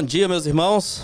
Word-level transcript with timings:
Bom 0.00 0.06
dia, 0.06 0.26
meus 0.26 0.46
irmãos. 0.46 1.02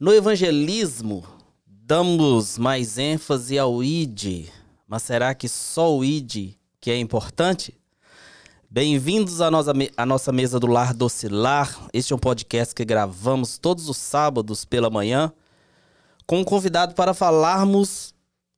No 0.00 0.14
evangelismo, 0.14 1.26
damos 1.66 2.56
mais 2.56 2.96
ênfase 2.96 3.58
ao 3.58 3.84
ID, 3.84 4.48
mas 4.88 5.02
será 5.02 5.34
que 5.34 5.46
só 5.46 5.94
o 5.94 6.02
ID 6.02 6.54
que 6.80 6.90
é 6.90 6.98
importante? 6.98 7.78
Bem-vindos 8.70 9.42
à 9.42 9.50
nossa, 9.50 9.74
nossa 10.06 10.32
mesa 10.32 10.58
do 10.58 10.68
Lar 10.68 10.94
Docilar. 10.94 11.86
Este 11.92 12.14
é 12.14 12.16
um 12.16 12.18
podcast 12.18 12.74
que 12.74 12.82
gravamos 12.82 13.58
todos 13.58 13.90
os 13.90 13.98
sábados 13.98 14.64
pela 14.64 14.88
manhã, 14.88 15.30
com 16.26 16.40
um 16.40 16.44
convidado 16.44 16.94
para 16.94 17.12
falarmos 17.12 18.14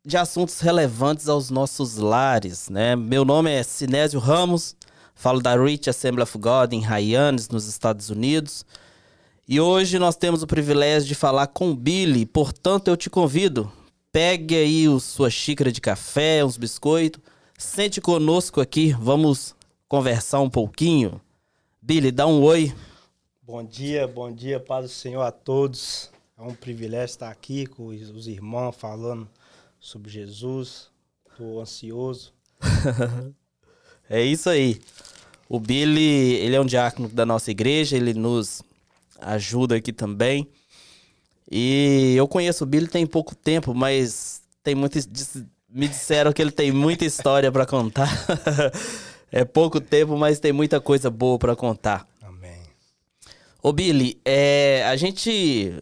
de 0.06 0.16
assuntos 0.16 0.60
relevantes 0.60 1.28
aos 1.28 1.50
nossos 1.50 1.96
lares. 1.96 2.68
Né? 2.68 2.94
Meu 2.94 3.24
nome 3.24 3.50
é 3.50 3.64
Sinésio 3.64 4.20
Ramos, 4.20 4.76
falo 5.12 5.42
da 5.42 5.60
Rich 5.60 5.90
Assembly 5.90 6.22
of 6.22 6.38
God 6.38 6.72
em 6.72 6.84
Hyannis, 6.84 7.48
nos 7.48 7.66
Estados 7.66 8.10
Unidos. 8.10 8.64
E 9.46 9.60
hoje 9.60 9.98
nós 9.98 10.16
temos 10.16 10.42
o 10.42 10.46
privilégio 10.46 11.06
de 11.06 11.14
falar 11.14 11.48
com 11.48 11.76
Billy, 11.76 12.24
portanto 12.24 12.88
eu 12.88 12.96
te 12.96 13.10
convido, 13.10 13.70
pegue 14.10 14.56
aí 14.56 14.86
a 14.86 14.98
sua 14.98 15.28
xícara 15.28 15.70
de 15.70 15.82
café, 15.82 16.42
uns 16.42 16.56
biscoitos, 16.56 17.20
sente 17.58 18.00
conosco 18.00 18.58
aqui, 18.58 18.92
vamos 18.98 19.54
conversar 19.86 20.40
um 20.40 20.48
pouquinho. 20.48 21.20
Billy, 21.82 22.10
dá 22.10 22.26
um 22.26 22.42
oi. 22.42 22.74
Bom 23.42 23.62
dia, 23.62 24.08
bom 24.08 24.32
dia, 24.32 24.58
paz 24.58 24.86
do 24.86 24.90
Senhor 24.90 25.20
a 25.20 25.30
todos. 25.30 26.10
É 26.38 26.42
um 26.42 26.54
privilégio 26.54 27.12
estar 27.12 27.30
aqui 27.30 27.66
com 27.66 27.88
os 27.88 28.26
irmãos 28.26 28.74
falando 28.74 29.28
sobre 29.78 30.10
Jesus. 30.10 30.88
Estou 31.30 31.60
ansioso. 31.60 32.32
é 34.08 34.22
isso 34.22 34.48
aí. 34.48 34.80
O 35.46 35.60
Billy, 35.60 36.36
ele 36.36 36.56
é 36.56 36.60
um 36.62 36.64
diácono 36.64 37.08
da 37.08 37.26
nossa 37.26 37.50
igreja, 37.50 37.94
ele 37.94 38.14
nos 38.14 38.62
ajuda 39.24 39.76
aqui 39.76 39.92
também. 39.92 40.48
E 41.50 42.14
eu 42.16 42.28
conheço 42.28 42.64
o 42.64 42.66
Billy 42.66 42.86
tem 42.86 43.06
pouco 43.06 43.34
tempo, 43.34 43.74
mas 43.74 44.42
tem 44.62 44.74
muito 44.74 44.98
me 45.68 45.88
disseram 45.88 46.32
que 46.32 46.40
ele 46.40 46.52
tem 46.52 46.70
muita 46.70 47.04
história 47.04 47.50
para 47.50 47.66
contar. 47.66 48.08
é 49.30 49.44
pouco 49.44 49.80
tempo, 49.80 50.16
mas 50.16 50.38
tem 50.38 50.52
muita 50.52 50.80
coisa 50.80 51.10
boa 51.10 51.38
para 51.38 51.56
contar. 51.56 52.06
Amém. 52.22 52.62
Ô 53.62 53.72
Billy, 53.72 54.20
é, 54.24 54.84
a 54.86 54.94
gente 54.94 55.72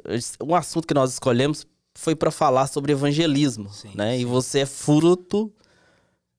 um 0.43 0.55
assunto 0.55 0.87
que 0.87 0.95
nós 0.95 1.13
escolhemos 1.13 1.67
foi 1.95 2.17
para 2.17 2.31
falar 2.31 2.69
sobre 2.69 2.93
evangelismo, 2.93 3.69
sim, 3.71 3.91
né? 3.95 4.17
Sim. 4.17 4.23
E 4.23 4.25
você 4.25 4.61
é 4.61 4.67
fruto 4.67 5.53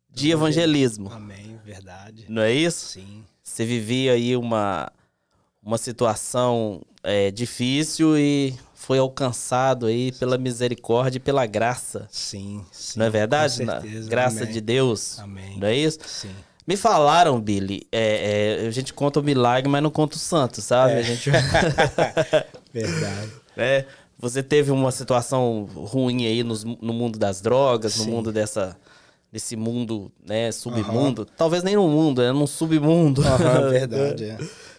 de 0.10 0.32
evangelismo. 0.32 1.12
Amém, 1.12 1.60
verdade. 1.64 2.26
Não 2.28 2.42
é 2.42 2.52
isso? 2.52 2.88
Sim. 2.88 3.24
Você 3.44 3.66
vivia 3.66 4.14
aí 4.14 4.36
uma 4.36 4.92
uma 5.62 5.78
situação 5.78 6.82
é, 7.04 7.32
difícil 7.32 8.18
e 8.18 8.56
foi 8.74 9.00
alcançado 9.00 9.86
aí 9.86 10.12
pela 10.14 10.38
misericórdia 10.38 11.18
e 11.18 11.20
pela 11.20 11.46
graça. 11.46 12.08
Sim, 12.12 12.64
sim 12.72 13.00
Não 13.00 13.06
é 13.06 13.10
verdade? 13.10 13.60
Com 13.60 13.66
certeza. 13.66 14.10
graça 14.10 14.44
Amém. 14.44 14.54
de 14.54 14.62
Deus. 14.62 15.20
Amém. 15.20 15.58
Não 15.58 15.68
é 15.68 15.76
isso? 15.76 16.00
Sim. 16.06 16.32
Me 16.66 16.78
falaram, 16.78 17.40
Billy, 17.42 17.86
é, 17.92 18.62
é, 18.64 18.68
a 18.68 18.72
gente 18.72 18.94
conta 18.94 19.20
o 19.20 19.24
milagre, 19.24 19.70
mas 19.70 19.84
não 19.84 19.90
conta 19.90 20.16
o 20.16 20.20
santo, 20.20 20.62
sabe? 20.62 20.94
É. 20.94 20.98
A 21.00 21.02
gente... 21.02 21.30
verdade. 22.74 23.32
É, 23.58 23.86
você 24.18 24.42
teve 24.42 24.72
uma 24.72 24.92
situação 24.92 25.66
ruim 25.76 26.26
aí 26.26 26.44
no, 26.44 26.56
no 26.82 26.94
mundo 26.94 27.20
das 27.20 27.42
drogas, 27.42 27.94
Sim. 27.94 28.06
no 28.06 28.12
mundo 28.12 28.32
dessa 28.32 28.78
desse 29.34 29.56
mundo, 29.56 30.12
né, 30.24 30.52
submundo. 30.52 31.26
Talvez 31.26 31.64
nem 31.64 31.76
no 31.76 31.88
mundo, 31.88 32.22
é 32.22 32.32
num 32.32 32.46
submundo. 32.46 33.24
Aham, 33.24 33.70
verdade. 33.72 34.26
É. 34.26 34.38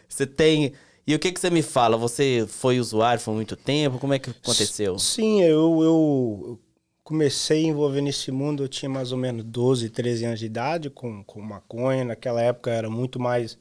Você 0.08 0.24
tem. 0.24 0.72
E 1.06 1.14
o 1.14 1.18
que, 1.18 1.32
que 1.32 1.40
você 1.40 1.50
me 1.50 1.62
fala? 1.62 1.96
Você 1.96 2.46
foi 2.48 2.80
usuário 2.80 3.22
por 3.22 3.34
muito 3.34 3.56
tempo? 3.56 3.98
Como 3.98 4.14
é 4.14 4.18
que 4.18 4.30
aconteceu? 4.30 4.98
Sim, 4.98 5.42
eu, 5.42 5.82
eu 5.82 6.60
comecei 7.02 7.66
a 7.66 7.68
envolver 7.68 8.00
nesse 8.00 8.32
mundo, 8.32 8.64
eu 8.64 8.68
tinha 8.68 8.88
mais 8.88 9.12
ou 9.12 9.18
menos 9.18 9.44
12, 9.44 9.90
13 9.90 10.24
anos 10.24 10.40
de 10.40 10.46
idade 10.46 10.88
com, 10.88 11.22
com 11.24 11.40
maconha. 11.42 12.04
Naquela 12.04 12.40
época 12.40 12.70
era 12.70 12.88
muito 12.88 13.20
mais 13.20 13.58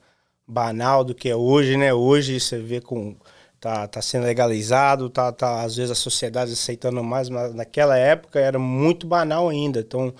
banal 0.47 1.03
do 1.03 1.13
que 1.13 1.27
é 1.27 1.35
hoje, 1.35 1.75
né? 1.75 1.93
Hoje 1.93 2.39
você 2.39 2.59
vê 2.59 2.79
com. 2.79 3.15
Tá, 3.59 3.87
tá 3.87 4.01
sendo 4.01 4.25
legalizado, 4.25 5.09
tá, 5.09 5.31
tá, 5.31 5.61
às 5.61 5.77
vezes 5.77 5.89
a 5.91 5.95
sociedade 5.95 6.51
aceitando 6.51 7.01
mais, 7.01 7.29
mas 7.29 7.55
naquela 7.55 7.97
época 7.97 8.37
era 8.37 8.59
muito 8.59 9.07
banal 9.07 9.47
ainda. 9.47 9.79
Então, 9.79 10.13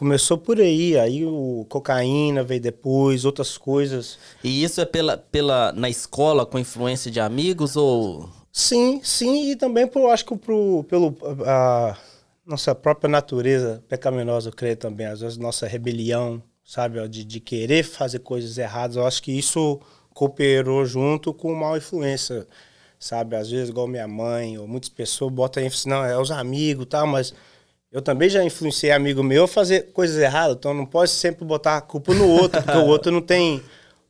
começou 0.00 0.38
por 0.38 0.58
aí, 0.58 0.98
aí 0.98 1.26
o 1.26 1.66
cocaína 1.68 2.42
veio 2.42 2.58
depois, 2.58 3.26
outras 3.26 3.58
coisas. 3.58 4.18
E 4.42 4.64
isso 4.64 4.80
é 4.80 4.86
pela, 4.86 5.18
pela 5.18 5.72
na 5.72 5.90
escola 5.90 6.46
com 6.46 6.58
influência 6.58 7.10
de 7.10 7.20
amigos 7.20 7.76
ou? 7.76 8.26
Sim, 8.50 9.02
sim, 9.04 9.50
e 9.50 9.56
também 9.56 9.86
por 9.86 10.10
acho 10.10 10.24
que 10.24 10.34
pro, 10.38 10.84
pelo 10.84 11.14
a 11.46 11.98
nossa 12.46 12.74
própria 12.74 13.10
natureza 13.10 13.84
pecaminosa, 13.90 14.48
eu 14.48 14.54
creio 14.54 14.74
também, 14.74 15.06
às 15.06 15.20
vezes 15.20 15.36
nossa 15.36 15.66
rebelião, 15.66 16.42
sabe, 16.64 17.06
de, 17.06 17.22
de 17.22 17.38
querer 17.38 17.82
fazer 17.82 18.20
coisas 18.20 18.56
erradas, 18.56 18.96
eu 18.96 19.06
acho 19.06 19.22
que 19.22 19.30
isso 19.30 19.78
cooperou 20.14 20.82
junto 20.86 21.34
com 21.34 21.54
mal 21.54 21.76
influência, 21.76 22.46
sabe, 22.98 23.36
às 23.36 23.50
vezes 23.50 23.68
igual 23.68 23.86
minha 23.86 24.08
mãe 24.08 24.56
ou 24.56 24.66
muitas 24.66 24.88
pessoas 24.88 25.30
botam 25.30 25.62
ênfase, 25.62 25.86
não, 25.86 26.02
é 26.02 26.18
os 26.18 26.30
amigos, 26.30 26.86
tal, 26.88 27.06
mas 27.06 27.34
eu 27.92 28.00
também 28.02 28.28
já 28.28 28.42
influenciei 28.44 28.92
amigo 28.92 29.22
meu 29.22 29.44
a 29.44 29.48
fazer 29.48 29.90
coisas 29.92 30.16
erradas, 30.16 30.56
então 30.56 30.72
não 30.74 30.86
pode 30.86 31.10
sempre 31.10 31.44
botar 31.44 31.76
a 31.76 31.80
culpa 31.80 32.14
no 32.14 32.28
outro, 32.28 32.62
porque 32.62 32.78
o 32.78 32.86
outro 32.86 33.10
não 33.10 33.20
tem 33.22 33.62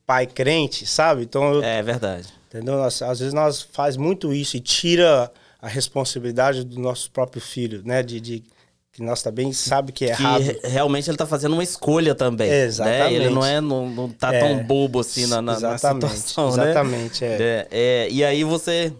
pai 0.06 0.26
crente, 0.26 0.86
sabe? 0.86 1.22
Então 1.22 1.54
eu, 1.54 1.62
É 1.62 1.82
verdade. 1.82 2.28
entendeu? 2.48 2.76
Nós, 2.76 3.00
às 3.02 3.18
vezes 3.20 3.32
nós 3.34 3.62
faz 3.62 3.96
muito 3.96 4.32
isso 4.32 4.56
e 4.56 4.60
tira 4.60 5.30
a 5.62 5.68
responsabilidade 5.68 6.64
do 6.64 6.78
nosso 6.80 7.10
próprio 7.10 7.40
filho, 7.40 7.82
né? 7.84 8.02
De, 8.02 8.20
de 8.20 8.42
que 8.92 9.02
nós 9.02 9.22
também 9.22 9.52
sabe 9.52 9.92
que 9.92 10.06
é 10.06 10.16
Que 10.16 10.22
errado. 10.22 10.42
re- 10.42 10.60
realmente 10.64 11.08
ele 11.08 11.16
tá 11.16 11.26
fazendo 11.26 11.52
uma 11.52 11.62
escolha 11.62 12.12
também. 12.14 12.50
Exatamente. 12.50 13.02
Né? 13.10 13.12
Ele 13.14 13.30
não 13.30 13.44
é 13.46 13.60
não, 13.60 13.88
não 13.88 14.08
tá 14.10 14.34
É. 14.34 14.40
tão 14.40 14.64
bobo 14.64 14.98
assim 15.00 15.26
na, 15.26 15.40
na, 15.40 15.60
na 15.60 15.74
exatamente, 15.74 16.16
situação, 16.18 16.56
né? 16.56 16.64
exatamente, 16.70 17.24
é. 17.24 17.36
É, 17.40 17.68
é, 17.70 18.08
e 18.10 18.24
aí 18.24 18.42
você 18.42 18.92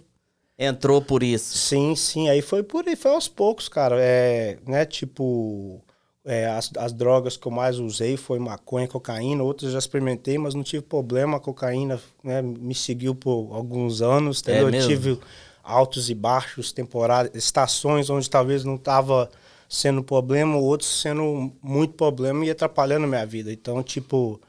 entrou 0.61 1.01
por 1.01 1.23
isso. 1.23 1.57
Sim, 1.57 1.97
sim. 1.97 2.29
Aí 2.29 2.43
foi 2.43 2.63
por 2.63 2.85
foi 2.97 3.11
aos 3.11 3.27
poucos, 3.27 3.69
cara. 3.69 3.97
É, 3.99 4.59
né, 4.67 4.85
tipo, 4.85 5.83
é, 6.23 6.47
as, 6.47 6.71
as 6.77 6.93
drogas 6.93 7.39
que 7.39 7.47
eu 7.47 7.53
mais 7.53 7.79
usei 7.79 8.19
foi 8.19 8.39
maconha, 8.39 8.87
cocaína. 8.87 9.43
Outras 9.43 9.69
eu 9.69 9.73
já 9.73 9.79
experimentei, 9.79 10.37
mas 10.37 10.55
não 10.55 10.63
tive 10.63 10.83
problema. 10.83 11.39
A 11.39 11.41
cocaína 11.41 11.99
né, 12.23 12.43
me 12.43 12.75
seguiu 12.75 13.15
por 13.15 13.49
alguns 13.53 14.03
anos, 14.03 14.43
entendeu? 14.43 14.67
eu 14.67 14.71
mesmo? 14.71 14.89
tive 14.89 15.19
altos 15.65 16.11
e 16.11 16.15
baixos, 16.15 16.73
temporadas, 16.73 17.33
estações 17.35 18.11
onde 18.11 18.29
talvez 18.29 18.65
não 18.65 18.77
tava 18.77 19.31
sendo 19.69 20.03
problema, 20.03 20.57
outros 20.57 21.01
sendo 21.01 21.53
muito 21.63 21.95
problema 21.95 22.45
e 22.45 22.51
atrapalhando 22.51 23.05
a 23.05 23.09
minha 23.09 23.25
vida. 23.25 23.53
Então, 23.53 23.83
tipo, 23.83 24.41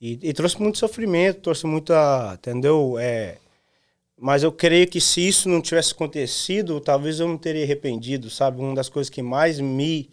e, 0.00 0.18
e 0.22 0.32
trouxe 0.32 0.60
muito 0.60 0.78
sofrimento, 0.78 1.42
trouxe 1.42 1.66
muita, 1.66 2.34
entendeu? 2.34 2.96
É, 2.98 3.36
mas 4.24 4.42
eu 4.42 4.50
creio 4.50 4.88
que 4.88 5.02
se 5.02 5.20
isso 5.20 5.50
não 5.50 5.60
tivesse 5.60 5.92
acontecido, 5.92 6.80
talvez 6.80 7.20
eu 7.20 7.28
não 7.28 7.36
teria 7.36 7.62
arrependido, 7.62 8.30
sabe? 8.30 8.58
Uma 8.58 8.74
das 8.74 8.88
coisas 8.88 9.10
que 9.10 9.20
mais 9.20 9.60
me 9.60 10.08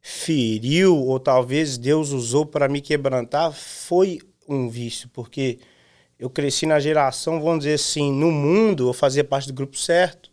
feriu, 0.00 0.96
ou 0.96 1.20
talvez 1.20 1.76
Deus 1.76 2.10
usou 2.10 2.46
para 2.46 2.70
me 2.70 2.80
quebrantar, 2.80 3.52
foi 3.52 4.18
um 4.48 4.70
vício, 4.70 5.10
porque 5.12 5.58
eu 6.18 6.30
cresci 6.30 6.64
na 6.64 6.80
geração, 6.80 7.38
vamos 7.38 7.64
dizer 7.64 7.74
assim, 7.74 8.10
no 8.10 8.32
mundo 8.32 8.88
eu 8.88 8.94
fazia 8.94 9.22
parte 9.22 9.48
do 9.48 9.52
grupo 9.52 9.76
certo. 9.76 10.30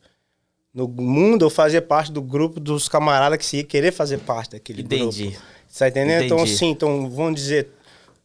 No 0.73 0.87
mundo 0.87 1.43
eu 1.43 1.49
fazia 1.49 1.81
parte 1.81 2.13
do 2.13 2.21
grupo 2.21 2.61
dos 2.61 2.87
camaradas 2.87 3.37
que 3.39 3.45
se 3.45 3.57
ia 3.57 3.63
querer 3.65 3.91
fazer 3.91 4.19
parte 4.19 4.51
daquele 4.51 4.83
Entendi. 4.83 5.31
grupo. 5.31 5.45
Você 5.67 5.79
tá 5.79 5.89
entendendo? 5.89 6.23
Então, 6.23 6.37
Entendi. 6.37 6.53
assim, 6.53 6.69
então, 6.69 7.09
vamos 7.09 7.35
dizer. 7.41 7.71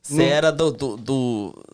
Você 0.00 0.22
era 0.22 0.52
do, 0.52 0.70
do, 0.70 0.96
do, 0.96 1.65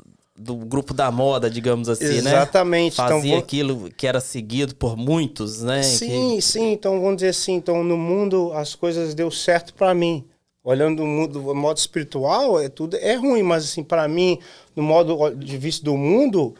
do 0.42 0.56
grupo 0.56 0.92
da 0.92 1.10
moda, 1.10 1.48
digamos 1.48 1.88
assim, 1.88 2.20
né? 2.20 2.30
Exatamente. 2.30 2.96
Fazia 2.96 3.30
então, 3.30 3.38
aquilo 3.38 3.90
que 3.96 4.06
era 4.06 4.20
seguido 4.20 4.74
por 4.74 4.96
muitos, 4.96 5.62
né? 5.62 5.82
Sim, 5.82 6.40
sim. 6.40 6.72
Então, 6.72 7.00
vamos 7.00 7.16
dizer 7.16 7.28
assim, 7.28 7.54
então 7.54 7.84
no 7.84 7.96
mundo 7.96 8.52
as 8.54 8.74
coisas 8.74 9.14
deu 9.14 9.30
certo 9.30 9.72
para 9.74 9.94
mim. 9.94 10.24
Olhando 10.64 11.02
o 11.02 11.06
mundo, 11.06 11.40
do 11.40 11.54
modo 11.54 11.76
espiritual, 11.76 12.60
é 12.60 12.68
tudo 12.68 12.96
é 12.96 13.14
ruim, 13.14 13.42
mas 13.42 13.64
assim, 13.64 13.82
para 13.82 14.06
mim, 14.06 14.38
no 14.76 14.82
modo 14.82 15.34
de 15.34 15.58
vista 15.58 15.84
do 15.84 15.96
mundo, 15.96 16.54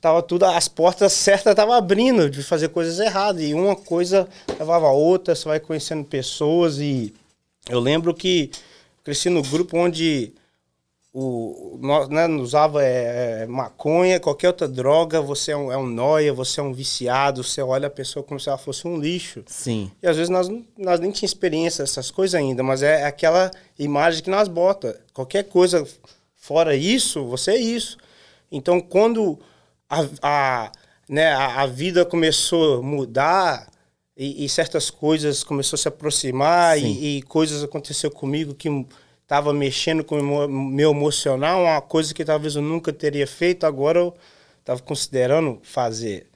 tava 0.00 0.22
tudo 0.22 0.44
as 0.44 0.68
portas 0.68 1.12
certas 1.12 1.52
estavam 1.52 1.74
abrindo 1.74 2.30
de 2.30 2.42
fazer 2.42 2.68
coisas 2.68 2.98
erradas 2.98 3.42
e 3.42 3.52
uma 3.54 3.76
coisa 3.76 4.26
levava 4.58 4.86
a 4.86 4.92
outra, 4.92 5.34
você 5.34 5.46
vai 5.46 5.60
conhecendo 5.60 6.02
pessoas 6.02 6.78
e 6.78 7.12
eu 7.68 7.78
lembro 7.78 8.14
que 8.14 8.50
cresci 9.04 9.28
no 9.28 9.42
grupo 9.42 9.76
onde 9.76 10.32
o, 11.14 11.78
nós 11.80 12.08
né, 12.08 12.26
usava 12.26 12.82
é, 12.82 13.42
é, 13.42 13.46
maconha, 13.46 14.18
qualquer 14.18 14.48
outra 14.48 14.66
droga, 14.66 15.20
você 15.20 15.52
é 15.52 15.56
um, 15.56 15.70
é 15.70 15.76
um 15.76 15.86
nóia, 15.86 16.32
você 16.32 16.58
é 16.58 16.62
um 16.62 16.72
viciado, 16.72 17.44
você 17.44 17.60
olha 17.60 17.88
a 17.88 17.90
pessoa 17.90 18.22
como 18.22 18.40
se 18.40 18.48
ela 18.48 18.56
fosse 18.56 18.88
um 18.88 18.98
lixo. 18.98 19.44
Sim. 19.46 19.90
E 20.02 20.06
às 20.06 20.16
vezes 20.16 20.30
nós, 20.30 20.48
nós 20.78 21.00
nem 21.00 21.10
tínhamos 21.10 21.22
experiência 21.22 21.84
dessas 21.84 22.10
coisas 22.10 22.34
ainda, 22.34 22.62
mas 22.62 22.82
é 22.82 23.04
aquela 23.04 23.50
imagem 23.78 24.22
que 24.22 24.30
nós 24.30 24.48
bota. 24.48 24.98
Qualquer 25.12 25.44
coisa 25.44 25.86
fora 26.34 26.74
isso, 26.74 27.24
você 27.26 27.52
é 27.52 27.58
isso. 27.58 27.98
Então 28.50 28.80
quando 28.80 29.38
a, 29.90 30.06
a- 30.22 30.72
né, 31.08 31.30
a, 31.32 31.62
a 31.62 31.66
vida 31.66 32.06
começou 32.06 32.78
a 32.78 32.82
mudar 32.82 33.70
e, 34.16 34.44
e, 34.44 34.48
certas 34.48 34.88
coisas 34.88 35.44
começou 35.44 35.76
a 35.76 35.78
se 35.78 35.88
aproximar 35.88 36.78
e, 36.78 37.18
e, 37.18 37.22
coisas 37.22 37.62
aconteceu 37.62 38.10
comigo 38.10 38.54
que 38.54 38.68
estava 39.32 39.50
mexendo 39.54 40.04
com 40.04 40.18
o 40.18 40.48
meu 40.48 40.90
emocional, 40.90 41.62
uma 41.62 41.80
coisa 41.80 42.12
que 42.12 42.22
talvez 42.22 42.54
eu 42.54 42.60
nunca 42.60 42.92
teria 42.92 43.26
feito, 43.26 43.64
agora 43.64 43.98
eu 43.98 44.14
estava 44.60 44.82
considerando 44.82 45.58
fazer. 45.62 46.26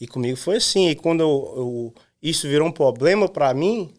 E 0.00 0.06
comigo 0.06 0.38
foi 0.38 0.56
assim. 0.56 0.88
E 0.88 0.94
quando 0.94 1.20
eu, 1.20 1.54
eu, 1.54 1.94
isso 2.22 2.48
virou 2.48 2.66
um 2.66 2.72
problema 2.72 3.28
para 3.28 3.52
mim, 3.52 3.92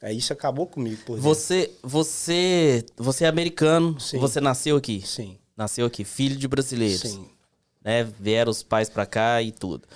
aí 0.00 0.16
isso 0.16 0.32
acabou 0.32 0.68
comigo. 0.68 1.16
você, 1.16 1.72
você, 1.82 2.84
você 2.96 3.24
é 3.24 3.28
americano, 3.28 4.00
Sim. 4.00 4.18
você 4.18 4.40
nasceu 4.40 4.76
aqui. 4.76 5.02
Sim. 5.04 5.36
Nasceu 5.56 5.86
aqui, 5.86 6.04
filho 6.04 6.36
de 6.36 6.46
brasileiros. 6.46 7.00
Sim. 7.00 7.28
Né? 7.82 8.04
Vieram 8.20 8.52
os 8.52 8.62
pais 8.62 8.88
para 8.88 9.06
cá 9.06 9.42
e 9.42 9.50
tudo. 9.50 9.88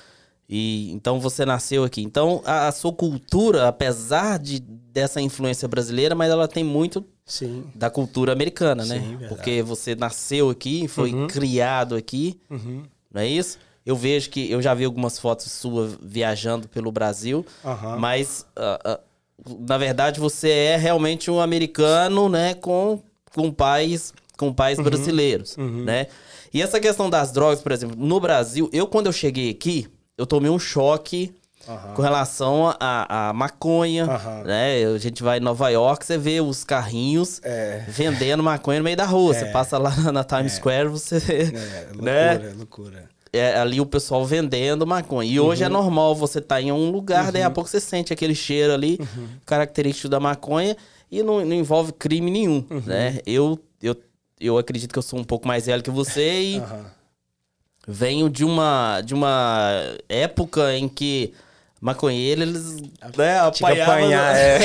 E 0.53 0.91
então 0.91 1.21
você 1.21 1.47
nasceu 1.47 1.85
aqui. 1.85 2.03
Então 2.03 2.43
a, 2.45 2.67
a, 2.67 2.73
sua 2.73 2.93
cultura, 2.93 3.69
apesar 3.69 4.37
de 4.37 4.59
dessa 4.59 5.21
influência 5.21 5.69
brasileira, 5.69 6.17
mas 6.17 6.29
ela 6.29 6.49
tem 6.49 6.65
muito 6.65 7.05
Sim. 7.25 7.63
da 7.73 7.89
cultura 7.89 8.33
americana, 8.33 8.85
né? 8.85 8.99
Sim, 8.99 9.29
Porque 9.29 9.63
você 9.63 9.95
nasceu 9.95 10.51
aqui, 10.51 10.89
foi 10.89 11.15
uhum. 11.15 11.29
criado 11.29 11.95
aqui, 11.95 12.41
uhum. 12.51 12.83
não 13.15 13.23
é 13.23 13.29
isso? 13.29 13.59
Eu 13.87 13.95
vejo 13.95 14.29
que 14.29 14.51
eu 14.51 14.61
já 14.61 14.75
vi 14.75 14.85
algumas 14.85 15.21
fotos 15.21 15.53
suas 15.53 15.97
viajando 16.03 16.69
pelo 16.69 16.91
Brasil, 16.91 17.47
uhum. 17.63 17.99
mas 18.01 18.45
uh, 18.59 18.91
uh, 18.91 19.57
na 19.69 19.79
verdade 19.79 20.19
você 20.19 20.51
é 20.51 20.77
realmente 20.77 21.31
um 21.31 21.39
americano, 21.39 22.29
né? 22.29 22.55
Com 22.55 23.01
com 23.33 23.53
pais 23.53 24.13
com 24.37 24.53
pais 24.53 24.79
uhum. 24.79 24.85
brasileiros, 24.85 25.57
Uhum. 25.57 25.85
né? 25.85 26.09
E 26.53 26.61
essa 26.61 26.81
questão 26.81 27.09
das 27.09 27.31
drogas, 27.31 27.63
por 27.63 27.71
exemplo, 27.71 27.95
no 27.97 28.19
Brasil, 28.19 28.69
eu 28.73 28.89
quando 28.89 29.07
eu 29.07 29.13
cheguei 29.13 29.51
aqui 29.51 29.87
eu 30.21 30.27
tomei 30.27 30.51
um 30.51 30.59
choque 30.59 31.35
Uhum. 31.69 31.95
com 31.95 32.03
relação 32.03 32.75
à 32.81 33.33
maconha, 33.35 34.07
Uhum. 34.07 34.45
né? 34.45 34.85
A 34.95 34.99
gente 34.99 35.23
vai 35.23 35.39
em 35.39 35.41
Nova 35.41 35.69
York, 35.69 36.05
você 36.05 36.17
vê 36.17 36.41
os 36.41 36.65
carrinhos 36.65 37.39
É. 37.45 37.85
vendendo 37.87 38.43
maconha 38.43 38.79
no 38.81 38.85
meio 38.85 38.97
da 38.97 39.05
rua. 39.05 39.35
É. 39.37 39.39
Você 39.39 39.47
passa 39.47 39.77
lá 39.79 39.91
na 40.13 40.25
Times 40.25 40.55
Square, 40.55 40.89
você 40.89 41.19
vê, 41.19 41.43
É, 41.43 41.87
loucura, 41.93 42.03
né? 42.39 42.53
loucura. 42.57 43.05
É, 43.33 43.59
ali 43.61 43.81
o 43.81 43.87
pessoal 43.87 44.25
vendendo 44.25 44.87
maconha. 44.87 45.31
E 45.31 45.39
hoje 45.39 45.63
é 45.63 45.67
Uhum. 45.67 45.73
normal 45.75 46.15
você 46.17 46.39
estar 46.39 46.57
tá 46.57 46.63
em 46.63 46.73
um 46.73 46.91
lugar, 46.91 47.31
daí 47.31 47.43
a 47.43 47.51
pouco 47.51 47.69
você 47.71 47.79
sente 47.79 48.13
aquele 48.13 48.35
cheiro 48.35 48.73
ali, 48.73 48.99
Uhum. 48.99 49.29
característico 49.47 50.09
da 50.09 50.19
maconha, 50.19 50.77
e 51.13 51.23
não, 51.23 51.45
não 51.45 51.55
envolve 51.55 51.93
crime 51.93 52.31
nenhum, 52.31 52.65
Uhum. 52.71 52.83
né? 52.87 53.19
Eu, 53.27 53.59
eu, 53.83 53.95
eu 54.41 54.57
acredito 54.59 54.93
que 54.93 54.99
eu 54.99 55.03
sou 55.03 55.19
um 55.21 55.25
pouco 55.25 55.47
mais 55.47 55.67
velho 55.67 55.83
que 55.83 55.91
você 55.91 56.41
e. 56.41 56.63
venho 57.87 58.29
de 58.29 58.45
uma, 58.45 59.01
de 59.05 59.15
uma 59.15 59.71
época 60.09 60.75
em 60.77 60.89
que 60.89 61.33
maconheiros, 61.81 62.43
eles 62.47 62.77
né, 63.17 63.39
apanhavam, 63.39 63.95
apanhar, 63.95 64.37
é. 64.37 64.59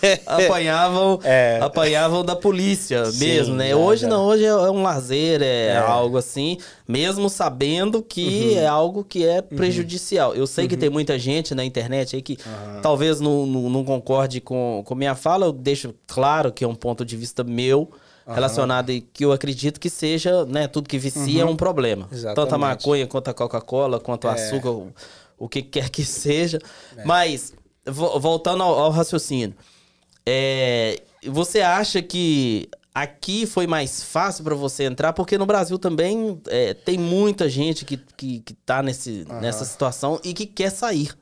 apanhavam, 0.24 1.20
É. 1.22 1.58
apanhavam 1.60 2.24
da 2.24 2.34
polícia 2.34 3.04
Sim, 3.04 3.26
mesmo, 3.26 3.54
né? 3.54 3.76
hoje 3.76 4.06
não, 4.06 4.24
hoje 4.24 4.46
é 4.46 4.54
um 4.54 4.82
lazer, 4.82 5.42
é, 5.42 5.66
É. 5.66 5.76
algo 5.76 6.16
assim, 6.16 6.56
mesmo 6.88 7.28
sabendo 7.28 8.02
que 8.02 8.54
é 8.54 8.66
algo 8.66 9.04
que 9.04 9.22
é 9.26 9.42
prejudicial. 9.42 10.34
Eu 10.34 10.46
sei 10.46 10.66
que 10.66 10.76
tem 10.78 10.88
muita 10.88 11.18
gente 11.18 11.54
na 11.54 11.62
internet 11.62 12.16
aí 12.16 12.22
que 12.22 12.38
talvez 12.80 13.20
não, 13.20 13.44
não, 13.44 13.68
não 13.68 13.84
concorde 13.84 14.40
com, 14.40 14.82
com 14.86 14.94
minha 14.94 15.14
fala, 15.14 15.44
eu 15.44 15.52
deixo 15.52 15.94
claro 16.06 16.50
que 16.50 16.64
é 16.64 16.68
um 16.68 16.74
ponto 16.74 17.04
de 17.04 17.18
vista 17.18 17.44
meu, 17.44 17.90
relacionado 18.26 18.90
e 18.90 19.00
que 19.00 19.24
eu 19.24 19.32
acredito 19.32 19.78
que 19.80 19.90
seja, 19.90 20.44
né, 20.44 20.66
tudo 20.68 20.88
que 20.88 20.98
vicia 20.98 21.42
é 21.42 21.44
um 21.44 21.56
problema. 21.56 22.04
Tanto 22.08 22.14
a 22.14 22.16
Exatamente. 22.16 22.58
maconha, 22.60 23.06
quanto 23.06 23.28
a 23.28 23.34
Coca-Cola, 23.34 23.98
quanto 24.00 24.24
o 24.26 24.30
É. 24.30 24.34
açúcar, 24.34 24.70
o, 24.70 24.92
o 25.38 25.48
que 25.48 25.62
quer 25.62 25.90
que 25.90 26.04
seja. 26.04 26.58
Mas, 27.04 27.52
vo- 27.86 28.18
voltando 28.20 28.62
ao, 28.62 28.78
ao 28.78 28.90
raciocínio, 28.90 29.54
é, 30.24 31.00
você 31.26 31.60
acha 31.60 32.00
que 32.02 32.68
aqui 32.94 33.46
foi 33.46 33.66
mais 33.66 34.02
fácil 34.02 34.44
para 34.44 34.54
você 34.54 34.84
entrar? 34.84 35.12
Porque 35.12 35.36
no 35.38 35.46
Brasil 35.46 35.78
também 35.78 36.40
é, 36.48 36.74
tem 36.74 36.98
muita 36.98 37.48
gente 37.48 37.84
que, 37.84 37.96
que, 38.16 38.40
que 38.40 38.54
tá 38.54 38.82
nesse, 38.82 39.24
nessa 39.40 39.64
situação 39.64 40.20
e 40.22 40.32
que 40.34 40.46
quer 40.46 40.70
sair, 40.70 41.12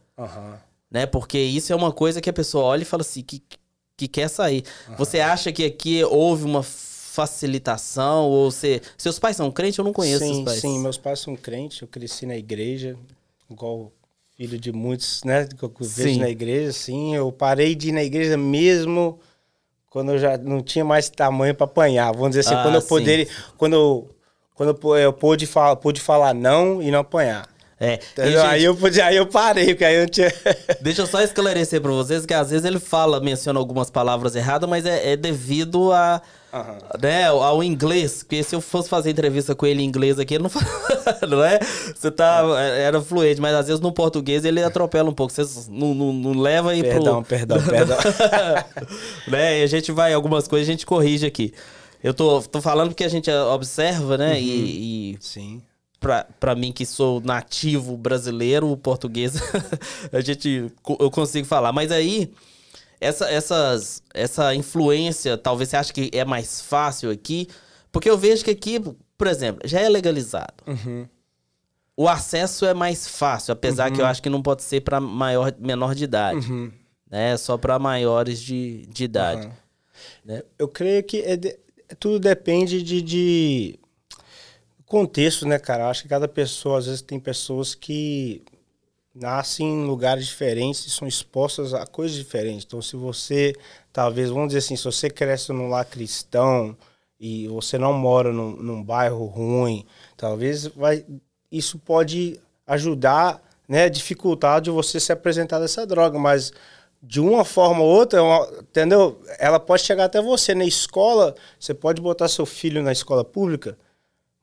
né? 0.91 1.07
Porque 1.07 1.39
isso 1.39 1.73
é 1.73 1.77
uma 1.77 1.93
coisa 1.93 2.21
que 2.21 2.29
a 2.29 2.33
pessoa 2.33 2.65
olha 2.65 2.83
e 2.83 2.85
fala 2.85 3.03
assim, 3.03 3.23
que, 3.23 3.43
que 3.97 4.09
quer 4.09 4.29
sair. 4.29 4.65
Você 4.99 5.21
acha 5.21 5.53
que 5.53 5.65
aqui 5.65 6.03
houve 6.05 6.45
uma 6.45 6.63
facilitação? 7.11 8.29
Ou 8.29 8.51
você... 8.51 8.81
Seus 8.97 9.19
pais 9.19 9.37
são 9.37 9.51
crentes? 9.51 9.79
Eu 9.79 9.85
não 9.85 9.93
conheço 9.93 10.25
sim, 10.25 10.35
seus 10.35 10.45
pais. 10.45 10.61
Sim, 10.61 10.79
meus 10.79 10.99
pais 10.99 11.21
são 11.21 11.37
crentes, 11.37 11.81
eu 11.81 11.89
cresci 11.89 12.27
na 12.27 12.37
igreja, 12.37 12.97
igual 13.51 13.93
filho 14.37 14.59
de 14.59 14.73
muitos, 14.73 15.23
né? 15.23 15.47
Que 15.47 15.63
eu 15.63 15.73
vejo 15.79 16.15
Sim. 16.15 16.21
na 16.21 16.31
igreja, 16.31 16.73
sim. 16.73 17.15
Eu 17.15 17.31
parei 17.31 17.75
de 17.75 17.91
ir 17.91 17.93
na 17.93 18.03
igreja 18.03 18.39
mesmo 18.39 19.21
quando 19.91 20.13
eu 20.13 20.19
já 20.19 20.39
não 20.39 20.63
tinha 20.63 20.85
mais 20.85 21.11
tamanho 21.11 21.55
para 21.55 21.67
apanhar. 21.67 22.11
Vamos 22.13 22.31
dizer 22.31 22.41
assim, 22.41 22.55
Ah, 22.55 22.63
quando 22.63 22.77
eu 22.77 22.83
poderia. 22.83 23.29
Quando 23.59 23.75
eu, 23.75 24.09
quando 24.55 24.79
eu, 24.83 24.97
eu 24.97 25.13
pude, 25.13 25.47
falar, 25.47 25.77
pude 25.77 26.01
falar 26.01 26.33
não 26.33 26.81
e 26.81 26.91
não 26.91 27.01
apanhar. 27.01 27.51
É, 27.79 27.95
e, 27.95 27.97
Entendeu? 27.97 28.33
gente, 28.33 28.47
aí, 28.47 28.65
eu 28.65 28.77
pude, 28.77 29.01
aí 29.01 29.17
eu 29.17 29.27
parei, 29.27 29.67
porque 29.69 29.85
aí 29.85 29.97
eu 29.97 30.09
tinha. 30.09 30.33
Deixa 30.81 31.03
eu 31.03 31.07
só 31.07 31.21
esclarecer 31.21 31.81
pra 31.81 31.91
vocês 31.91 32.25
que 32.25 32.33
às 32.33 32.51
vezes 32.51 32.65
ele 32.65 32.79
fala, 32.79 33.21
menciona 33.21 33.59
algumas 33.59 33.91
palavras 33.91 34.37
erradas, 34.37 34.69
mas 34.69 34.87
é, 34.87 35.13
é 35.13 35.17
devido 35.17 35.93
a, 35.93 36.23
Aham. 36.53 36.79
né, 37.01 37.27
ao 37.27 37.63
inglês. 37.63 38.23
Porque 38.23 38.43
se 38.43 38.55
eu 38.55 38.61
fosse 38.61 38.89
fazer 38.89 39.11
entrevista 39.11 39.55
com 39.55 39.67
ele 39.67 39.83
em 39.83 39.87
inglês 39.87 40.19
aqui, 40.19 40.35
ele 40.35 40.43
não 40.43 40.51
fala, 40.51 40.67
não 41.29 41.45
é? 41.45 41.59
Você 41.59 42.11
tá, 42.11 42.43
era 42.77 43.01
fluente, 43.01 43.41
mas 43.41 43.55
às 43.55 43.67
vezes 43.67 43.81
no 43.81 43.93
português 43.93 44.45
ele 44.45 44.63
atropela 44.63 45.09
um 45.09 45.15
pouco. 45.15 45.33
Vocês 45.33 45.69
não, 45.69 45.95
não, 45.95 46.13
não 46.13 46.41
leva 46.41 46.73
aí 46.73 46.83
Perdão, 46.83 47.23
pro... 47.23 47.37
perdão, 47.37 47.59
perdão. 47.63 47.97
né? 49.29 49.61
E 49.61 49.63
a 49.63 49.67
gente 49.67 49.93
vai, 49.93 50.13
algumas 50.13 50.49
coisas 50.49 50.69
a 50.69 50.73
gente 50.73 50.85
corrige 50.87 51.27
aqui. 51.27 51.53
Eu 52.03 52.15
tô, 52.15 52.41
tô 52.43 52.61
falando 52.61 52.89
porque 52.89 53.05
a 53.05 53.09
gente 53.09 53.31
observa, 53.31 54.17
né? 54.17 54.41
E, 54.41 55.13
e 55.13 55.19
Sim. 55.21 55.61
pra, 56.01 56.27
pra 56.41 56.55
mim 56.55 56.73
que 56.73 56.87
sou 56.87 57.21
nativo 57.21 57.97
brasileiro, 57.97 58.71
o 58.71 58.77
português, 58.77 59.35
a 60.11 60.21
gente, 60.21 60.73
eu 60.99 61.11
consigo 61.11 61.47
falar. 61.47 61.73
Mas 61.73 61.93
aí, 61.93 62.33
essa, 63.01 63.29
essas, 63.31 64.03
essa 64.13 64.55
influência, 64.55 65.39
talvez 65.39 65.69
você 65.71 65.77
ache 65.77 65.93
que 65.93 66.11
é 66.13 66.25
mais 66.25 66.61
fácil 66.61 67.11
aqui, 67.11 67.49
porque 67.91 68.09
eu 68.11 68.19
vejo 68.19 68.45
que 68.45 68.51
aqui, 68.51 68.79
por 69.17 69.27
exemplo, 69.27 69.61
já 69.67 69.81
é 69.81 69.89
legalizado. 69.89 70.55
Uhum. 70.67 71.09
O 71.97 72.09
acesso 72.09 72.65
é 72.65 72.73
mais 72.73 73.07
fácil, 73.09 73.53
apesar 73.53 73.91
que 73.91 74.01
eu 74.01 74.07
acho 74.07 74.23
que 74.23 74.31
não 74.31 74.43
pode 74.43 74.63
ser 74.63 74.81
para 74.81 75.01
maior, 75.01 75.53
menor 75.59 75.95
de 75.95 76.05
idade, 76.05 76.51
Uhum. 76.51 76.71
né? 77.11 77.37
Só 77.37 77.59
para 77.59 77.79
maiores 77.79 78.41
de, 78.41 78.87
de 78.87 79.05
idade. 79.05 79.51
Né? 80.25 80.43
Eu 80.59 80.67
creio 80.69 81.03
que 81.03 81.19
é 81.21 81.37
de- 81.37 81.59
tudo 81.99 82.19
depende 82.21 82.83
de, 82.83 83.03
de 83.03 83.79
contexto, 84.87 85.47
né, 85.47 85.59
cara? 85.59 85.85
Eu 85.85 85.89
acho 85.89 86.03
que 86.03 86.09
cada 86.09 86.27
pessoa, 86.29 86.79
às 86.79 86.87
vezes, 86.87 87.03
tem 87.03 87.19
pessoas 87.21 87.75
que 87.75 88.43
nascem 89.15 89.67
em 89.67 89.85
lugares 89.85 90.27
diferentes 90.27 90.87
e 90.87 90.91
são 90.91 91.07
expostas 91.07 91.75
a 91.75 91.87
coisas 91.87 92.17
diferentes. 92.17 92.65
Então, 92.65 92.81
se 92.81 92.97
você, 92.97 93.55
talvez, 93.93 94.31
vamos 94.31 94.49
dizer 94.49 94.59
assim, 94.59 94.77
se 94.77 94.85
você 94.85 95.11
cresce 95.11 95.53
num 95.53 95.69
lar 95.69 95.85
cristão 95.85 96.77
e 97.19 97.49
você 97.49 97.77
não 97.77 97.93
mora 97.93 98.33
num, 98.33 98.53
num 98.57 98.83
bairro 98.83 99.27
ruim, 99.27 99.85
talvez 100.17 100.67
vai, 100.69 101.05
isso 101.51 101.79
pode 101.79 102.41
ajudar, 102.67 103.43
né, 103.69 103.89
dificultar 103.89 104.61
de 104.61 104.71
você 104.71 105.01
se 105.01 105.13
apresentar 105.13 105.59
dessa 105.59 105.87
droga, 105.87 106.19
mas 106.19 106.53
de 107.03 107.21
uma 107.21 107.45
forma 107.45 107.83
ou 107.83 107.89
outra, 107.89 108.19
é 108.21 108.23
uma- 108.23 108.49
entendeu? 108.61 109.21
Ela 109.39 109.59
pode 109.59 109.83
chegar 109.83 110.05
até 110.05 110.21
você 110.21 110.55
na 110.55 110.65
escola, 110.65 111.35
você 111.59 111.75
pode 111.75 112.01
botar 112.01 112.29
seu 112.29 112.45
filho 112.47 112.83
na 112.83 112.93
escola 112.93 113.25
pública, 113.25 113.77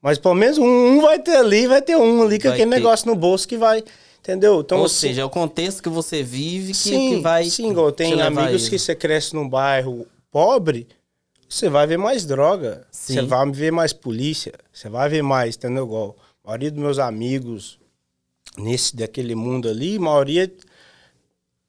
mas 0.01 0.17
pelo 0.17 0.36
menos 0.36 0.57
um, 0.57 0.65
um 0.65 1.01
vai 1.01 1.19
ter 1.19 1.38
ali, 1.38 1.67
vai 1.67 1.81
ter 1.81 1.95
um 1.95 2.21
ali 2.24 2.39
com 2.39 2.47
aquele 2.50 2.69
ter. 2.69 2.77
negócio 2.77 3.07
no 3.07 3.15
bolso 3.15 3.47
que 3.47 3.57
vai, 3.57 3.83
entendeu? 4.27 4.60
Então, 4.60 4.79
Ou 4.79 4.89
seja, 4.89 5.22
é 5.22 5.25
o 5.25 5.29
contexto 5.29 5.81
que 5.81 5.88
você 5.88 6.22
vive 6.22 6.74
que, 6.74 6.77
sim, 6.77 7.15
que 7.15 7.22
vai. 7.22 7.46
sim, 7.46 7.72
igual 7.72 7.91
te 7.91 7.98
tem 7.98 8.22
amigos 8.22 8.67
que 8.67 8.77
você 8.77 8.93
cresce 8.93 9.34
num 9.34 9.48
bairro 9.48 10.05
pobre, 10.29 10.88
você 11.48 11.69
vai 11.69 11.88
ver 11.88 11.98
mais 11.98 12.25
droga, 12.25 12.86
Sim. 12.91 13.13
você 13.13 13.22
vai 13.22 13.50
ver 13.51 13.72
mais 13.72 13.93
polícia, 13.93 14.53
você 14.72 14.89
vai 14.89 15.07
ver 15.07 15.22
mais, 15.22 15.55
entendeu? 15.55 15.86
Igual 15.86 16.17
a 16.43 16.48
maioria 16.50 16.72
dos 16.72 16.79
meus 16.81 17.00
amigos 17.00 17.79
nesse 18.57 18.93
daquele 18.98 19.34
mundo 19.34 19.69
ali, 19.69 19.96
a 19.96 20.00
maioria 20.01 20.51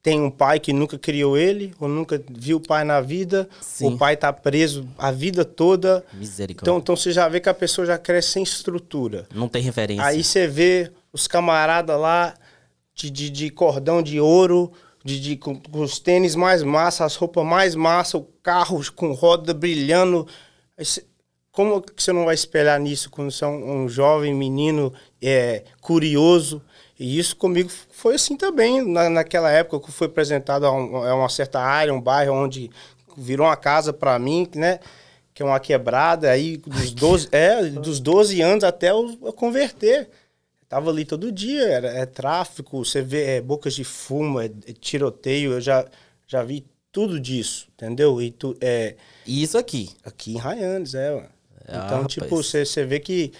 tem 0.02 0.20
um 0.20 0.30
pai 0.30 0.58
que 0.58 0.72
nunca 0.72 0.98
criou 0.98 1.38
ele, 1.38 1.72
ou 1.78 1.88
nunca 1.88 2.20
viu 2.28 2.56
o 2.56 2.60
pai 2.60 2.82
na 2.82 3.00
vida, 3.00 3.48
Sim. 3.60 3.94
o 3.94 3.96
pai 3.96 4.16
tá 4.16 4.32
preso 4.32 4.88
a 4.98 5.12
vida 5.12 5.44
toda. 5.44 6.04
Misericórdia. 6.12 6.62
Então, 6.70 6.78
então 6.78 6.96
você 6.96 7.12
já 7.12 7.28
vê 7.28 7.38
que 7.38 7.48
a 7.48 7.54
pessoa 7.54 7.86
já 7.86 7.98
cresce 7.98 8.30
sem 8.30 8.42
estrutura. 8.42 9.28
não 9.32 9.48
tem 9.48 9.62
referência. 9.62 10.04
Aí 10.04 10.24
você 10.24 10.48
vê 10.48 10.90
os 11.12 11.28
camaradas 11.28 11.98
lá 12.00 12.34
de, 12.98 13.10
de, 13.10 13.30
de 13.30 13.50
cordão 13.50 14.02
de 14.02 14.20
ouro, 14.20 14.72
de, 15.04 15.20
de, 15.20 15.36
com, 15.36 15.54
com 15.54 15.80
os 15.82 16.00
tênis 16.00 16.34
mais 16.34 16.62
massa, 16.64 17.04
as 17.04 17.14
roupas 17.14 17.44
mais 17.46 17.74
massa, 17.76 18.18
o 18.18 18.24
carro 18.42 18.80
com 18.94 19.12
roda 19.12 19.54
brilhando. 19.54 20.26
Cê- 20.82 21.04
como 21.52 21.80
que 21.80 22.00
você 22.02 22.12
não 22.12 22.24
vai 22.24 22.34
espelhar 22.34 22.78
nisso 22.78 23.10
quando 23.10 23.30
você 23.30 23.44
é 23.44 23.48
um, 23.48 23.84
um 23.84 23.88
jovem 23.88 24.32
menino 24.34 24.92
é, 25.20 25.64
curioso 25.80 26.62
E 26.98 27.18
isso 27.18 27.34
comigo 27.36 27.68
foi 27.90 28.14
assim 28.16 28.36
também, 28.36 28.82
na, 28.86 29.08
naquela 29.08 29.50
época 29.50 29.86
que 29.86 29.92
foi 29.92 30.06
apresentado 30.08 30.66
a, 30.66 30.72
um, 30.72 30.96
a 31.04 31.14
uma 31.14 31.28
certa 31.28 31.60
área, 31.60 31.94
um 31.94 32.00
bairro 32.00 32.34
onde 32.34 32.70
virou 33.16 33.46
uma 33.46 33.56
casa 33.56 33.92
para 33.92 34.18
mim, 34.18 34.46
né? 34.54 34.78
Que 35.34 35.42
é 35.42 35.46
uma 35.46 35.58
quebrada, 35.60 36.30
aí 36.30 36.56
dos 36.58 36.92
12, 36.92 37.28
é, 37.32 37.62
dos 37.70 37.98
12 38.00 38.40
anos 38.40 38.62
até 38.64 38.90
eu, 38.90 39.16
eu 39.22 39.32
converter. 39.32 40.08
Tava 40.68 40.90
ali 40.90 41.04
todo 41.04 41.32
dia, 41.32 41.62
era, 41.62 41.88
é 41.88 42.04
tráfico, 42.04 42.84
você 42.84 43.00
vê 43.00 43.36
é, 43.36 43.40
bocas 43.40 43.74
de 43.74 43.84
fumo, 43.84 44.38
é, 44.40 44.46
é, 44.46 44.72
tiroteio, 44.72 45.52
eu 45.52 45.60
já, 45.60 45.86
já 46.26 46.42
vi 46.42 46.66
tudo 46.92 47.18
disso, 47.18 47.68
entendeu? 47.74 48.20
E 48.20 48.30
tu, 48.30 48.54
é, 48.60 48.96
isso 49.26 49.56
aqui. 49.56 49.90
aqui 50.04 50.34
em 50.34 50.38
Ryandes, 50.38 50.94
é, 50.94 51.10
mano. 51.14 51.28
Ah, 51.66 51.84
Então, 51.84 52.02
rapaz. 52.02 52.12
tipo, 52.12 52.36
você 52.42 52.84
vê 52.84 53.00
que. 53.00 53.32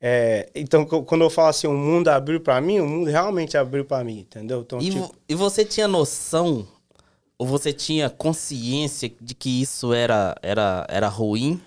é, 0.00 0.48
então, 0.54 0.86
quando 0.86 1.22
eu 1.22 1.30
falo 1.30 1.48
assim, 1.48 1.66
o 1.66 1.74
mundo 1.74 2.08
abriu 2.08 2.40
pra 2.40 2.60
mim, 2.60 2.80
o 2.80 2.86
mundo 2.86 3.10
realmente 3.10 3.56
abriu 3.58 3.84
pra 3.84 4.02
mim, 4.02 4.20
entendeu? 4.20 4.60
Então, 4.62 4.80
E, 4.80 4.90
tipo, 4.90 5.14
e 5.28 5.34
você 5.34 5.64
tinha 5.66 5.86
noção, 5.88 6.66
ou 7.36 7.46
você 7.46 7.72
tinha 7.74 8.08
consciência 8.08 9.12
de 9.20 9.34
que 9.34 9.60
isso 9.60 9.92
era, 9.92 10.34
era, 10.42 10.86
era 10.88 11.08
ruim? 11.08 11.60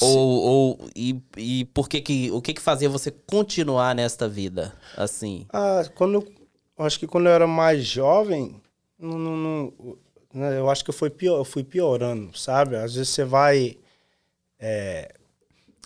Ou, 0.00 0.18
ou 0.18 0.88
e, 0.96 1.20
e 1.36 1.64
por 1.66 1.88
que 1.88 2.00
que, 2.00 2.30
o 2.30 2.40
que 2.40 2.54
que 2.54 2.60
fazia 2.62 2.88
você 2.88 3.10
continuar 3.10 3.94
nesta 3.94 4.28
vida, 4.28 4.72
assim? 4.96 5.46
ah, 5.52 5.82
quando 5.94 6.14
eu, 6.14 6.84
acho 6.86 6.98
que 6.98 7.06
quando 7.06 7.26
eu 7.26 7.32
era 7.32 7.46
mais 7.46 7.84
jovem, 7.84 8.60
não, 8.98 9.18
não- 9.18 9.36
não- 9.36 9.96
né, 10.34 10.58
eu 10.58 10.70
acho 10.70 10.82
que 10.82 10.90
eu 10.90 10.94
fui, 10.94 11.10
pior, 11.10 11.36
eu 11.38 11.44
fui 11.44 11.62
piorando, 11.62 12.36
sabe? 12.36 12.76
Às 12.76 12.94
vezes 12.94 13.10
você 13.10 13.24
vai. 13.24 13.76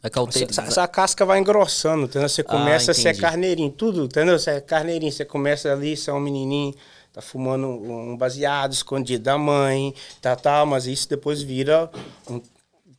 A 0.02 0.10
cautela... 0.10 0.46
Essa, 0.48 0.62
essa 0.62 0.88
casca 0.88 1.25
vai 1.25 1.38
engrossando, 1.40 2.04
entendeu? 2.04 2.28
Você 2.28 2.42
começa 2.42 2.92
a 2.92 2.94
ser 2.94 3.08
Ah, 3.16 3.20
carneirinho, 3.20 3.70
tudo, 3.70 4.04
entendeu? 4.04 4.38
Você 4.38 4.50
é 4.50 4.60
carneirinho, 4.60 5.10
você 5.10 5.25
começa 5.25 5.72
ali, 5.72 5.96
você 5.96 6.10
é 6.10 6.12
um 6.12 6.20
menininho, 6.20 6.75
tá 7.12 7.20
fumando 7.20 7.66
um 7.66 8.16
baseado 8.16 8.72
escondido 8.72 9.25
da 9.25 9.36
mãe, 9.36 9.92
tá, 10.20 10.36
tá, 10.36 10.64
mas 10.64 10.86
isso 10.86 11.08
depois 11.08 11.42
vira 11.42 11.90
um 12.30 12.40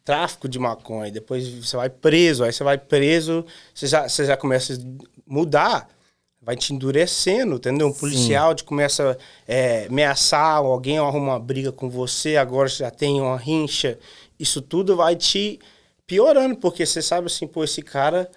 tráfico 0.07 0.47
de 0.47 0.57
maconha, 0.57 1.11
depois 1.11 1.45
você 1.49 1.75
vai 1.75 1.89
preso, 1.89 2.45
aí 2.45 2.53
você 2.53 2.63
vai 2.63 2.77
preso, 2.77 3.45
você 3.75 3.87
já, 3.87 4.07
você 4.07 4.23
já 4.23 4.37
começa 4.37 4.73
a 4.73 4.77
mudar, 5.27 5.89
vai 6.41 6.55
te 6.55 6.73
endurecendo, 6.73 7.57
entendeu? 7.57 7.87
Um 7.87 7.93
policial 7.93 8.55
te 8.55 8.63
começa 8.63 9.11
a 9.11 9.17
é, 9.45 9.87
ameaçar, 9.87 10.59
alguém 10.59 10.97
arruma 10.97 11.33
uma 11.33 11.39
briga 11.39 11.73
com 11.73 11.89
você, 11.89 12.37
agora 12.37 12.69
você 12.69 12.85
já 12.85 12.89
tem 12.89 13.19
uma 13.19 13.35
rincha, 13.35 13.99
isso 14.39 14.61
tudo 14.61 14.95
vai 14.95 15.13
te 15.13 15.59
piorando, 16.05 16.55
porque 16.55 16.85
você 16.85 17.01
sabe 17.01 17.27
assim, 17.27 17.45
pô, 17.45 17.65
esse 17.65 17.81
cara, 17.81 18.31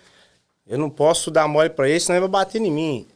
eu 0.67 0.77
não 0.77 0.91
posso 0.91 1.31
dar 1.31 1.47
mole 1.47 1.71
pra 1.71 1.89
ele, 1.89 2.00
senão 2.00 2.17
ele 2.17 2.27
vai 2.27 2.45
bater 2.45 2.61
em 2.61 2.73
mim. 2.73 3.07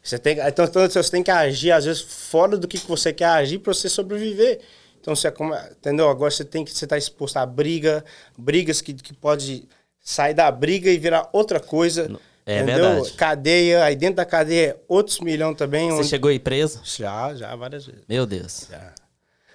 Você 0.00 0.20
tem, 0.20 0.38
então, 0.38 0.66
então 0.66 0.88
você 0.88 1.10
tem 1.10 1.22
que 1.24 1.32
agir, 1.32 1.72
às 1.72 1.84
vezes, 1.84 2.00
fora 2.00 2.56
do 2.56 2.68
que 2.68 2.78
que 2.78 2.86
você 2.86 3.12
quer 3.12 3.26
agir 3.26 3.58
pra 3.58 3.74
você 3.74 3.88
sobreviver. 3.88 4.60
Então, 5.04 5.14
você, 5.14 5.28
entendeu? 5.70 6.08
Agora 6.08 6.30
você 6.30 6.46
tem 6.46 6.64
que 6.64 6.72
você 6.74 6.86
tá 6.86 6.96
exposto 6.96 7.36
a 7.36 7.44
briga, 7.44 8.02
brigas 8.38 8.80
que, 8.80 8.94
que 8.94 9.12
pode 9.12 9.68
sair 10.00 10.32
da 10.32 10.50
briga 10.50 10.90
e 10.90 10.96
virar 10.96 11.28
outra 11.30 11.60
coisa. 11.60 12.10
É 12.46 12.62
entendeu? 12.62 12.84
verdade. 12.94 13.12
Cadeia, 13.12 13.84
aí 13.84 13.94
dentro 13.94 14.16
da 14.16 14.24
cadeia, 14.24 14.80
outros 14.88 15.20
milhão 15.20 15.54
também. 15.54 15.90
Você 15.90 15.98
onde- 16.00 16.08
chegou 16.08 16.30
aí 16.30 16.38
preso? 16.38 16.80
Já, 16.84 17.34
já, 17.34 17.54
várias 17.54 17.84
vezes. 17.84 18.00
Meu 18.08 18.24
Deus. 18.24 18.66
Já, 18.70 18.94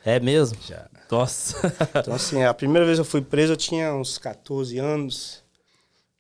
É 0.06 0.20
mesmo? 0.20 0.56
já. 0.62 0.88
Nossa. 1.10 1.58
Então, 2.00 2.14
assim, 2.14 2.44
a 2.44 2.54
primeira 2.54 2.86
vez 2.86 3.00
eu 3.00 3.06
fui 3.06 3.22
preso, 3.22 3.54
eu 3.54 3.58
tinha 3.58 3.92
uns 3.96 4.20
14 4.20 4.78
anos. 4.78 5.44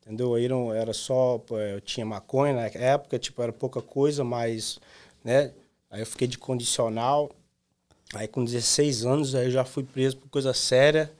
Entendeu? 0.03 0.33
Aí 0.33 0.48
não 0.50 0.74
era 0.74 0.91
só. 0.91 1.38
pô, 1.38 1.59
Eu 1.59 1.79
tinha 1.79 2.03
maconha 2.03 2.53
na 2.53 2.65
época, 2.65 3.19
tipo, 3.19 3.43
era 3.43 3.53
pouca 3.53 3.79
coisa, 3.79 4.24
mas. 4.24 4.79
né? 5.24 5.51
Aí 5.91 6.00
eu 6.01 6.05
fiquei 6.07 6.27
de 6.27 6.39
condicional. 6.39 7.29
Aí 8.13 8.28
com 8.28 8.44
16 8.44 9.06
anos, 9.06 9.36
aí 9.36 9.46
eu 9.46 9.51
já 9.51 9.63
fui 9.63 9.84
preso 9.84 10.18
por 10.18 10.30
coisa 10.30 10.54
séria. 10.54 11.12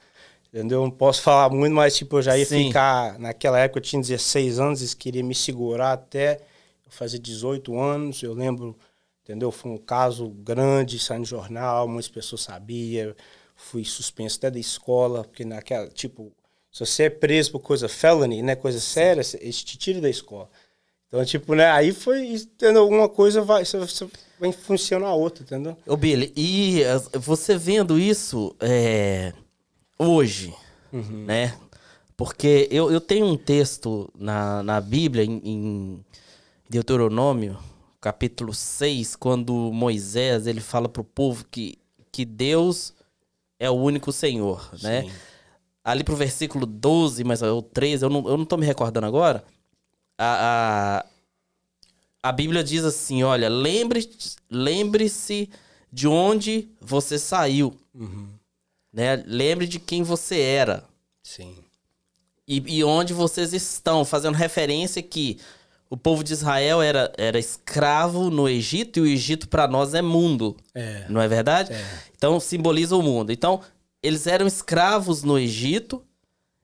Entendeu? 0.52 0.82
Não 0.82 0.90
posso 0.90 1.22
falar 1.22 1.48
muito, 1.48 1.72
mas 1.74 1.96
tipo, 1.96 2.18
eu 2.18 2.22
já 2.22 2.36
ia 2.36 2.44
Sim. 2.44 2.66
ficar. 2.66 3.18
Naquela 3.18 3.58
época 3.60 3.78
eu 3.78 3.82
tinha 3.82 4.02
16 4.02 4.58
anos, 4.58 4.80
eles 4.80 4.94
queriam 4.94 5.24
me 5.24 5.34
segurar 5.34 5.92
até 5.92 6.40
eu 6.84 6.90
fazer 6.90 7.20
18 7.20 7.78
anos. 7.78 8.20
Eu 8.20 8.34
lembro, 8.34 8.76
entendeu? 9.22 9.52
Foi 9.52 9.70
um 9.70 9.78
caso 9.78 10.28
grande, 10.28 10.98
saiu 10.98 11.20
no 11.20 11.24
jornal, 11.24 11.86
muitas 11.86 12.10
pessoas 12.10 12.42
sabiam. 12.42 13.14
Fui 13.54 13.84
suspenso 13.84 14.38
até 14.38 14.50
da 14.50 14.58
escola, 14.58 15.22
porque 15.22 15.44
naquela, 15.44 15.86
tipo, 15.88 16.32
se 16.72 16.80
você 16.84 17.04
é 17.04 17.10
preso 17.10 17.52
por 17.52 17.60
coisa 17.60 17.88
felony, 17.88 18.42
né? 18.42 18.56
Coisa 18.56 18.80
séria, 18.80 19.22
eles 19.40 19.62
te 19.62 19.78
tiram 19.78 20.00
da 20.00 20.10
escola. 20.10 20.50
Então, 21.10 21.24
tipo, 21.24 21.56
né? 21.56 21.68
Aí 21.72 21.92
foi, 21.92 22.34
entendeu? 22.34 22.86
Uma 22.88 23.08
coisa 23.08 23.42
vai, 23.42 23.64
você, 23.64 24.08
vai 24.38 24.48
influenciando 24.48 25.06
a 25.06 25.12
outra, 25.12 25.42
entendeu? 25.42 25.76
Ô, 25.84 25.96
Billy, 25.96 26.32
e 26.36 26.82
você 27.18 27.58
vendo 27.58 27.98
isso 27.98 28.54
é, 28.60 29.32
hoje, 29.98 30.54
né? 30.92 31.58
Porque 32.16 32.68
eu, 32.70 32.92
eu 32.92 33.00
tenho 33.00 33.26
um 33.26 33.36
texto 33.36 34.08
na, 34.16 34.62
na 34.62 34.80
Bíblia, 34.80 35.24
em, 35.24 35.40
em 35.42 36.04
Deuteronômio, 36.68 37.58
capítulo 38.00 38.54
6, 38.54 39.16
quando 39.16 39.52
Moisés 39.72 40.46
ele 40.46 40.60
fala 40.60 40.88
pro 40.88 41.02
povo 41.02 41.44
que, 41.50 41.76
que 42.12 42.24
Deus 42.24 42.94
é 43.58 43.68
o 43.68 43.74
único 43.74 44.12
Senhor, 44.12 44.70
né? 44.80 45.02
Sim. 45.02 45.10
Ali 45.82 46.04
pro 46.04 46.14
versículo 46.14 46.66
12, 46.66 47.24
mas 47.24 47.42
o 47.42 47.62
13, 47.62 48.04
eu 48.04 48.10
não, 48.10 48.28
eu 48.28 48.36
não 48.36 48.44
tô 48.44 48.56
me 48.56 48.64
recordando 48.64 49.06
agora. 49.06 49.42
A, 50.22 51.04
a, 52.22 52.28
a 52.28 52.32
Bíblia 52.32 52.62
diz 52.62 52.84
assim: 52.84 53.22
olha, 53.22 53.48
lembre- 53.48 54.10
lembre-se 54.50 55.48
de 55.90 56.06
onde 56.06 56.68
você 56.80 57.18
saiu. 57.18 57.74
Né? 58.92 59.22
Lembre 59.26 59.66
de 59.66 59.78
quem 59.78 60.02
você 60.02 60.38
era. 60.40 60.84
Sim. 61.22 61.56
E, 62.46 62.78
e 62.78 62.84
onde 62.84 63.14
vocês 63.14 63.52
estão, 63.54 64.04
fazendo 64.04 64.34
referência 64.34 65.02
que 65.02 65.38
o 65.88 65.96
povo 65.96 66.22
de 66.22 66.32
Israel 66.32 66.82
era, 66.82 67.12
era 67.16 67.38
escravo 67.38 68.28
no 68.30 68.48
Egito 68.48 68.98
e 68.98 69.02
o 69.02 69.06
Egito 69.06 69.48
para 69.48 69.66
nós 69.66 69.94
é 69.94 70.02
mundo. 70.02 70.56
É. 70.74 71.06
Não 71.08 71.20
é 71.20 71.26
verdade? 71.28 71.72
É. 71.72 72.00
Então 72.16 72.38
simboliza 72.38 72.94
o 72.94 73.02
mundo. 73.02 73.32
Então, 73.32 73.60
eles 74.02 74.26
eram 74.26 74.46
escravos 74.46 75.22
no 75.22 75.38
Egito 75.38 76.04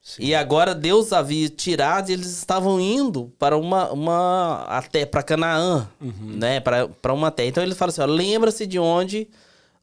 Sim. 0.08 0.22
e 0.22 0.34
agora 0.36 0.72
Deus 0.72 1.12
havia 1.12 1.48
tirado 1.48 2.10
e 2.10 2.12
eles 2.12 2.28
estavam 2.28 2.80
indo 2.80 3.32
para 3.40 3.58
uma, 3.58 3.90
uma 3.90 4.62
até 4.68 5.04
para 5.04 5.20
Canaã, 5.20 5.88
Uhum. 6.00 6.36
né? 6.36 6.60
Para 6.60 7.12
uma 7.12 7.32
terra. 7.32 7.48
Então 7.48 7.62
ele 7.64 7.74
fala 7.74 7.90
assim: 7.90 8.02
lembra-se 8.04 8.68
de 8.68 8.78
onde 8.78 9.28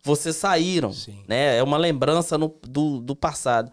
vocês 0.01 0.37
saíram, 0.37 0.93
Sim. 0.93 1.19
né? 1.27 1.57
É 1.57 1.61
uma 1.63 1.75
lembrança 1.77 2.37
no- 2.37 2.55
do, 2.65 3.01
do 3.01 3.15
passado. 3.17 3.69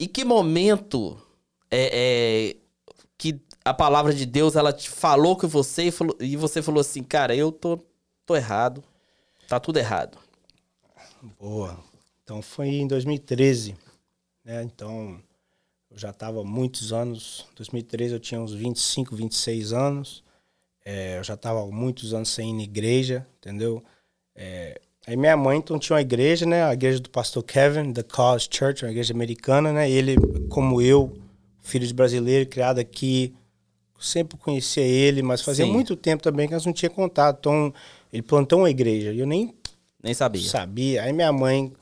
E 0.00 0.06
que 0.06 0.24
momento 0.24 1.20
é, 1.70 2.54
é, 2.54 2.56
que 3.18 3.38
a 3.62 3.74
palavra 3.74 4.14
de 4.14 4.24
Deus 4.24 4.56
ela 4.56 4.72
te 4.72 4.88
falou 4.88 5.36
com 5.36 5.46
você 5.46 5.84
e, 5.84 5.90
falou, 5.90 6.16
e 6.18 6.34
você 6.34 6.62
falou 6.62 6.80
assim, 6.80 7.02
cara, 7.02 7.36
eu 7.36 7.52
tô, 7.52 7.78
tô 8.24 8.34
errado, 8.34 8.82
tá 9.48 9.60
tudo 9.60 9.78
errado. 9.78 10.16
Boa. 11.38 11.78
Então 12.24 12.40
foi 12.40 12.68
em 12.68 12.86
2013, 12.86 13.76
né? 14.44 14.62
Então 14.62 15.20
eu 15.92 15.98
já 15.98 16.10
estava 16.10 16.42
muitos 16.42 16.92
anos. 16.92 17.46
Em 17.52 17.56
2013 17.56 18.14
eu 18.14 18.20
tinha 18.20 18.40
uns 18.40 18.52
25, 18.54 19.14
26 19.14 19.72
anos. 19.72 20.22
É, 20.84 21.18
eu 21.18 21.24
já 21.24 21.34
estava 21.34 21.64
muitos 21.66 22.12
anos 22.14 22.28
sem 22.30 22.50
ir 22.50 22.54
na 22.54 22.62
igreja, 22.62 23.26
entendeu? 23.38 23.82
É, 24.34 24.80
aí 25.06 25.16
minha 25.16 25.36
mãe 25.36 25.58
então 25.58 25.78
tinha 25.78 25.94
uma 25.94 26.00
igreja, 26.02 26.44
né? 26.46 26.64
A 26.64 26.72
igreja 26.72 26.98
do 26.98 27.10
pastor 27.10 27.42
Kevin, 27.42 27.92
The 27.92 28.02
Cause 28.02 28.48
Church, 28.50 28.84
uma 28.84 28.90
igreja 28.90 29.12
americana, 29.14 29.72
né? 29.72 29.88
Ele, 29.90 30.16
como 30.48 30.80
eu, 30.80 31.16
filho 31.60 31.86
de 31.86 31.94
brasileiro, 31.94 32.48
criado 32.48 32.78
aqui, 32.80 33.34
sempre 34.00 34.36
conhecia 34.36 34.82
ele, 34.82 35.22
mas 35.22 35.42
fazia 35.42 35.64
Sim. 35.64 35.72
muito 35.72 35.94
tempo 35.94 36.22
também 36.22 36.48
que 36.48 36.54
nós 36.54 36.66
não 36.66 36.72
tinha 36.72 36.90
contato. 36.90 37.38
Então 37.38 37.72
ele 38.12 38.22
plantou 38.22 38.60
uma 38.60 38.70
igreja 38.70 39.12
e 39.12 39.20
eu 39.20 39.26
nem 39.26 39.54
Nem 40.02 40.14
sabia. 40.14 40.48
sabia. 40.48 41.02
Aí 41.04 41.12
minha 41.12 41.32
mãe, 41.32 41.72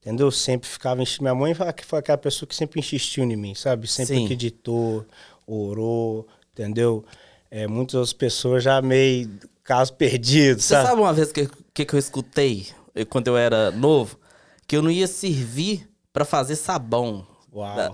entendeu? 0.00 0.30
Sempre 0.30 0.68
ficava 0.68 1.02
enchendo. 1.02 1.22
Minha 1.22 1.34
mãe 1.34 1.54
foi 1.54 1.98
aquela 1.98 2.18
pessoa 2.18 2.48
que 2.48 2.54
sempre 2.54 2.80
insistiu 2.80 3.24
em 3.24 3.36
mim, 3.36 3.54
sabe? 3.54 3.86
Sempre 3.86 4.16
Sim. 4.16 4.24
acreditou, 4.24 5.04
orou, 5.46 6.26
entendeu? 6.52 7.04
É, 7.50 7.66
muitas 7.66 7.94
outras 7.94 8.12
pessoas 8.12 8.62
já 8.62 8.80
meio 8.80 9.30
caso 9.64 9.92
perdido, 9.94 10.60
Você 10.60 10.68
sabe? 10.74 10.88
sabe 10.88 11.00
uma 11.00 11.12
vez 11.12 11.32
que, 11.32 11.48
que, 11.74 11.84
que 11.84 11.94
eu 11.94 11.98
escutei, 11.98 12.66
quando 13.08 13.28
eu 13.28 13.36
era 13.36 13.70
novo, 13.70 14.18
que 14.66 14.76
eu 14.76 14.82
não 14.82 14.90
ia 14.90 15.06
servir 15.06 15.88
pra 16.12 16.24
fazer 16.24 16.56
sabão. 16.56 17.26
Uau. 17.52 17.76
Da- 17.76 17.92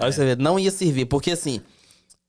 Olha 0.00 0.12
você 0.12 0.24
ver, 0.24 0.36
não 0.36 0.58
ia 0.58 0.70
servir, 0.70 1.06
porque 1.06 1.30
assim, 1.30 1.60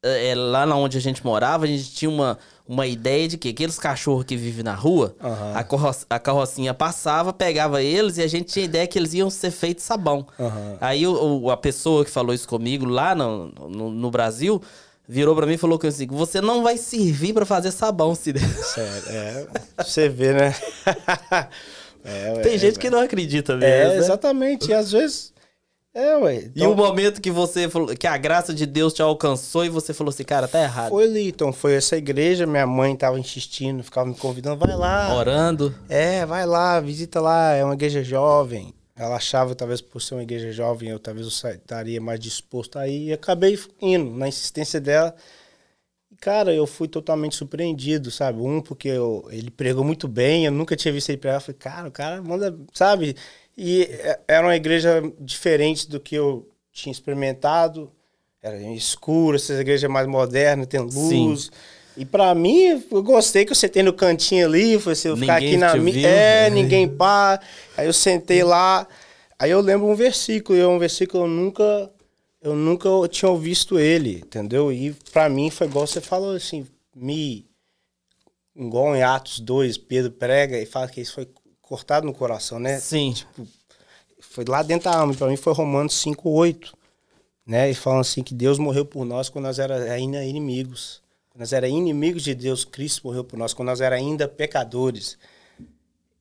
é, 0.01 0.29
é, 0.29 0.35
lá 0.35 0.65
na 0.65 0.75
onde 0.75 0.97
a 0.97 1.01
gente 1.01 1.25
morava, 1.25 1.65
a 1.65 1.67
gente 1.67 1.91
tinha 1.91 2.09
uma, 2.09 2.39
uma 2.71 2.85
ideia 2.85 3.27
de 3.27 3.35
que 3.35 3.49
aqueles 3.49 3.79
cachorros 3.79 4.23
que 4.25 4.37
vivem 4.37 4.63
na 4.63 4.75
rua, 4.75 5.15
Aham. 5.19 5.53
a, 5.55 5.63
carro, 5.63 5.91
a 6.07 6.19
carrocinha 6.19 6.71
passava, 6.71 7.33
pegava 7.33 7.81
eles 7.81 8.17
e 8.17 8.21
a 8.21 8.27
gente 8.27 8.53
tinha 8.53 8.63
ideia 8.63 8.85
que 8.85 8.99
eles 8.99 9.11
iam 9.15 9.27
ser 9.31 9.49
feitos 9.49 9.83
sabão. 9.83 10.27
Aham. 10.39 10.77
Aí 10.79 11.07
o, 11.07 11.41
o- 11.41 11.49
a 11.49 11.57
pessoa 11.57 12.05
que 12.05 12.11
falou 12.11 12.31
isso 12.31 12.47
comigo 12.47 12.85
lá 12.85 13.15
no, 13.15 13.47
no, 13.67 13.89
no 13.89 14.11
Brasil 14.11 14.61
virou 15.07 15.35
pra 15.35 15.47
mim 15.47 15.53
e 15.53 15.57
falou 15.57 15.79
que 15.79 15.87
assim, 15.87 16.05
você 16.05 16.39
não 16.41 16.61
vai 16.61 16.77
servir 16.77 17.33
pra 17.33 17.43
fazer 17.43 17.71
sabão, 17.71 18.13
se 18.13 18.31
Sério, 18.37 19.03
é. 19.09 19.47
Você 19.83 20.07
vê, 20.07 20.33
né? 20.33 20.53
É, 22.05 22.33
Tem 22.43 22.53
é, 22.53 22.57
gente 22.59 22.77
que 22.77 22.89
não 22.91 22.99
acredita 22.99 23.57
mesmo. 23.57 23.73
É, 23.73 23.87
né? 23.89 23.97
exatamente. 23.97 24.69
E 24.69 24.73
às 24.75 24.91
vezes. 24.91 25.33
É, 25.99 26.15
ué. 26.17 26.35
Então... 26.45 26.51
E 26.55 26.67
o 26.67 26.75
momento 26.75 27.19
que 27.19 27.29
você 27.29 27.69
falou, 27.69 27.95
que 27.95 28.07
a 28.07 28.17
graça 28.17 28.53
de 28.53 28.65
Deus 28.65 28.93
te 28.93 29.01
alcançou 29.01 29.65
e 29.65 29.69
você 29.69 29.93
falou 29.93 30.09
assim, 30.09 30.23
cara, 30.23 30.47
tá 30.47 30.61
errado. 30.61 30.89
Foi 30.89 31.09
então, 31.21 31.51
foi 31.51 31.73
essa 31.73 31.97
igreja, 31.97 32.47
minha 32.47 32.65
mãe 32.65 32.95
tava 32.95 33.19
insistindo, 33.19 33.83
ficava 33.83 34.07
me 34.07 34.15
convidando, 34.15 34.65
vai 34.65 34.75
lá. 34.75 35.13
Orando. 35.13 35.75
É, 35.89 36.25
vai 36.25 36.45
lá, 36.45 36.79
visita 36.79 37.19
lá, 37.19 37.53
é 37.53 37.65
uma 37.65 37.73
igreja 37.73 38.01
jovem. 38.01 38.73
Ela 38.95 39.15
achava, 39.15 39.55
talvez 39.55 39.81
por 39.81 40.01
ser 40.01 40.15
uma 40.15 40.23
igreja 40.23 40.51
jovem, 40.51 40.89
eu 40.89 40.99
talvez 40.99 41.25
eu 41.25 41.51
estaria 41.51 41.99
mais 41.99 42.19
disposto 42.19 42.79
a 42.79 42.87
ir. 42.87 43.07
E 43.07 43.13
acabei 43.13 43.59
indo, 43.81 44.11
na 44.11 44.27
insistência 44.27 44.79
dela. 44.79 45.13
E, 46.11 46.15
cara, 46.15 46.53
eu 46.53 46.67
fui 46.67 46.87
totalmente 46.87 47.35
surpreendido, 47.35 48.11
sabe? 48.11 48.39
Um, 48.41 48.61
porque 48.61 48.87
eu, 48.89 49.27
ele 49.31 49.49
pregou 49.49 49.83
muito 49.83 50.07
bem, 50.07 50.45
eu 50.45 50.51
nunca 50.51 50.75
tinha 50.75 50.93
visto 50.93 51.09
ele 51.09 51.17
pregar. 51.17 51.37
Eu 51.37 51.41
falei, 51.41 51.57
cara, 51.57 51.87
o 51.87 51.91
cara 51.91 52.21
manda, 52.21 52.57
sabe? 52.73 53.15
E 53.61 53.83
é, 53.83 54.19
era 54.25 54.47
uma 54.47 54.55
igreja 54.55 55.03
diferente 55.19 55.89
do 55.89 55.99
que 55.99 56.15
eu 56.15 56.47
tinha 56.71 56.93
experimentado. 56.93 57.91
Era 58.41 58.57
escuro, 58.71 59.35
essa 59.35 59.53
igreja 59.53 59.89
mais 59.89 60.07
moderna, 60.07 60.65
tem 60.65 60.79
luz. 60.79 61.43
Sim. 61.43 61.49
E 61.97 62.05
para 62.05 62.33
mim, 62.33 62.81
eu 62.89 63.03
gostei 63.03 63.43
que 63.43 63.51
eu 63.51 63.55
sentei 63.55 63.83
no 63.83 63.91
cantinho 63.91 64.45
ali, 64.45 64.79
foi 64.79 64.93
assim, 64.93 65.09
eu 65.09 65.17
ficar 65.17 65.35
aqui 65.35 65.57
na 65.57 65.75
minha. 65.75 66.07
É, 66.07 66.49
ninguém 66.49 66.87
pá. 66.87 67.37
Aí 67.75 67.85
eu 67.85 67.91
sentei 67.91 68.41
lá. 68.45 68.87
Aí 69.37 69.51
eu 69.51 69.59
lembro 69.59 69.87
um 69.87 69.95
versículo, 69.95 70.57
e 70.57 70.61
é 70.61 70.67
um 70.67 70.79
versículo 70.79 71.25
eu 71.25 71.27
nunca 71.27 71.91
eu 72.41 72.55
nunca 72.55 72.89
tinha 73.09 73.35
visto 73.35 73.77
ele, 73.77 74.19
entendeu? 74.19 74.71
E 74.71 74.95
para 75.11 75.27
mim 75.27 75.49
foi 75.49 75.67
igual 75.67 75.85
você 75.85 75.99
falou 75.99 76.33
assim, 76.33 76.65
me 76.95 77.45
igual 78.55 78.95
em 78.95 79.03
Atos 79.03 79.41
2, 79.41 79.77
Pedro 79.77 80.11
prega 80.11 80.57
e 80.57 80.65
fala 80.65 80.87
que 80.87 81.01
isso 81.01 81.13
foi 81.13 81.27
cortado 81.69 82.07
no 82.07 82.13
coração, 82.13 82.59
né? 82.59 82.79
Sim. 82.79 83.13
Tipo, 83.13 83.47
foi 84.19 84.43
lá 84.43 84.63
dentro 84.63 84.89
da 84.89 84.97
alma. 84.97 85.13
Para 85.13 85.27
mim 85.27 85.37
foi 85.37 85.53
Romanos 85.53 85.93
5:8, 86.03 86.73
né? 87.45 87.69
E 87.69 87.75
falam 87.75 87.99
assim 87.99 88.23
que 88.23 88.33
Deus 88.33 88.57
morreu 88.57 88.83
por 88.83 89.05
nós 89.05 89.29
quando 89.29 89.45
nós 89.45 89.59
éramos 89.59 89.87
ainda 89.87 90.25
inimigos. 90.25 91.01
Nós 91.35 91.53
era 91.53 91.69
inimigos 91.69 92.23
de 92.23 92.33
Deus, 92.33 92.65
Cristo 92.65 93.05
morreu 93.05 93.23
por 93.23 93.37
nós, 93.37 93.53
quando 93.53 93.67
nós 93.67 93.79
era 93.79 93.95
ainda 93.95 94.27
pecadores. 94.27 95.17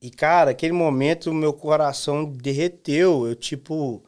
E, 0.00 0.10
cara, 0.10 0.52
aquele 0.52 0.72
momento, 0.72 1.34
meu 1.34 1.52
coração 1.52 2.24
derreteu. 2.26 3.26
Eu, 3.26 3.34
tipo. 3.34 4.04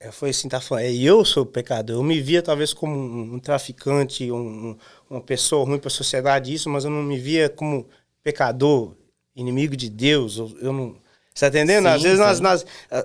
Eu 0.00 0.12
foi 0.12 0.30
assim, 0.30 0.48
tá 0.48 0.60
falando, 0.60 0.84
é 0.84 0.92
eu 0.92 1.24
sou 1.24 1.44
pecador. 1.44 1.96
Eu 1.96 2.02
me 2.02 2.20
via 2.20 2.42
talvez 2.42 2.72
como 2.72 2.94
um, 2.94 3.34
um 3.34 3.38
traficante, 3.38 4.30
um, 4.32 4.76
uma 5.10 5.20
pessoa 5.20 5.64
ruim 5.64 5.78
para 5.78 5.88
a 5.88 5.90
sociedade, 5.90 6.52
isso, 6.52 6.68
mas 6.70 6.84
eu 6.84 6.90
não 6.90 7.02
me 7.02 7.18
via 7.18 7.48
como 7.48 7.86
pecador, 8.22 8.96
inimigo 9.34 9.76
de 9.76 9.88
Deus. 9.88 10.36
Eu, 10.36 10.72
não. 10.72 10.96
Você 11.34 11.50
tá 11.50 11.58
entendendo? 11.58 11.84
Sim, 11.84 11.94
Às 11.94 12.02
vezes 12.02 12.18
nós, 12.18 12.40
nós, 12.40 12.66
eh, 12.90 13.04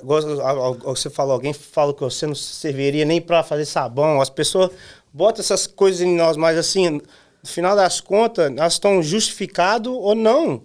você 0.84 1.10
falou, 1.10 1.34
alguém 1.34 1.54
fala 1.54 1.94
que 1.94 2.02
você 2.02 2.28
não 2.28 2.36
serviria 2.36 3.06
nem 3.06 3.22
para 3.22 3.42
fazer 3.42 3.66
sabão. 3.66 4.22
As 4.22 4.30
pessoas 4.30 4.72
bota 5.14 5.40
essas 5.40 5.66
coisas 5.66 6.02
em 6.02 6.14
nós, 6.14 6.36
mas 6.36 6.58
assim, 6.58 6.90
no 6.90 7.02
final 7.46 7.76
das 7.76 8.02
contas, 8.02 8.52
nós 8.52 8.74
estamos 8.74 9.06
justificados 9.06 9.92
ou 9.92 10.14
não. 10.14 10.62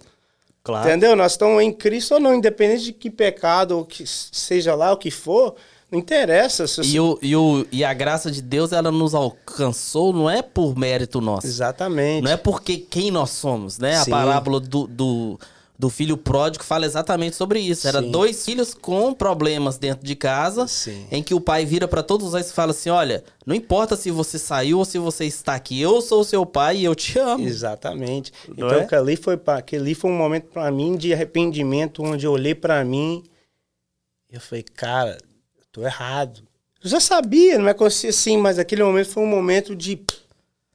Claro. 0.63 0.87
Entendeu? 0.87 1.15
Nós 1.15 1.33
estamos 1.33 1.61
em 1.61 1.71
Cristo 1.71 2.15
ou 2.15 2.19
não, 2.19 2.33
independente 2.33 2.85
de 2.85 2.93
que 2.93 3.09
pecado 3.09 3.77
ou 3.77 3.85
que 3.85 4.05
seja 4.07 4.75
lá 4.75 4.93
o 4.93 4.97
que 4.97 5.11
for, 5.11 5.55
não 5.93 5.99
interessa. 5.99 6.65
E, 6.83 6.99
o, 6.99 7.19
e, 7.21 7.35
o, 7.35 7.65
e 7.71 7.83
a 7.83 7.93
graça 7.93 8.31
de 8.31 8.41
Deus, 8.41 8.71
ela 8.73 8.91
nos 8.91 9.13
alcançou, 9.13 10.11
não 10.11 10.27
é 10.27 10.41
por 10.41 10.75
mérito 10.75 11.21
nosso. 11.21 11.45
Exatamente. 11.45 12.23
Não 12.23 12.31
é 12.31 12.37
porque 12.37 12.77
quem 12.77 13.11
nós 13.11 13.29
somos, 13.29 13.77
né? 13.77 14.03
Sim. 14.03 14.11
A 14.11 14.15
parábola 14.15 14.59
do, 14.59 14.87
do 14.87 15.39
do 15.77 15.89
filho 15.89 16.15
pródigo 16.15 16.63
fala 16.63 16.85
exatamente 16.85 17.35
sobre 17.35 17.59
isso. 17.59 17.87
Era 17.87 17.99
Sim. 18.01 18.11
dois 18.11 18.45
filhos 18.45 18.73
com 18.73 19.13
problemas 19.13 19.77
dentro 19.77 20.05
de 20.05 20.15
casa, 20.15 20.67
Sim. 20.67 21.05
em 21.11 21.21
que 21.21 21.33
o 21.33 21.41
pai 21.41 21.65
vira 21.65 21.87
para 21.87 22.01
todos 22.01 22.31
dois 22.31 22.49
e 22.49 22.53
fala 22.53 22.71
assim: 22.71 22.89
Olha, 22.89 23.23
não 23.45 23.55
importa 23.55 23.95
se 23.95 24.09
você 24.09 24.39
saiu 24.39 24.77
ou 24.77 24.85
se 24.85 24.97
você 24.97 25.25
está 25.25 25.55
aqui, 25.55 25.81
eu 25.81 25.99
sou 26.01 26.21
o 26.21 26.23
seu 26.23 26.45
pai 26.45 26.77
e 26.77 26.85
eu 26.85 26.95
te 26.95 27.19
amo. 27.19 27.45
Exatamente. 27.45 28.31
Não 28.47 28.67
então, 28.67 28.79
é? 28.79 28.81
aquele, 28.83 29.15
foi, 29.17 29.39
aquele 29.47 29.93
foi 29.93 30.09
um 30.09 30.17
momento 30.17 30.45
para 30.45 30.71
mim 30.71 30.95
de 30.95 31.11
arrependimento, 31.11 32.03
onde 32.03 32.25
eu 32.25 32.31
olhei 32.31 32.55
para 32.55 32.83
mim 32.85 33.23
e 34.31 34.35
eu 34.35 34.41
falei: 34.41 34.63
Cara, 34.63 35.17
tô 35.73 35.85
errado. 35.85 36.41
Eu 36.81 36.89
já 36.89 37.01
sabia, 37.01 37.57
não 37.57 37.67
é 37.67 37.75
assim, 38.07 38.37
mas 38.37 38.57
aquele 38.57 38.83
momento 38.83 39.09
foi 39.09 39.23
um 39.23 39.27
momento 39.27 39.75
de 39.75 40.01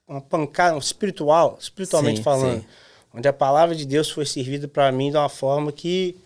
uma 0.07 0.21
pancada 0.21 0.77
espiritual, 0.77 1.57
espiritualmente 1.59 2.19
sim, 2.19 2.23
falando. 2.23 2.61
Sim 2.61 2.67
onde 3.13 3.27
a 3.27 3.33
palavra 3.33 3.75
de 3.75 3.87
Deus 3.87 4.11
foi 4.11 4.27
servida 4.27 4.69
para 4.69 4.91
mim 4.93 5.11
de 5.11 5.17
uma 5.17 5.29
forma 5.29 5.73
que 5.73 6.17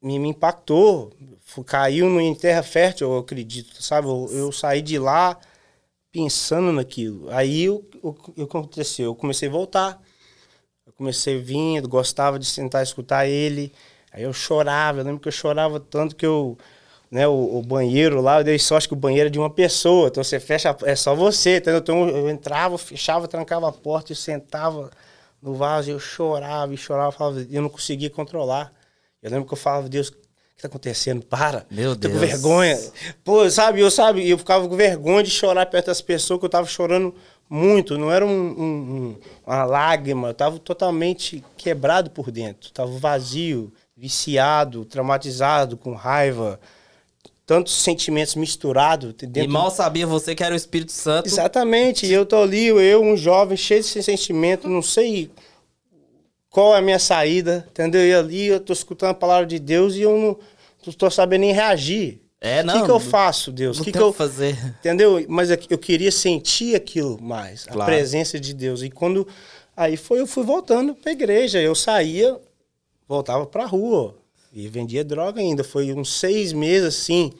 me, 0.00 0.18
me 0.18 0.28
impactou. 0.28 1.12
Caiu 1.66 2.20
em 2.20 2.34
terra 2.34 2.62
fértil, 2.62 3.12
eu 3.12 3.18
acredito, 3.18 3.82
sabe? 3.82 4.08
Eu, 4.08 4.28
eu 4.32 4.52
saí 4.52 4.80
de 4.80 4.98
lá 4.98 5.38
pensando 6.10 6.72
naquilo. 6.72 7.28
Aí 7.30 7.68
o 7.68 7.82
que 8.34 8.42
aconteceu? 8.42 9.06
Eu 9.06 9.14
comecei 9.14 9.48
a 9.48 9.52
voltar. 9.52 10.02
Eu 10.86 10.92
comecei 10.92 11.38
a 11.38 11.42
vir, 11.42 11.76
eu 11.76 11.88
gostava 11.88 12.38
de 12.38 12.46
sentar 12.46 12.82
e 12.82 12.84
escutar 12.84 13.26
ele. 13.26 13.72
Aí 14.12 14.22
eu 14.22 14.32
chorava, 14.32 15.00
eu 15.00 15.04
lembro 15.04 15.20
que 15.20 15.28
eu 15.28 15.32
chorava 15.32 15.80
tanto 15.80 16.14
que 16.14 16.24
eu, 16.24 16.56
né, 17.14 17.28
o, 17.28 17.58
o 17.58 17.62
banheiro 17.62 18.20
lá, 18.20 18.40
eu 18.40 18.44
dei 18.44 18.58
sorte 18.58 18.88
que 18.88 18.92
o 18.92 18.96
banheiro 18.96 19.28
é 19.28 19.30
de 19.30 19.38
uma 19.38 19.48
pessoa, 19.48 20.08
então 20.08 20.24
você 20.24 20.40
fecha, 20.40 20.76
é 20.82 20.96
só 20.96 21.14
você? 21.14 21.58
Então 21.58 22.08
eu 22.08 22.28
entrava, 22.28 22.76
fechava, 22.76 23.28
trancava 23.28 23.68
a 23.68 23.72
porta 23.72 24.12
e 24.12 24.16
sentava 24.16 24.90
no 25.40 25.54
vaso, 25.54 25.92
eu 25.92 26.00
chorava 26.00 26.74
e 26.74 26.76
chorava, 26.76 27.12
falava, 27.12 27.46
eu 27.48 27.62
não 27.62 27.68
conseguia 27.68 28.10
controlar. 28.10 28.72
Eu 29.22 29.30
lembro 29.30 29.46
que 29.46 29.54
eu 29.54 29.56
falava, 29.56 29.88
Deus, 29.88 30.08
o 30.08 30.10
que 30.10 30.18
está 30.56 30.66
acontecendo? 30.66 31.24
Para. 31.24 31.64
Meu 31.70 31.94
Deus. 31.94 32.12
Tô 32.12 32.18
com 32.18 32.26
vergonha. 32.26 32.80
Pô, 33.22 33.48
sabe, 33.48 33.78
eu 33.78 33.92
sabe, 33.92 34.28
eu 34.28 34.36
ficava 34.36 34.68
com 34.68 34.74
vergonha 34.74 35.22
de 35.22 35.30
chorar 35.30 35.66
perto 35.66 35.86
das 35.86 36.00
pessoas 36.00 36.40
que 36.40 36.46
eu 36.46 36.48
estava 36.48 36.66
chorando 36.66 37.14
muito. 37.48 37.96
Não 37.96 38.10
era 38.10 38.26
um, 38.26 38.30
um, 38.30 39.18
uma 39.46 39.64
lágrima, 39.64 40.26
eu 40.26 40.32
estava 40.32 40.58
totalmente 40.58 41.44
quebrado 41.56 42.10
por 42.10 42.32
dentro. 42.32 42.70
Estava 42.70 42.90
vazio, 42.90 43.72
viciado, 43.96 44.84
traumatizado, 44.84 45.76
com 45.76 45.94
raiva 45.94 46.58
tantos 47.46 47.74
sentimentos 47.74 48.34
misturados. 48.34 49.12
Dentro... 49.12 49.42
E 49.42 49.48
mal 49.48 49.70
sabia 49.70 50.06
você 50.06 50.34
que 50.34 50.42
era 50.42 50.54
o 50.54 50.56
Espírito 50.56 50.92
Santo. 50.92 51.26
Exatamente. 51.26 52.06
E 52.06 52.12
eu 52.12 52.24
tô 52.24 52.36
ali, 52.36 52.66
eu, 52.66 53.02
um 53.02 53.16
jovem 53.16 53.56
cheio 53.56 53.82
de 53.82 54.02
sentimento, 54.02 54.68
não 54.68 54.82
sei 54.82 55.30
qual 56.50 56.74
é 56.74 56.78
a 56.78 56.82
minha 56.82 56.98
saída, 56.98 57.66
entendeu? 57.70 58.06
E 58.06 58.14
ali 58.14 58.46
eu 58.46 58.60
tô 58.60 58.72
escutando 58.72 59.10
a 59.10 59.14
palavra 59.14 59.46
de 59.46 59.58
Deus 59.58 59.94
e 59.96 60.02
eu 60.02 60.16
não, 60.16 60.38
não 60.86 60.92
tô 60.92 61.10
sabendo 61.10 61.40
nem 61.40 61.52
reagir. 61.52 62.20
É, 62.40 62.62
não. 62.62 62.74
O 62.74 62.78
que, 62.78 62.84
que 62.84 62.90
eu 62.90 63.00
faço, 63.00 63.50
Deus? 63.50 63.80
O 63.80 63.84
que, 63.84 63.90
que 63.90 63.98
eu 63.98 64.12
fazer? 64.12 64.56
Entendeu? 64.78 65.24
Mas 65.28 65.50
eu 65.50 65.78
queria 65.78 66.12
sentir 66.12 66.76
aquilo 66.76 67.20
mais, 67.20 67.64
claro. 67.64 67.82
a 67.82 67.84
presença 67.86 68.38
de 68.38 68.52
Deus. 68.52 68.82
E 68.82 68.90
quando 68.90 69.26
aí 69.76 69.96
foi, 69.96 70.20
eu 70.20 70.26
fui 70.26 70.44
voltando 70.44 70.94
para 70.94 71.10
a 71.10 71.12
igreja. 71.14 71.58
Eu 71.58 71.74
saía, 71.74 72.38
voltava 73.08 73.46
para 73.46 73.64
a 73.64 73.66
rua. 73.66 74.14
E 74.54 74.68
vendia 74.68 75.04
droga 75.04 75.40
ainda. 75.40 75.64
Foi 75.64 75.92
uns 75.92 76.16
seis 76.16 76.52
meses 76.52 76.86
assim, 76.86 77.32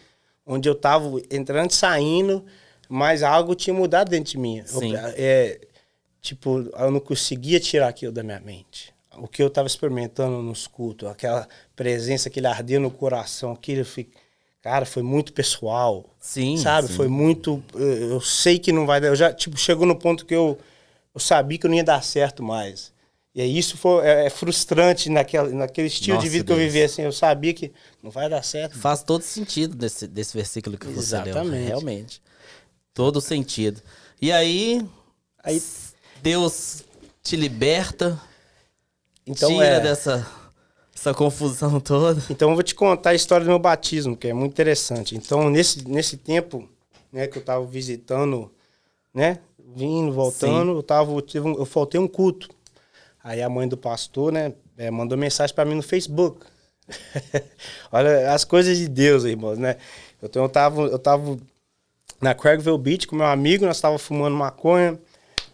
onde 0.44 0.68
eu 0.68 0.74
tava 0.74 1.08
entrando 1.30 1.70
e 1.70 1.74
saindo, 1.74 2.44
mas 2.88 3.22
algo 3.22 3.54
tinha 3.54 3.72
mudado 3.72 4.10
dentro 4.10 4.32
de 4.32 4.38
mim. 4.38 4.58
Eu, 4.58 4.80
é, 5.16 5.60
tipo, 6.20 6.68
eu 6.76 6.90
não 6.90 6.98
conseguia 6.98 7.60
tirar 7.60 7.86
aquilo 7.86 8.10
da 8.10 8.24
minha 8.24 8.40
mente. 8.40 8.92
O 9.16 9.28
que 9.28 9.40
eu 9.40 9.46
estava 9.46 9.68
experimentando 9.68 10.42
nos 10.42 10.66
cultos, 10.66 11.08
aquela 11.08 11.46
presença, 11.76 12.28
aquele 12.28 12.48
arder 12.48 12.80
no 12.80 12.90
coração, 12.90 13.52
aquilo, 13.52 13.86
cara, 14.60 14.84
foi 14.84 15.04
muito 15.04 15.32
pessoal. 15.32 16.04
Sim. 16.18 16.56
Sabe? 16.56 16.88
Sim. 16.88 16.94
Foi 16.94 17.06
muito. 17.06 17.62
Eu 17.74 18.20
sei 18.20 18.58
que 18.58 18.72
não 18.72 18.86
vai 18.86 19.00
dar. 19.00 19.06
Eu 19.06 19.16
já, 19.16 19.32
tipo, 19.32 19.56
chegou 19.56 19.86
no 19.86 19.94
ponto 19.94 20.26
que 20.26 20.34
eu, 20.34 20.58
eu 21.14 21.20
sabia 21.20 21.58
que 21.58 21.68
não 21.68 21.76
ia 21.76 21.84
dar 21.84 22.02
certo 22.02 22.42
mais. 22.42 22.92
E 23.34 23.42
aí 23.42 23.58
isso 23.58 23.76
foi, 23.76 24.06
é, 24.06 24.26
é 24.26 24.30
frustrante 24.30 25.10
naquela, 25.10 25.48
naquele 25.48 25.88
estilo 25.88 26.16
Nossa, 26.16 26.26
de 26.26 26.30
vida 26.30 26.44
Deus. 26.44 26.56
que 26.56 26.62
eu 26.62 26.66
vivi, 26.66 26.82
assim, 26.82 27.02
eu 27.02 27.12
sabia 27.12 27.52
que 27.52 27.72
não 28.02 28.10
vai 28.10 28.28
dar 28.28 28.42
certo. 28.44 28.78
Faz 28.78 29.02
todo 29.02 29.22
sentido 29.22 29.74
desse, 29.74 30.06
desse 30.06 30.36
versículo 30.36 30.78
que 30.78 30.86
você 30.86 31.16
Exatamente. 31.16 31.50
leu, 31.50 31.66
realmente. 31.66 32.22
Todo 32.92 33.20
sentido. 33.20 33.82
E 34.22 34.30
aí, 34.30 34.86
aí 35.42 35.60
Deus 36.22 36.84
te 37.22 37.34
liberta, 37.34 38.20
então, 39.26 39.48
tira 39.48 39.66
é... 39.66 39.80
dessa 39.80 40.24
essa 40.94 41.12
confusão 41.12 41.80
toda. 41.80 42.22
Então 42.30 42.50
eu 42.50 42.54
vou 42.54 42.62
te 42.62 42.74
contar 42.74 43.10
a 43.10 43.14
história 43.14 43.44
do 43.44 43.48
meu 43.48 43.58
batismo, 43.58 44.16
que 44.16 44.28
é 44.28 44.32
muito 44.32 44.52
interessante. 44.52 45.16
Então, 45.16 45.50
nesse, 45.50 45.86
nesse 45.86 46.16
tempo 46.16 46.68
né, 47.12 47.26
que 47.26 47.36
eu 47.36 47.40
estava 47.40 47.64
visitando, 47.66 48.50
né, 49.12 49.40
vindo, 49.74 50.12
voltando, 50.12 50.70
Sim. 50.70 50.76
eu, 50.76 50.82
tava, 50.82 51.12
eu, 51.12 51.20
tive 51.20 51.46
um, 51.46 51.54
eu 51.54 51.66
faltei 51.66 52.00
um 52.00 52.08
culto. 52.08 52.48
Aí 53.24 53.40
a 53.40 53.48
mãe 53.48 53.66
do 53.66 53.76
pastor, 53.78 54.30
né, 54.30 54.52
é, 54.76 54.90
mandou 54.90 55.16
mensagem 55.16 55.54
para 55.54 55.64
mim 55.64 55.76
no 55.76 55.82
Facebook. 55.82 56.44
Olha 57.90 58.30
as 58.30 58.44
coisas 58.44 58.76
de 58.76 58.86
Deus, 58.86 59.24
irmãos, 59.24 59.58
né? 59.58 59.78
Eu, 60.20 60.30
eu 60.34 60.48
tava, 60.50 60.82
eu 60.82 60.98
tava 60.98 61.38
na 62.20 62.34
Craigville 62.34 62.76
Beach 62.76 63.06
com 63.06 63.16
meu 63.16 63.24
amigo, 63.24 63.64
nós 63.64 63.76
estávamos 63.76 64.02
fumando 64.02 64.36
maconha. 64.36 65.00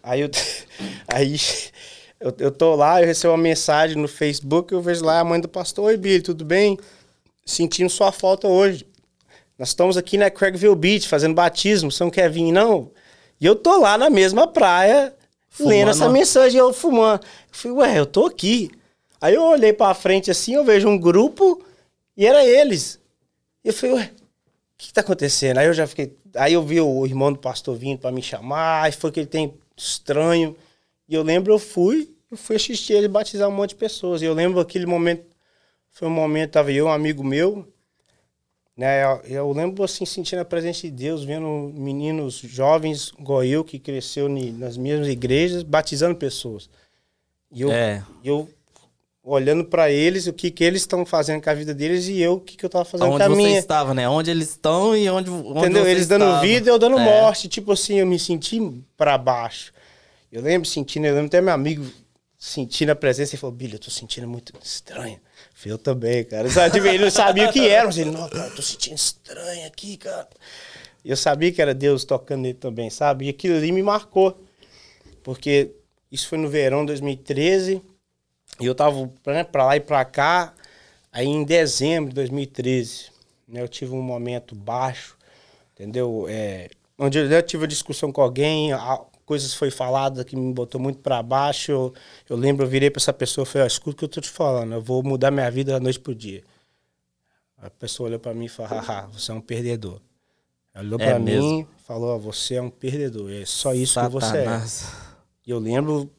Aí 0.03 0.19
eu, 0.19 0.29
aí 1.07 1.37
eu, 2.19 2.35
eu 2.39 2.51
tô 2.51 2.75
lá, 2.75 3.01
eu 3.01 3.07
recebo 3.07 3.33
uma 3.33 3.41
mensagem 3.41 3.95
no 3.95 4.07
Facebook, 4.09 4.73
eu 4.73 4.81
vejo 4.81 5.05
lá 5.05 5.21
a 5.21 5.23
mãe 5.23 5.39
do 5.39 5.47
pastor, 5.47 5.85
oi 5.85 5.95
Billy, 5.95 6.21
tudo 6.21 6.43
bem? 6.43 6.77
Sentindo 7.45 7.89
sua 7.89 8.11
falta 8.11 8.49
hoje. 8.49 8.85
Nós 9.57 9.69
estamos 9.69 9.95
aqui 9.95 10.17
na 10.17 10.29
Craigville 10.29 10.75
Beach 10.75 11.07
fazendo 11.07 11.35
batismo, 11.35 11.89
você 11.89 12.03
não 12.03 12.11
quer 12.11 12.29
vir 12.29 12.51
não? 12.51 12.91
E 13.39 13.45
eu 13.45 13.55
tô 13.55 13.79
lá 13.79 13.97
na 13.97 14.09
mesma 14.09 14.45
praia, 14.45 15.15
fumando. 15.51 15.69
lendo 15.69 15.89
essa 15.91 16.09
mensagem, 16.09 16.59
eu 16.59 16.73
fumando. 16.73 17.23
Eu 17.23 17.27
falei, 17.51 17.77
ué, 17.77 17.99
eu 17.99 18.05
tô 18.05 18.25
aqui. 18.25 18.71
Aí 19.19 19.35
eu 19.35 19.43
olhei 19.43 19.71
pra 19.71 19.93
frente 19.93 20.31
assim, 20.31 20.55
eu 20.55 20.63
vejo 20.63 20.87
um 20.87 20.97
grupo 20.97 21.63
e 22.17 22.25
era 22.25 22.43
eles. 22.43 22.99
Eu 23.63 23.73
falei, 23.73 23.95
ué, 23.97 24.03
o 24.03 24.77
que, 24.77 24.87
que 24.87 24.93
tá 24.93 25.01
acontecendo? 25.01 25.59
Aí 25.59 25.67
eu 25.67 25.73
já 25.73 25.85
fiquei. 25.85 26.17
Aí 26.35 26.53
eu 26.53 26.63
vi 26.63 26.81
o 26.81 27.05
irmão 27.05 27.31
do 27.31 27.37
pastor 27.37 27.75
vindo 27.75 27.99
para 27.99 28.11
me 28.11 28.21
chamar, 28.21 28.83
aí 28.83 28.91
foi 28.91 29.11
que 29.11 29.19
ele 29.19 29.27
tem 29.27 29.53
estranho. 29.77 30.55
E 31.07 31.13
eu 31.13 31.21
lembro, 31.21 31.53
eu 31.53 31.59
fui, 31.59 32.09
eu 32.31 32.37
fui 32.37 32.55
assistir 32.55 32.93
ele 32.93 33.07
batizar 33.07 33.47
um 33.49 33.51
monte 33.51 33.71
de 33.71 33.75
pessoas. 33.75 34.21
E 34.21 34.25
eu 34.25 34.33
lembro 34.33 34.59
aquele 34.59 34.85
momento, 34.85 35.25
foi 35.91 36.07
um 36.07 36.11
momento, 36.11 36.51
tava 36.51 36.71
eu, 36.71 36.85
um 36.87 36.91
amigo 36.91 37.23
meu, 37.23 37.67
né? 38.81 39.03
Eu, 39.03 39.21
eu 39.25 39.51
lembro 39.51 39.83
assim, 39.83 40.07
sentindo 40.07 40.39
a 40.39 40.45
presença 40.45 40.81
de 40.81 40.89
Deus, 40.89 41.23
vendo 41.23 41.71
meninos 41.75 42.39
jovens, 42.39 43.13
igual 43.19 43.43
eu, 43.43 43.63
que 43.63 43.77
cresceu 43.77 44.27
nas 44.27 44.75
mesmas 44.75 45.07
igrejas, 45.07 45.61
batizando 45.61 46.15
pessoas. 46.15 46.67
E 47.51 47.61
eu, 47.61 47.71
é. 47.71 48.03
eu 48.23 48.49
olhando 49.23 49.63
para 49.63 49.91
eles, 49.91 50.25
o 50.25 50.33
que, 50.33 50.49
que 50.49 50.63
eles 50.63 50.81
estão 50.81 51.05
fazendo 51.05 51.43
com 51.43 51.49
a 51.51 51.53
vida 51.53 51.75
deles 51.75 52.07
e 52.07 52.19
eu, 52.19 52.33
o 52.33 52.39
que, 52.39 52.57
que 52.57 52.65
eu 52.65 52.69
tava 52.71 52.83
fazendo 52.83 53.11
onde 53.11 53.17
com 53.23 53.23
a 53.23 53.35
minha. 53.35 53.49
Onde 53.49 53.53
você 53.53 53.59
estava, 53.59 53.93
né? 53.93 54.09
Onde 54.09 54.31
eles 54.31 54.49
estão 54.49 54.97
e 54.97 55.07
onde, 55.11 55.29
onde 55.29 55.59
Entendeu? 55.59 55.87
Eles 55.87 56.07
dando 56.07 56.25
estava. 56.25 56.41
vida 56.41 56.67
e 56.67 56.73
eu 56.73 56.79
dando 56.79 56.97
é. 56.97 57.03
morte. 57.03 57.47
Tipo 57.47 57.73
assim, 57.73 57.99
eu 57.99 58.07
me 58.07 58.17
senti 58.17 58.59
para 58.97 59.15
baixo. 59.15 59.71
Eu 60.31 60.41
lembro 60.41 60.67
sentindo, 60.67 61.05
eu 61.05 61.13
lembro 61.13 61.27
até 61.27 61.39
meu 61.39 61.53
amigo 61.53 61.85
sentindo 62.35 62.89
a 62.89 62.95
presença 62.95 63.35
e 63.35 63.37
falou, 63.37 63.55
Billy, 63.55 63.73
eu 63.73 63.79
tô 63.79 63.91
sentindo 63.91 64.27
muito 64.27 64.53
estranho. 64.63 65.19
Eu 65.65 65.77
também, 65.77 66.23
cara. 66.23 66.47
Ele 66.47 66.97
não 66.97 67.11
sabia 67.11 67.49
o 67.49 67.51
que 67.51 67.67
era, 67.67 67.85
mas 67.85 67.97
ele, 67.97 68.11
não, 68.11 68.27
cara, 68.29 68.47
eu 68.47 68.55
tô 68.55 68.61
sentindo 68.61 68.95
estranho 68.95 69.67
aqui, 69.67 69.97
cara. 69.97 70.27
Eu 71.03 71.17
sabia 71.17 71.51
que 71.51 71.61
era 71.61 71.73
Deus 71.73 72.03
tocando 72.03 72.41
nele 72.41 72.53
também, 72.53 72.89
sabe? 72.89 73.25
E 73.25 73.29
aquilo 73.29 73.55
ali 73.57 73.71
me 73.71 73.83
marcou. 73.83 74.39
Porque 75.23 75.71
isso 76.11 76.27
foi 76.27 76.37
no 76.37 76.49
verão 76.49 76.81
de 76.81 76.87
2013. 76.87 77.81
E 78.59 78.65
eu 78.65 78.75
tava 78.75 79.11
né, 79.25 79.43
pra 79.43 79.65
lá 79.65 79.75
e 79.75 79.79
pra 79.79 80.03
cá. 80.05 80.53
Aí 81.11 81.27
em 81.27 81.43
dezembro 81.43 82.09
de 82.09 82.15
2013, 82.15 83.09
né, 83.47 83.61
eu 83.61 83.67
tive 83.67 83.93
um 83.93 84.01
momento 84.01 84.55
baixo, 84.55 85.17
entendeu? 85.73 86.25
É, 86.29 86.69
onde 86.97 87.17
eu 87.17 87.43
tive 87.43 87.63
uma 87.63 87.67
discussão 87.67 88.11
com 88.11 88.21
alguém, 88.21 88.71
coisas 89.25 89.53
foi 89.53 89.71
faladas 89.71 90.23
que 90.25 90.35
me 90.35 90.53
botou 90.53 90.79
muito 90.79 90.99
para 90.99 91.21
baixo. 91.21 91.71
Eu, 91.71 91.93
eu, 92.29 92.37
lembro, 92.37 92.65
eu 92.65 92.69
virei 92.69 92.89
para 92.89 92.99
essa 92.99 93.13
pessoa 93.13 93.43
e 93.43 93.47
falei: 93.47 93.63
oh, 93.63 93.67
escuta 93.67 93.95
o 93.95 93.97
que 93.99 94.05
eu 94.05 94.09
tô 94.09 94.21
te 94.21 94.29
falando, 94.29 94.73
eu 94.73 94.81
vou 94.81 95.03
mudar 95.03 95.31
minha 95.31 95.49
vida 95.49 95.73
da 95.73 95.79
noite 95.79 95.99
pro 95.99 96.13
dia. 96.13 96.43
A 97.57 97.69
pessoa 97.69 98.07
olhou 98.07 98.19
para 98.19 98.33
mim 98.33 98.45
e 98.45 98.49
falou: 98.49 98.71
haha, 98.71 99.07
você 99.07 99.31
é 99.31 99.35
um 99.35 99.41
perdedor. 99.41 100.01
Ela 100.73 100.85
olhou 100.85 100.99
é 100.99 101.05
para 101.05 101.19
mim 101.19 101.61
e 101.61 101.83
falou: 101.83 102.15
oh, 102.15 102.19
você 102.19 102.55
é 102.55 102.61
um 102.61 102.69
perdedor, 102.69 103.31
é 103.31 103.45
só 103.45 103.73
isso 103.73 103.93
Satanás. 103.93 104.13
que 104.13 104.27
você 104.27 104.37
é. 104.37 105.11
E 105.45 105.51
eu 105.51 105.59
lembro, 105.59 106.09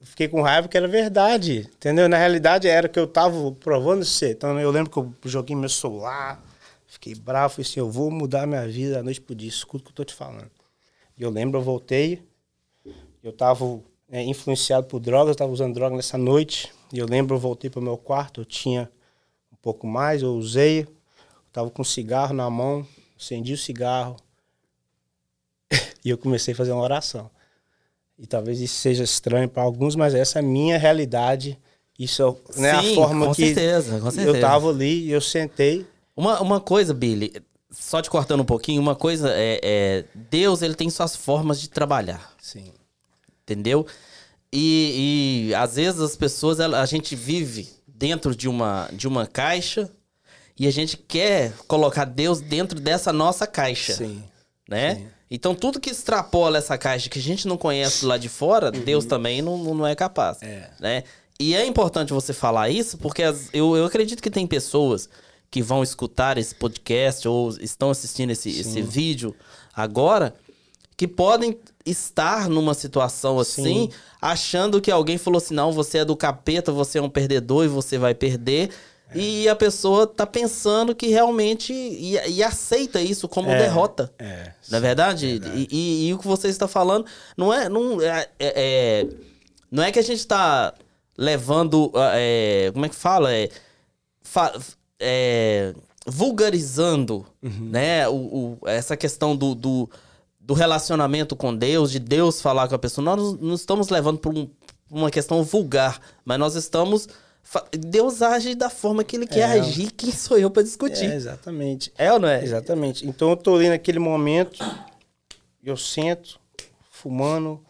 fiquei 0.00 0.28
com 0.28 0.42
raiva 0.42 0.68
que 0.68 0.76
era 0.76 0.86
verdade, 0.86 1.68
entendeu? 1.74 2.08
Na 2.08 2.16
realidade 2.16 2.68
era 2.68 2.88
que 2.88 2.98
eu 2.98 3.06
tava 3.06 3.52
provando 3.52 4.04
ser. 4.04 4.32
Então 4.32 4.58
eu 4.60 4.70
lembro 4.70 4.90
que 4.90 4.98
eu 4.98 5.14
joguei 5.24 5.56
meu 5.56 5.68
celular, 5.68 6.42
fiquei 6.86 7.14
bravo, 7.14 7.54
falei 7.54 7.68
assim: 7.68 7.80
eu 7.80 7.90
vou 7.90 8.10
mudar 8.10 8.46
minha 8.46 8.66
vida 8.66 8.94
da 8.94 9.02
noite 9.02 9.20
pro 9.20 9.34
dia, 9.34 9.48
escuta 9.48 9.82
o 9.82 9.86
que 9.86 9.90
eu 9.90 9.96
tô 9.96 10.04
te 10.04 10.14
falando. 10.14 10.50
E 11.18 11.22
eu 11.22 11.30
lembro, 11.30 11.58
eu 11.58 11.62
voltei, 11.62 12.22
eu 13.26 13.30
estava 13.30 13.80
é, 14.08 14.22
influenciado 14.22 14.86
por 14.86 15.00
drogas, 15.00 15.32
estava 15.32 15.50
usando 15.50 15.74
droga 15.74 15.96
nessa 15.96 16.16
noite. 16.16 16.72
E 16.92 16.98
eu 16.98 17.06
lembro, 17.06 17.34
eu 17.34 17.40
voltei 17.40 17.68
para 17.68 17.80
o 17.80 17.82
meu 17.82 17.96
quarto, 17.96 18.40
eu 18.40 18.44
tinha 18.44 18.88
um 19.52 19.56
pouco 19.60 19.84
mais, 19.86 20.22
eu 20.22 20.32
usei, 20.34 20.86
estava 21.48 21.68
com 21.68 21.82
um 21.82 21.84
cigarro 21.84 22.32
na 22.32 22.48
mão, 22.48 22.86
acendi 23.18 23.52
o 23.52 23.58
cigarro 23.58 24.16
e 26.04 26.10
eu 26.10 26.16
comecei 26.16 26.54
a 26.54 26.56
fazer 26.56 26.70
uma 26.70 26.82
oração. 26.82 27.28
E 28.16 28.26
talvez 28.26 28.60
isso 28.60 28.76
seja 28.76 29.02
estranho 29.02 29.48
para 29.48 29.64
alguns, 29.64 29.96
mas 29.96 30.14
essa 30.14 30.38
é 30.38 30.40
a 30.40 30.44
minha 30.44 30.78
realidade. 30.78 31.58
Isso 31.98 32.22
é 32.22 32.60
né, 32.60 32.80
Sim, 32.80 32.92
a 32.92 32.94
forma 32.94 33.26
com 33.26 33.34
que 33.34 33.46
certeza, 33.46 34.00
com 34.00 34.10
certeza. 34.10 34.30
eu 34.30 34.34
estava 34.36 34.70
ali 34.70 35.06
e 35.06 35.10
eu 35.10 35.20
sentei. 35.20 35.84
Uma, 36.16 36.40
uma 36.40 36.60
coisa, 36.60 36.94
Billy, 36.94 37.42
só 37.70 38.00
te 38.00 38.08
cortando 38.08 38.40
um 38.40 38.46
pouquinho, 38.46 38.80
uma 38.80 38.94
coisa 38.94 39.30
é, 39.34 39.60
é 39.62 40.04
Deus 40.14 40.62
ele 40.62 40.74
tem 40.74 40.88
suas 40.88 41.16
formas 41.16 41.60
de 41.60 41.68
trabalhar. 41.68 42.34
Sim 42.40 42.72
entendeu? 43.46 43.86
E, 44.52 45.48
e 45.50 45.54
às 45.54 45.76
vezes 45.76 46.00
as 46.00 46.16
pessoas, 46.16 46.58
a 46.60 46.84
gente 46.86 47.14
vive 47.14 47.68
dentro 47.86 48.34
de 48.34 48.48
uma, 48.48 48.88
de 48.92 49.06
uma 49.06 49.26
caixa 49.26 49.90
e 50.58 50.66
a 50.66 50.70
gente 50.70 50.96
quer 50.96 51.52
colocar 51.68 52.04
Deus 52.04 52.40
dentro 52.40 52.80
dessa 52.80 53.12
nossa 53.12 53.46
caixa. 53.46 53.94
Sim. 53.94 54.24
Né? 54.68 54.96
Sim. 54.96 55.08
Então 55.30 55.54
tudo 55.54 55.80
que 55.80 55.90
extrapola 55.90 56.58
essa 56.58 56.76
caixa 56.76 57.08
que 57.08 57.18
a 57.18 57.22
gente 57.22 57.46
não 57.46 57.56
conhece 57.56 58.04
lá 58.04 58.16
de 58.16 58.28
fora, 58.28 58.72
uhum. 58.74 58.82
Deus 58.82 59.04
também 59.04 59.40
não, 59.42 59.74
não 59.74 59.86
é 59.86 59.94
capaz. 59.94 60.42
É. 60.42 60.70
Né? 60.80 61.04
E 61.38 61.54
é 61.54 61.64
importante 61.66 62.12
você 62.12 62.32
falar 62.32 62.70
isso, 62.70 62.96
porque 62.98 63.22
as, 63.22 63.48
eu, 63.52 63.76
eu 63.76 63.84
acredito 63.84 64.22
que 64.22 64.30
tem 64.30 64.46
pessoas 64.46 65.08
que 65.50 65.62
vão 65.62 65.82
escutar 65.82 66.38
esse 66.38 66.54
podcast 66.54 67.26
ou 67.28 67.50
estão 67.60 67.90
assistindo 67.90 68.30
esse, 68.30 68.48
esse 68.48 68.82
vídeo 68.82 69.34
agora 69.74 70.34
que 70.96 71.06
podem 71.06 71.58
estar 71.86 72.48
numa 72.48 72.74
situação 72.74 73.38
assim, 73.38 73.62
Sim. 73.62 73.90
achando 74.20 74.80
que 74.80 74.90
alguém 74.90 75.16
falou 75.16 75.38
assim: 75.38 75.54
não, 75.54 75.72
você 75.72 75.98
é 75.98 76.04
do 76.04 76.16
capeta, 76.16 76.72
você 76.72 76.98
é 76.98 77.02
um 77.02 77.08
perdedor 77.08 77.64
e 77.64 77.68
você 77.68 77.96
vai 77.96 78.14
perder. 78.14 78.70
É. 79.10 79.18
E 79.18 79.48
a 79.48 79.54
pessoa 79.54 80.06
tá 80.06 80.26
pensando 80.26 80.94
que 80.94 81.06
realmente. 81.06 81.72
E, 81.72 82.18
e 82.28 82.42
aceita 82.42 83.00
isso 83.00 83.28
como 83.28 83.50
é, 83.50 83.58
derrota. 83.58 84.12
É. 84.18 84.52
Não 84.68 84.78
é 84.78 84.80
verdade? 84.80 85.38
verdade. 85.38 85.68
E, 85.70 85.76
e, 85.76 86.08
e, 86.08 86.14
o 86.14 86.18
que 86.18 86.26
você 86.26 86.48
está 86.48 86.66
falando 86.66 87.06
não 87.36 87.52
é. 87.52 87.68
Não 87.68 88.02
é, 88.02 88.28
é, 88.38 88.52
é 88.56 89.06
não 89.70 89.82
é 89.82 89.92
que 89.92 89.98
a 89.98 90.02
gente 90.02 90.18
está 90.18 90.74
levando. 91.16 91.92
É, 92.14 92.70
como 92.72 92.84
é 92.84 92.88
que 92.88 92.96
fala? 92.96 93.32
É, 93.32 93.48
fa, 94.22 94.52
é, 94.98 95.72
vulgarizando 96.06 97.26
uhum. 97.42 97.68
né, 97.70 98.08
o, 98.08 98.14
o, 98.14 98.58
essa 98.66 98.96
questão 98.96 99.36
do, 99.36 99.54
do 99.54 99.90
do 100.46 100.54
relacionamento 100.54 101.34
com 101.34 101.54
Deus, 101.54 101.90
de 101.90 101.98
Deus 101.98 102.40
falar 102.40 102.68
com 102.68 102.76
a 102.76 102.78
pessoa. 102.78 103.04
Nós 103.04 103.36
não 103.40 103.54
estamos 103.54 103.88
levando 103.88 104.18
para 104.18 104.30
um, 104.30 104.48
uma 104.88 105.10
questão 105.10 105.42
vulgar, 105.42 106.00
mas 106.24 106.38
nós 106.38 106.54
estamos. 106.54 107.08
Deus 107.72 108.22
age 108.22 108.54
da 108.54 108.70
forma 108.70 109.02
que 109.02 109.16
ele 109.16 109.26
quer 109.26 109.56
é. 109.56 109.60
agir. 109.60 109.90
Quem 109.90 110.12
sou 110.12 110.38
eu 110.38 110.48
para 110.48 110.62
discutir? 110.62 111.10
É, 111.10 111.16
exatamente. 111.16 111.92
É 111.98 112.12
ou 112.12 112.20
não 112.20 112.28
é? 112.28 112.44
Exatamente. 112.44 113.04
Então 113.04 113.30
eu 113.30 113.36
tô 113.36 113.56
ali 113.56 113.68
naquele 113.68 113.98
momento, 113.98 114.64
eu 115.64 115.76
sento, 115.76 116.38
fumando, 116.92 117.60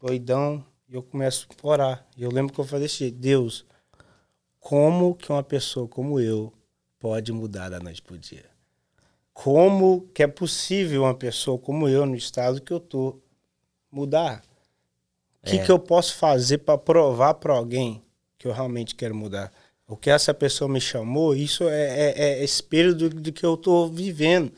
doidão, 0.00 0.64
e 0.88 0.94
eu 0.94 1.02
começo 1.02 1.48
a 1.50 1.66
orar. 1.66 2.06
E 2.16 2.22
eu 2.22 2.30
lembro 2.30 2.54
que 2.54 2.60
eu 2.60 2.64
falei 2.64 2.86
assim: 2.86 3.10
Deus, 3.10 3.66
como 4.60 5.16
que 5.16 5.32
uma 5.32 5.42
pessoa 5.42 5.88
como 5.88 6.20
eu 6.20 6.52
pode 7.00 7.32
mudar 7.32 7.70
da 7.70 7.80
noite 7.80 8.00
pro 8.00 8.16
dia? 8.16 8.49
Como 9.32 10.08
que 10.14 10.22
é 10.22 10.26
possível 10.26 11.02
uma 11.02 11.14
pessoa 11.14 11.58
como 11.58 11.88
eu, 11.88 12.04
no 12.04 12.14
estado 12.14 12.60
que 12.60 12.72
eu 12.72 12.80
tô, 12.80 13.18
mudar? 13.90 14.42
O 15.42 15.46
que, 15.46 15.56
é. 15.56 15.64
que 15.64 15.70
eu 15.70 15.78
posso 15.78 16.16
fazer 16.16 16.58
para 16.58 16.76
provar 16.76 17.34
para 17.34 17.54
alguém 17.54 18.02
que 18.38 18.46
eu 18.46 18.52
realmente 18.52 18.94
quero 18.94 19.14
mudar? 19.14 19.50
O 19.88 19.96
que 19.96 20.10
essa 20.10 20.32
pessoa 20.32 20.68
me 20.68 20.80
chamou, 20.80 21.34
isso 21.34 21.64
é, 21.68 22.10
é, 22.10 22.14
é 22.40 22.44
espelho 22.44 22.94
do, 22.94 23.08
do, 23.08 23.32
que 23.32 23.44
eu 23.44 23.56
tô 23.56 23.88
vivendo. 23.88 24.52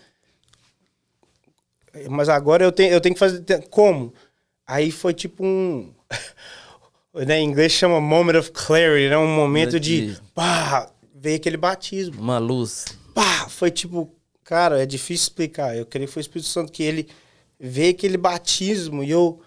Mas 2.11 2.29
agora 2.29 2.65
eu 2.65 2.73
tenho, 2.73 2.93
eu 2.93 3.01
tenho 3.01 3.15
que 3.15 3.19
fazer. 3.19 3.43
Como? 3.71 4.13
Aí 4.67 4.91
foi 4.91 5.15
tipo 5.15 5.45
um. 5.45 5.93
né, 7.27 7.39
em 7.39 7.49
inglês 7.49 7.73
chama 7.73 8.01
moment 8.01 8.39
of 8.39 8.51
clarity, 8.51 9.09
né? 9.09 9.17
Um 9.17 9.35
momento 9.35 9.79
de. 9.81 10.19
Pá, 10.35 10.91
veio 11.15 11.37
aquele 11.37 11.57
batismo. 11.57 12.21
Uma 12.21 12.39
luz. 12.39 12.85
Pá, 13.15 13.49
foi 13.49 13.71
tipo 13.71 14.13
Cara, 14.45 14.83
é 14.83 14.87
difícil 14.87 15.25
explicar. 15.25 15.77
Eu 15.77 15.87
creio 15.87 16.07
que 16.07 16.13
foi 16.13 16.21
o 16.21 16.25
Espírito 16.25 16.49
Santo 16.49 16.73
que 16.73 16.83
ele 16.83 17.09
veio 17.59 17.93
aquele 17.93 18.17
batismo 18.17 19.05
e 19.05 19.11
eu, 19.11 19.41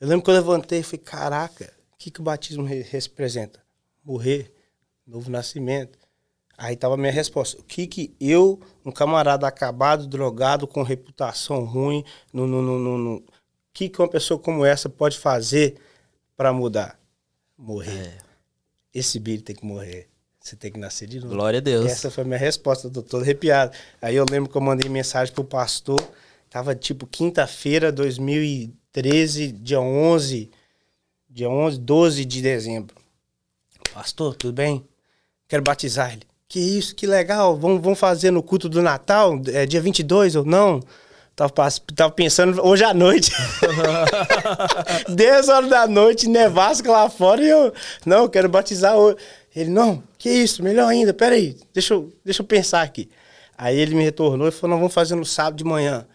eu 0.00 0.08
lembro 0.08 0.24
que 0.24 0.30
eu 0.30 0.34
levantei 0.34 0.80
e 0.80 0.82
falei, 0.82 0.98
caraca, 1.04 1.72
o 1.92 1.96
que, 1.96 2.10
que 2.10 2.20
o 2.20 2.24
batismo 2.24 2.64
representa? 2.64 3.60
Morrer, 4.04 4.52
novo 5.06 5.30
nascimento. 5.30 5.98
Aí 6.58 6.76
tava 6.76 6.94
a 6.94 6.98
minha 6.98 7.12
resposta. 7.12 7.58
O 7.58 7.64
que 7.64 7.86
que 7.86 8.14
eu, 8.20 8.60
um 8.84 8.90
camarada 8.90 9.46
acabado, 9.46 10.06
drogado, 10.06 10.66
com 10.66 10.82
reputação 10.82 11.64
ruim, 11.64 12.04
no, 12.32 12.46
no, 12.46 12.60
no, 12.60 12.98
no, 12.98 13.16
o 13.16 13.24
que 13.72 13.88
que 13.88 14.02
uma 14.02 14.08
pessoa 14.08 14.38
como 14.38 14.64
essa 14.64 14.88
pode 14.88 15.18
fazer 15.18 15.76
para 16.36 16.52
mudar? 16.52 17.00
Morrer. 17.56 18.08
É. 18.08 18.18
Esse 18.92 19.18
bilho 19.18 19.42
tem 19.42 19.56
que 19.56 19.64
morrer. 19.64 20.09
Você 20.50 20.56
tem 20.56 20.72
que 20.72 20.78
nascer 20.78 21.06
de 21.06 21.20
novo. 21.20 21.32
Glória 21.32 21.58
a 21.58 21.60
Deus. 21.60 21.86
Essa 21.86 22.10
foi 22.10 22.24
a 22.24 22.26
minha 22.26 22.38
resposta, 22.38 22.88
eu 22.88 22.90
tô 22.90 23.02
todo 23.02 23.22
arrepiado. 23.22 23.72
Aí 24.02 24.16
eu 24.16 24.26
lembro 24.28 24.50
que 24.50 24.56
eu 24.56 24.60
mandei 24.60 24.90
mensagem 24.90 25.32
pro 25.32 25.44
pastor 25.44 26.00
Tava 26.50 26.74
tipo 26.74 27.06
quinta-feira, 27.06 27.92
2013, 27.92 29.52
dia 29.52 29.80
11, 29.80 30.50
dia 31.28 31.48
11, 31.48 31.78
12 31.78 32.24
de 32.24 32.42
dezembro. 32.42 32.96
Pastor, 33.94 34.34
tudo 34.34 34.52
bem? 34.52 34.84
Quero 35.46 35.62
batizar 35.62 36.12
ele. 36.12 36.24
Que 36.48 36.58
isso, 36.58 36.96
que 36.96 37.06
legal. 37.06 37.56
Vamos, 37.56 37.80
vamos 37.80 38.00
fazer 38.00 38.32
no 38.32 38.42
culto 38.42 38.68
do 38.68 38.82
Natal, 38.82 39.40
é, 39.46 39.64
dia 39.64 39.80
22 39.80 40.34
ou 40.34 40.44
não? 40.44 40.80
Tava, 41.36 41.52
tava 41.94 42.12
pensando 42.12 42.60
hoje 42.66 42.82
à 42.82 42.92
noite. 42.92 43.30
10 45.08 45.48
horas 45.48 45.70
da 45.70 45.86
noite, 45.86 46.28
nevasca 46.28 46.90
lá 46.90 47.08
fora 47.08 47.40
e 47.40 47.48
eu, 47.48 47.72
não, 48.04 48.24
eu 48.24 48.28
quero 48.28 48.48
batizar 48.48 48.96
hoje. 48.96 49.18
Ele, 49.54 49.70
não, 49.70 50.02
que 50.20 50.28
isso, 50.28 50.62
melhor 50.62 50.86
ainda, 50.86 51.14
peraí, 51.14 51.56
deixa 51.72 51.94
eu, 51.94 52.12
deixa 52.22 52.42
eu 52.42 52.46
pensar 52.46 52.82
aqui. 52.82 53.08
Aí 53.56 53.78
ele 53.78 53.94
me 53.94 54.04
retornou 54.04 54.46
e 54.46 54.50
falou, 54.50 54.76
não, 54.76 54.78
vamos 54.78 54.92
fazer 54.92 55.14
no 55.14 55.24
sábado 55.24 55.56
de 55.56 55.64
manhã. 55.64 56.06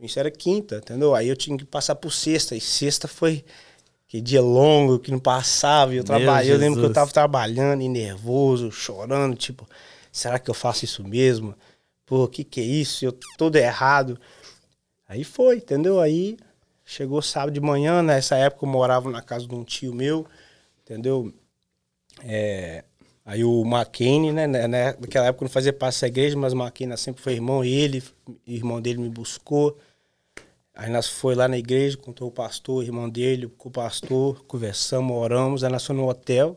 Isso 0.00 0.18
era 0.18 0.30
quinta, 0.30 0.76
entendeu? 0.76 1.14
Aí 1.14 1.28
eu 1.28 1.36
tinha 1.36 1.58
que 1.58 1.66
passar 1.66 1.94
por 1.94 2.10
sexta, 2.10 2.56
e 2.56 2.60
sexta 2.60 3.06
foi 3.06 3.44
que 4.08 4.18
dia 4.18 4.40
longo, 4.40 4.98
que 4.98 5.10
não 5.10 5.18
passava, 5.18 5.92
e 5.92 5.98
eu 5.98 6.04
trabalhei, 6.04 6.50
eu 6.50 6.56
lembro 6.56 6.80
que 6.80 6.86
eu 6.86 6.92
tava 6.92 7.12
trabalhando 7.12 7.82
e 7.82 7.88
nervoso, 7.88 8.72
chorando, 8.72 9.36
tipo, 9.36 9.68
será 10.10 10.38
que 10.38 10.50
eu 10.50 10.54
faço 10.54 10.86
isso 10.86 11.06
mesmo? 11.06 11.54
Pô, 12.06 12.24
o 12.24 12.28
que 12.28 12.42
que 12.42 12.62
é 12.62 12.64
isso? 12.64 13.04
Eu 13.04 13.12
todo 13.36 13.56
errado. 13.56 14.18
Aí 15.06 15.22
foi, 15.22 15.58
entendeu? 15.58 16.00
Aí 16.00 16.38
chegou 16.82 17.20
sábado 17.20 17.52
de 17.52 17.60
manhã, 17.60 18.02
nessa 18.02 18.36
época 18.36 18.64
eu 18.64 18.70
morava 18.70 19.10
na 19.10 19.20
casa 19.20 19.46
de 19.46 19.54
um 19.54 19.64
tio 19.64 19.94
meu, 19.94 20.26
entendeu? 20.82 21.30
É, 22.24 22.84
aí 23.24 23.44
o 23.44 23.62
McKinney, 23.64 24.32
né, 24.32 24.46
né, 24.46 24.66
né, 24.66 24.96
naquela 24.98 25.26
época 25.26 25.44
não 25.44 25.50
fazia 25.50 25.72
parte 25.72 26.00
da 26.00 26.06
igreja, 26.08 26.36
mas 26.36 26.52
o 26.52 26.56
McKinney 26.56 26.96
sempre 26.96 27.22
foi 27.22 27.34
irmão, 27.34 27.64
ele, 27.64 28.02
irmão 28.46 28.80
dele 28.80 29.00
me 29.00 29.08
buscou. 29.08 29.76
Aí 30.74 30.90
nós 30.90 31.06
foi 31.06 31.34
lá 31.34 31.46
na 31.46 31.58
igreja, 31.58 31.96
contou 31.96 32.28
o 32.28 32.30
pastor, 32.30 32.78
o 32.78 32.82
irmão 32.82 33.08
dele, 33.08 33.48
com 33.58 33.68
o 33.68 33.72
pastor, 33.72 34.44
conversamos, 34.46 35.14
oramos, 35.16 35.62
aí 35.62 35.70
nós 35.70 35.84
fomos 35.84 36.02
no 36.02 36.08
hotel. 36.08 36.56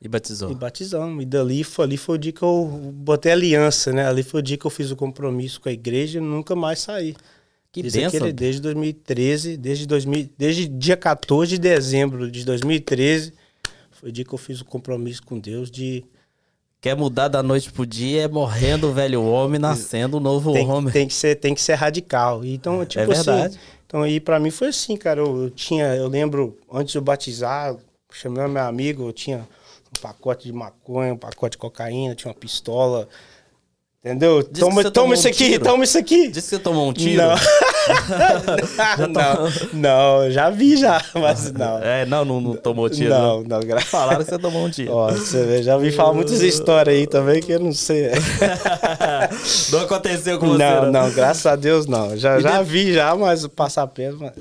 E 0.00 0.08
batizou. 0.08 0.50
E 0.50 0.54
batizamos. 0.54 1.22
E 1.22 1.26
dali 1.26 1.64
foi, 1.64 1.84
ali 1.84 1.96
foi 1.96 2.14
o 2.14 2.18
dia 2.18 2.32
que 2.32 2.42
eu 2.42 2.64
botei 2.94 3.32
aliança, 3.32 3.92
né? 3.92 4.06
Ali 4.06 4.22
foi 4.22 4.40
o 4.40 4.42
dia 4.42 4.56
que 4.56 4.64
eu 4.64 4.70
fiz 4.70 4.90
o 4.90 4.96
compromisso 4.96 5.60
com 5.60 5.68
a 5.68 5.72
igreja 5.72 6.18
e 6.18 6.22
nunca 6.22 6.54
mais 6.54 6.78
saí. 6.78 7.16
Que 7.72 7.82
Desde, 7.82 8.00
benção. 8.00 8.18
aquele, 8.18 8.32
desde 8.32 8.62
2013, 8.62 9.56
desde, 9.56 9.86
2000, 9.86 10.30
desde 10.38 10.68
dia 10.68 10.96
14 10.96 11.50
de 11.50 11.58
dezembro 11.58 12.30
de 12.30 12.44
2013, 12.44 13.34
foi 13.98 14.10
o 14.10 14.12
dia 14.12 14.24
que 14.24 14.32
eu 14.32 14.38
fiz 14.38 14.60
o 14.60 14.64
compromisso 14.64 15.22
com 15.24 15.38
Deus 15.38 15.70
de. 15.70 16.04
Quer 16.80 16.96
mudar 16.96 17.26
da 17.26 17.42
noite 17.42 17.72
pro 17.72 17.84
dia 17.84 18.22
é 18.22 18.28
morrendo 18.28 18.88
o 18.88 18.92
velho 18.92 19.20
homem, 19.24 19.58
nascendo 19.58 20.18
um 20.18 20.20
novo 20.20 20.52
Tem, 20.52 20.64
homem. 20.64 20.92
tem, 20.92 21.08
que, 21.08 21.14
ser, 21.14 21.34
tem 21.34 21.52
que 21.52 21.60
ser 21.60 21.74
radical. 21.74 22.44
Então, 22.44 22.86
tipo 22.86 23.02
é 23.02 23.06
verdade. 23.06 23.56
assim. 23.56 23.58
Então, 23.84 24.02
aí 24.02 24.20
pra 24.20 24.38
mim 24.38 24.52
foi 24.52 24.68
assim, 24.68 24.96
cara. 24.96 25.20
Eu, 25.20 25.42
eu 25.44 25.50
tinha, 25.50 25.96
eu 25.96 26.06
lembro, 26.06 26.56
antes 26.72 26.92
de 26.92 26.98
eu 26.98 27.02
batizar, 27.02 27.74
chamei 28.12 28.46
meu 28.46 28.62
amigo, 28.62 29.08
eu 29.08 29.12
tinha 29.12 29.38
um 29.38 30.00
pacote 30.00 30.44
de 30.44 30.52
maconha, 30.52 31.14
um 31.14 31.18
pacote 31.18 31.52
de 31.52 31.58
cocaína, 31.58 32.14
tinha 32.14 32.30
uma 32.30 32.38
pistola. 32.38 33.08
Entendeu? 34.08 34.42
Diz 34.42 34.60
Toma, 34.60 34.82
toma 34.82 34.90
tomou 34.90 35.14
isso 35.14 35.26
um 35.26 35.30
aqui, 35.30 35.44
tiro. 35.50 35.64
toma 35.64 35.84
isso 35.84 35.98
aqui. 35.98 36.28
Disse 36.28 36.48
que 36.50 36.56
você 36.56 36.62
tomou 36.62 36.88
um 36.88 36.92
tiro? 36.92 37.22
Não. 37.22 37.34
não, 39.08 39.48
não, 39.72 40.30
já 40.30 40.50
vi 40.50 40.76
já, 40.76 41.02
mas 41.14 41.52
não. 41.52 41.78
É, 41.78 42.04
não, 42.06 42.24
não, 42.24 42.40
não 42.40 42.54
tomou 42.56 42.88
tiro. 42.88 43.10
Não, 43.10 43.42
não, 43.42 43.60
gra... 43.60 43.80
Falaram 43.80 44.24
que 44.24 44.30
você 44.30 44.38
tomou 44.38 44.64
um 44.64 44.70
tiro. 44.70 44.92
Ó, 44.92 45.10
você 45.10 45.44
vê, 45.44 45.62
já 45.62 45.76
vi 45.78 45.90
falar 45.92 46.12
muitas 46.12 46.40
histórias 46.40 46.94
aí 46.96 47.06
também 47.06 47.40
que 47.40 47.52
eu 47.52 47.60
não 47.60 47.72
sei. 47.72 48.10
não 49.70 49.80
aconteceu 49.80 50.38
com 50.38 50.48
você, 50.48 50.58
não, 50.58 50.84
não. 50.86 50.92
não, 50.92 51.10
graças 51.10 51.46
a 51.46 51.56
Deus 51.56 51.86
não. 51.86 52.16
Já, 52.16 52.38
E 52.38 52.42
já 52.42 52.62
de- 52.62 52.68
vi 52.68 52.92
já, 52.92 53.14
mas 53.14 53.46
passar 53.46 53.86
perto. 53.86 54.18
Mas... 54.20 54.32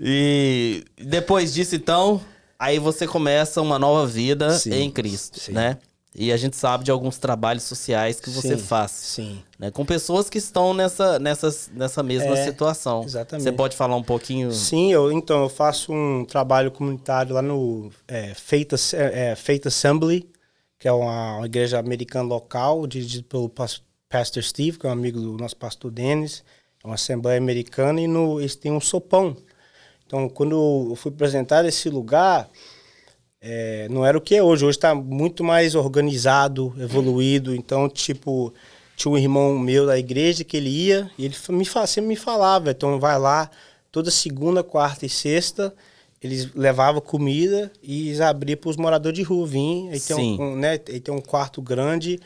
E 0.00 0.84
depois 1.00 1.52
disso, 1.54 1.74
então, 1.76 2.20
aí 2.58 2.78
você 2.78 3.06
começa 3.06 3.60
uma 3.60 3.78
nova 3.78 4.06
vida 4.06 4.50
Sim, 4.50 4.74
em 4.74 4.90
Cristo, 4.90 5.38
sim. 5.38 5.52
né? 5.52 5.78
E 6.14 6.30
a 6.30 6.36
gente 6.36 6.56
sabe 6.56 6.84
de 6.84 6.90
alguns 6.90 7.16
trabalhos 7.16 7.62
sociais 7.62 8.20
que 8.20 8.28
você 8.28 8.58
Sim, 8.58 8.62
faz, 8.62 8.90
Sim. 8.90 9.42
né? 9.58 9.70
Com 9.70 9.82
pessoas 9.84 10.28
que 10.28 10.36
estão 10.36 10.74
nessa, 10.74 11.18
nessas, 11.18 11.70
nessa 11.74 12.02
mesma 12.02 12.36
É, 12.38 12.44
situação. 12.44 13.02
exatamente. 13.02 13.44
Você 13.44 13.52
pode 13.52 13.74
falar 13.74 13.96
um 13.96 14.02
pouquinho? 14.02 14.52
Sim, 14.52 14.92
eu, 14.92 15.10
então, 15.10 15.42
eu 15.44 15.48
faço 15.48 15.90
um 15.90 16.24
trabalho 16.26 16.70
comunitário 16.70 17.34
lá 17.34 17.40
no 17.40 17.90
é, 18.06 18.34
Faith, 18.34 18.74
Ass- 18.74 18.92
é, 18.92 19.34
Faith 19.34 19.66
Assembly, 19.66 20.28
que 20.78 20.86
é 20.86 20.92
uma, 20.92 21.38
uma 21.38 21.46
igreja 21.46 21.78
americana 21.78 22.28
local, 22.28 22.86
dirigido 22.86 23.24
pelo 23.24 23.48
pas- 23.48 23.82
Pastor 24.10 24.42
Steve, 24.42 24.78
que 24.78 24.86
é 24.86 24.90
um 24.90 24.92
amigo 24.92 25.18
do 25.18 25.38
nosso 25.38 25.56
pastor 25.56 25.90
Dennis. 25.90 26.44
É 26.84 26.86
uma 26.86 26.96
assembleia 26.96 27.38
americana 27.38 27.98
e 28.02 28.06
no, 28.06 28.38
eles 28.38 28.54
têm 28.54 28.70
um 28.70 28.80
sopão. 28.80 29.34
Então, 30.06 30.28
quando 30.28 30.88
eu 30.90 30.94
fui 30.94 31.10
apresentar 31.10 31.64
esse 31.64 31.88
lugar, 31.88 32.50
é, 33.42 33.88
não 33.90 34.06
era 34.06 34.16
o 34.16 34.20
que 34.20 34.36
é 34.36 34.42
hoje. 34.42 34.64
Hoje 34.64 34.78
está 34.78 34.94
muito 34.94 35.42
mais 35.42 35.74
organizado, 35.74 36.72
evoluído. 36.78 37.52
Então, 37.54 37.88
tipo, 37.88 38.54
tinha 38.94 39.10
um 39.10 39.18
irmão 39.18 39.58
meu 39.58 39.84
da 39.84 39.98
igreja 39.98 40.44
que 40.44 40.56
ele 40.56 40.70
ia 40.70 41.10
e 41.18 41.24
ele 41.24 41.34
me, 41.48 41.64
sempre 41.64 42.08
me 42.08 42.16
falava. 42.16 42.70
Então, 42.70 43.00
vai 43.00 43.18
lá 43.18 43.50
toda 43.90 44.12
segunda, 44.12 44.62
quarta 44.62 45.04
e 45.04 45.08
sexta. 45.08 45.74
Eles 46.22 46.54
levavam 46.54 47.00
comida 47.00 47.72
e 47.82 48.08
eles 48.08 48.20
abriam 48.20 48.56
para 48.56 48.70
os 48.70 48.76
moradores 48.76 49.18
de 49.18 49.24
rua 49.24 49.44
vir. 49.44 49.88
Aí 49.90 49.98
tem 49.98 50.16
Sim. 50.16 50.38
um, 50.38 50.52
um, 50.52 50.56
né, 50.56 50.78
aí 50.88 51.00
tem 51.00 51.12
um 51.12 51.20
quarto 51.20 51.60
grande 51.60 52.20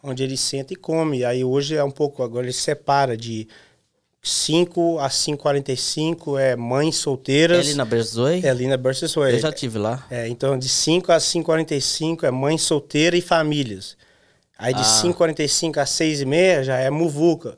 onde 0.00 0.22
ele 0.22 0.36
senta 0.36 0.72
e 0.72 0.76
come. 0.76 1.24
Aí 1.24 1.44
hoje 1.44 1.74
é 1.74 1.82
um 1.82 1.90
pouco, 1.90 2.22
agora 2.22 2.46
ele 2.46 2.52
separa 2.52 3.16
de 3.16 3.48
5 4.22 4.98
a 4.98 5.08
5h45 5.08 6.38
é 6.38 6.54
mães 6.56 6.96
É 6.96 6.98
solteiras. 6.98 7.66
ali 7.66 7.74
na 7.74 7.84
Berzoe? 7.84 8.40
É 8.44 8.50
ali 8.50 8.66
na 8.66 8.76
Way. 8.76 9.34
Eu 9.34 9.38
já 9.38 9.52
tive 9.52 9.78
lá. 9.78 10.06
É, 10.10 10.28
então 10.28 10.58
de 10.58 10.68
5 10.68 11.10
a 11.10 11.16
5h45 11.18 12.24
é 12.24 12.30
mãe 12.30 12.58
solteira 12.58 13.16
e 13.16 13.20
famílias. 13.22 13.96
Aí 14.58 14.74
de 14.74 14.80
Ah. 14.80 14.84
5h45 14.84 15.78
a 15.78 15.84
6h30 15.86 16.64
já 16.64 16.76
é 16.78 16.90
muvuca. 16.90 17.56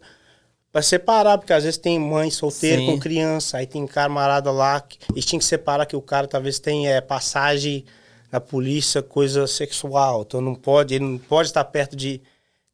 Pra 0.71 0.81
separar, 0.81 1.37
porque 1.37 1.53
às 1.53 1.65
vezes 1.65 1.77
tem 1.77 1.99
mãe 1.99 2.31
solteira 2.31 2.79
Sim. 2.81 2.87
com 2.87 2.99
criança, 2.99 3.59
aí 3.59 3.67
tem 3.67 3.87
camarada 3.87 4.51
lá, 4.51 4.81
que, 4.81 4.97
eles 5.11 5.27
tinham 5.27 5.39
que 5.39 5.45
separar 5.45 5.85
que 5.85 5.95
o 5.95 6.01
cara 6.01 6.27
talvez 6.27 6.59
tenha 6.59 6.89
é, 6.93 7.01
passagem 7.03 7.85
na 8.31 8.41
polícia, 8.41 9.03
coisa 9.03 9.47
sexual. 9.47 10.23
Então 10.23 10.41
não 10.41 10.55
pode, 10.55 10.95
ele 10.95 11.05
não 11.05 11.19
pode 11.19 11.49
estar 11.49 11.63
perto 11.65 11.95
de, 11.95 12.23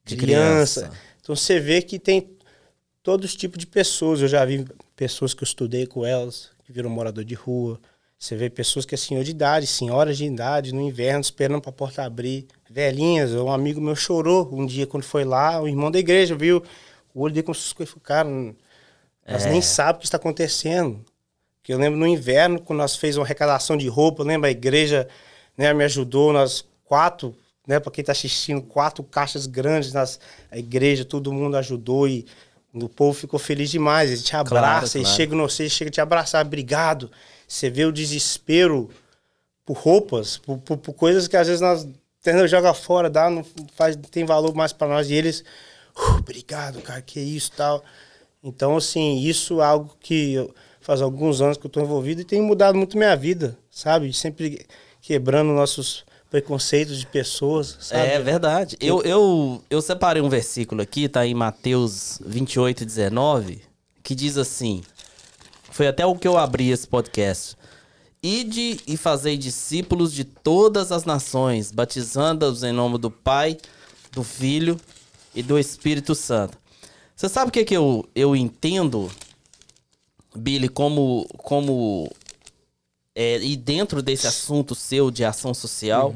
De 0.05 0.15
criança. 0.17 0.83
criança. 0.83 0.99
Então 1.21 1.35
você 1.35 1.59
vê 1.59 1.83
que 1.83 1.99
tem 1.99 2.21
todos 3.09 3.31
os 3.31 3.35
tipos 3.35 3.59
de 3.59 3.67
pessoas. 3.67 4.21
Eu 4.21 4.29
já 4.29 4.45
vi 4.45 4.67
pessoas 4.95 5.33
que 5.33 5.43
eu 5.43 5.47
estudei 5.47 5.87
com 5.87 6.05
elas, 6.05 6.51
que 6.63 6.71
viram 6.71 6.91
morador 6.91 7.25
de 7.25 7.33
rua. 7.35 7.81
Você 8.19 8.37
vê 8.37 8.51
pessoas 8.51 8.85
que 8.85 8.95
é 8.95 8.99
senhor 8.99 9.25
de 9.25 9.31
idade, 9.31 9.67
senhoras 9.67 10.19
de 10.19 10.27
idade, 10.27 10.75
no 10.75 10.83
inverno, 10.83 11.23
esperando 11.23 11.63
para 11.63 11.71
a 11.71 11.73
porta 11.73 12.03
abrir. 12.03 12.47
Velhinhas, 12.69 13.33
um 13.33 13.51
amigo 13.51 13.81
meu 13.81 13.97
chorou 13.97 14.51
um 14.53 14.67
dia 14.67 14.87
quando 14.87 15.05
foi 15.05 15.25
lá, 15.25 15.59
o 15.59 15.67
irmão 15.67 15.91
da 15.91 15.99
igreja 15.99 16.37
viu 16.37 16.63
o 17.15 17.23
olho 17.23 17.33
dele 17.33 17.45
com 17.47 17.53
essas 17.53 17.73
coisas. 17.73 17.95
Cara, 18.03 18.29
elas 19.25 19.47
É. 19.47 19.51
nem 19.53 19.63
sabem 19.63 19.97
o 19.97 19.99
que 20.01 20.05
está 20.05 20.19
acontecendo. 20.19 21.03
Que 21.63 21.73
eu 21.73 21.79
lembro 21.79 21.99
no 21.99 22.07
inverno, 22.07 22.61
quando 22.61 22.81
nós 22.81 22.95
fez 22.95 23.17
uma 23.17 23.25
arrecadação 23.25 23.79
de 23.79 23.89
roupa, 23.89 24.23
lembra 24.23 24.49
a 24.49 24.51
igreja 24.51 25.09
né, 25.57 25.73
me 25.73 25.83
ajudou, 25.85 26.31
nós 26.31 26.63
quatro, 26.85 27.35
né, 27.67 27.81
para 27.81 27.91
quem 27.91 28.03
está 28.03 28.13
assistindo, 28.13 28.61
quatro 28.61 29.03
caixas 29.03 29.47
grandes, 29.47 29.95
nas, 29.95 30.21
a 30.51 30.59
igreja, 30.59 31.07
todo 31.07 31.33
mundo 31.33 31.57
ajudou 31.57 32.07
e 32.07 32.27
o 32.75 32.89
povo 32.89 33.19
ficou 33.19 33.39
feliz 33.39 33.71
demais. 33.71 34.11
Ele 34.11 34.21
te 34.23 34.37
abraça, 34.37 34.97
ele 34.99 35.05
claro. 35.05 35.17
chega 35.17 35.37
no 35.37 35.49
você, 35.49 35.69
chega 35.69 35.91
te 35.91 36.01
abraçar, 36.01 36.45
obrigado. 36.45 37.11
Você 37.47 37.71
vê 37.71 37.85
o 37.85 37.93
desespero 37.93 38.91
por 39.65 39.77
roupas, 39.77 40.39
por, 40.39 40.59
por- 40.59 40.77
por 40.79 40.93
coisas 40.95 41.27
que 41.29 41.37
às 41.37 41.47
vezes 41.47 41.61
nós 41.61 41.87
entendeu, 42.21 42.47
joga 42.49 42.75
fora, 42.75 43.09
dá, 43.09 43.31
não 43.31 43.45
faz, 43.77 43.97
tem 44.11 44.25
valor 44.25 44.55
mais 44.55 44.73
para 44.73 44.89
nós. 44.89 45.09
E 45.11 45.15
eles, 45.15 45.45
"Uh, 45.97 46.19
obrigado, 46.19 46.81
cara, 46.83 47.01
que 47.03 47.21
isso 47.21 47.53
tal. 47.57 47.83
Então, 48.43 48.77
assim, 48.77 49.19
isso 49.21 49.61
é 49.61 49.65
algo 49.65 49.97
que 50.01 50.35
eu- 50.35 50.55
faz 50.81 51.01
alguns 51.03 51.41
anos 51.41 51.57
que 51.59 51.67
eu 51.67 51.69
estou 51.69 51.83
envolvido 51.83 52.21
e 52.21 52.25
tem 52.25 52.41
mudado 52.41 52.77
muito 52.77 52.97
minha 52.97 53.15
vida, 53.17 53.59
sabe? 53.71 54.13
Sempre 54.13 54.67
quebrando 55.03 55.53
nossos 55.53 56.05
preconceitos 56.31 56.99
de 56.99 57.07
pessoas, 57.07 57.77
sabe? 57.81 58.07
É 58.07 58.21
verdade. 58.21 58.77
Eu, 58.81 59.03
eu, 59.03 59.63
eu 59.69 59.81
separei 59.81 60.23
um 60.23 60.29
versículo 60.29 60.83
aqui, 60.83 61.09
tá 61.09 61.27
em 61.27 61.35
Mateus 61.35 62.21
28, 62.25 62.85
19, 62.85 63.63
que 64.03 64.15
diz 64.15 64.37
assim: 64.37 64.83
Foi 65.71 65.87
até 65.87 66.05
o 66.05 66.15
que 66.15 66.29
eu 66.29 66.37
abri 66.37 66.71
esse 66.71 66.87
podcast. 66.87 67.57
Ide 68.23 68.81
e 68.87 68.97
fazei 68.97 69.37
discípulos 69.37 70.13
de 70.13 70.25
todas 70.25 70.91
as 70.91 71.05
nações, 71.05 71.71
batizando-os 71.71 72.65
em 72.65 72.73
nome 72.73 72.99
do 72.99 73.11
Pai, 73.11 73.57
do 74.13 74.25
Filho 74.25 74.77
e 75.35 75.43
do 75.43 75.59
Espírito 75.59 76.15
Santo. 76.15 76.59
Você 77.15 77.29
sabe 77.29 77.49
o 77.49 77.53
que, 77.53 77.65
que 77.65 77.77
eu, 77.77 78.09
eu 78.15 78.35
entendo, 78.35 79.11
Billy, 80.37 80.69
como, 80.69 81.27
como 81.39 82.11
é, 83.21 83.37
e 83.43 83.57
dentro 83.57 84.01
desse 84.01 84.29
assunto 84.29 84.77
seu 84.77 85.11
de 85.11 85.25
ação 85.25 85.53
social, 85.53 86.15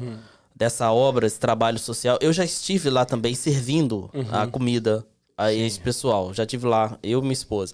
dessa 0.55 0.89
obra, 0.89 1.27
esse 1.27 1.37
trabalho 1.37 1.77
social, 1.77 2.17
eu 2.21 2.31
já 2.31 2.45
estive 2.45 2.89
lá 2.89 3.03
também 3.03 3.35
servindo 3.35 4.09
a 4.31 4.47
comida 4.47 5.05
a 5.37 5.51
esse 5.51 5.81
pessoal. 5.81 6.33
Já 6.33 6.43
estive 6.43 6.65
lá, 6.65 6.97
eu 7.03 7.19
e 7.19 7.21
minha 7.21 7.33
esposa. 7.33 7.73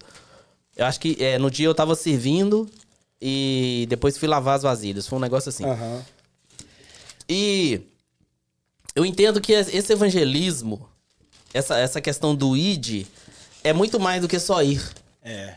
Eu 0.76 0.84
acho 0.84 0.98
que 0.98 1.16
é, 1.20 1.38
no 1.38 1.48
dia 1.48 1.66
eu 1.66 1.74
tava 1.76 1.94
servindo 1.94 2.68
e 3.22 3.86
depois 3.88 4.18
fui 4.18 4.26
lavar 4.26 4.56
as 4.56 4.62
vasilhas. 4.64 5.06
Foi 5.06 5.16
um 5.16 5.22
negócio 5.22 5.48
assim. 5.48 5.64
Aham. 5.64 6.04
E 7.28 7.82
eu 8.96 9.06
entendo 9.06 9.40
que 9.40 9.52
esse 9.52 9.92
evangelismo, 9.92 10.88
essa, 11.54 11.78
essa 11.78 12.00
questão 12.00 12.34
do 12.34 12.56
id, 12.56 13.06
é 13.62 13.72
muito 13.72 14.00
mais 14.00 14.22
do 14.22 14.26
que 14.26 14.40
só 14.40 14.60
ir. 14.60 14.82
É. 15.22 15.54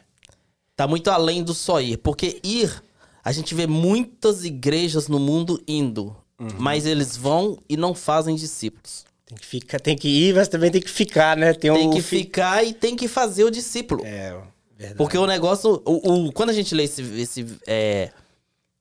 Tá 0.76 0.88
muito 0.88 1.10
além 1.10 1.42
do 1.42 1.56
só 1.56 1.82
ir. 1.82 1.98
Porque 1.98 2.40
ir, 2.44 2.84
a 3.24 3.32
gente 3.32 3.54
vê 3.56 3.66
muitas 3.68 4.44
igrejas 4.44 5.08
no 5.08 5.20
mundo 5.20 5.62
indo. 5.68 6.16
Mas 6.60 6.86
eles 6.86 7.16
vão 7.16 7.58
e 7.70 7.78
não 7.78 7.94
fazem 7.96 8.36
discípulos. 8.36 9.06
Tem 9.26 9.38
que, 9.38 9.46
ficar, 9.46 9.80
tem 9.80 9.96
que 9.96 10.10
ir, 10.10 10.36
mas 10.36 10.50
também 10.50 10.70
tem 10.70 10.82
que 10.82 10.90
ficar, 10.90 11.38
né? 11.38 11.54
Tem, 11.54 11.72
Tem 11.74 11.88
um 11.88 11.92
que 11.92 12.02
fi- 12.02 12.18
ficar 12.20 12.64
e 12.66 12.74
tem 12.74 12.96
que 12.98 13.08
fazer 13.08 13.46
o 13.46 13.50
discípulo. 13.50 14.04
É, 14.06 14.36
verdade. 14.78 14.98
Porque 14.98 15.18
o 15.18 15.26
negócio. 15.26 15.82
O, 15.86 16.26
o- 16.28 16.32
quando 16.34 16.50
a 16.50 16.54
gente 16.54 16.76
lê 16.76 16.84
esse, 16.84 17.02
esse, 17.02 17.46
é, 17.66 18.12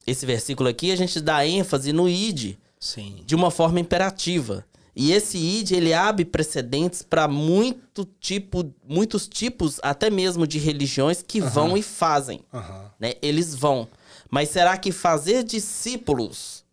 esse 0.05 0.27
versículo 0.27 0.69
aqui, 0.69 0.91
a 0.91 0.97
gente 0.97 1.21
dá 1.21 1.47
ênfase 1.47 1.93
no 1.93 2.09
id 2.09 2.57
Sim. 2.81 3.23
de 3.25 3.35
uma 3.37 3.51
forma 3.51 3.79
imperativa. 3.79 4.65
E 4.95 5.13
esse 5.13 5.39
id 5.39 5.71
ele 5.71 5.95
abre 5.95 6.25
precedentes 6.25 7.01
para 7.03 7.29
muito 7.29 8.05
tipo, 8.21 8.75
muitos 8.87 9.29
tipos, 9.29 9.79
até 9.83 10.11
mesmo 10.11 10.47
de 10.47 10.59
religiões 10.59 11.23
que 11.23 11.41
vão 11.41 11.77
e 11.77 11.83
fazem. 11.83 12.41
Aham. 12.53 12.91
Né? 12.99 13.15
Eles 13.23 13.55
vão. 13.55 13.87
Mas 14.33 14.49
será 14.49 14.79
que 14.79 14.91
fazer 14.91 15.45
discípulos 15.45 16.65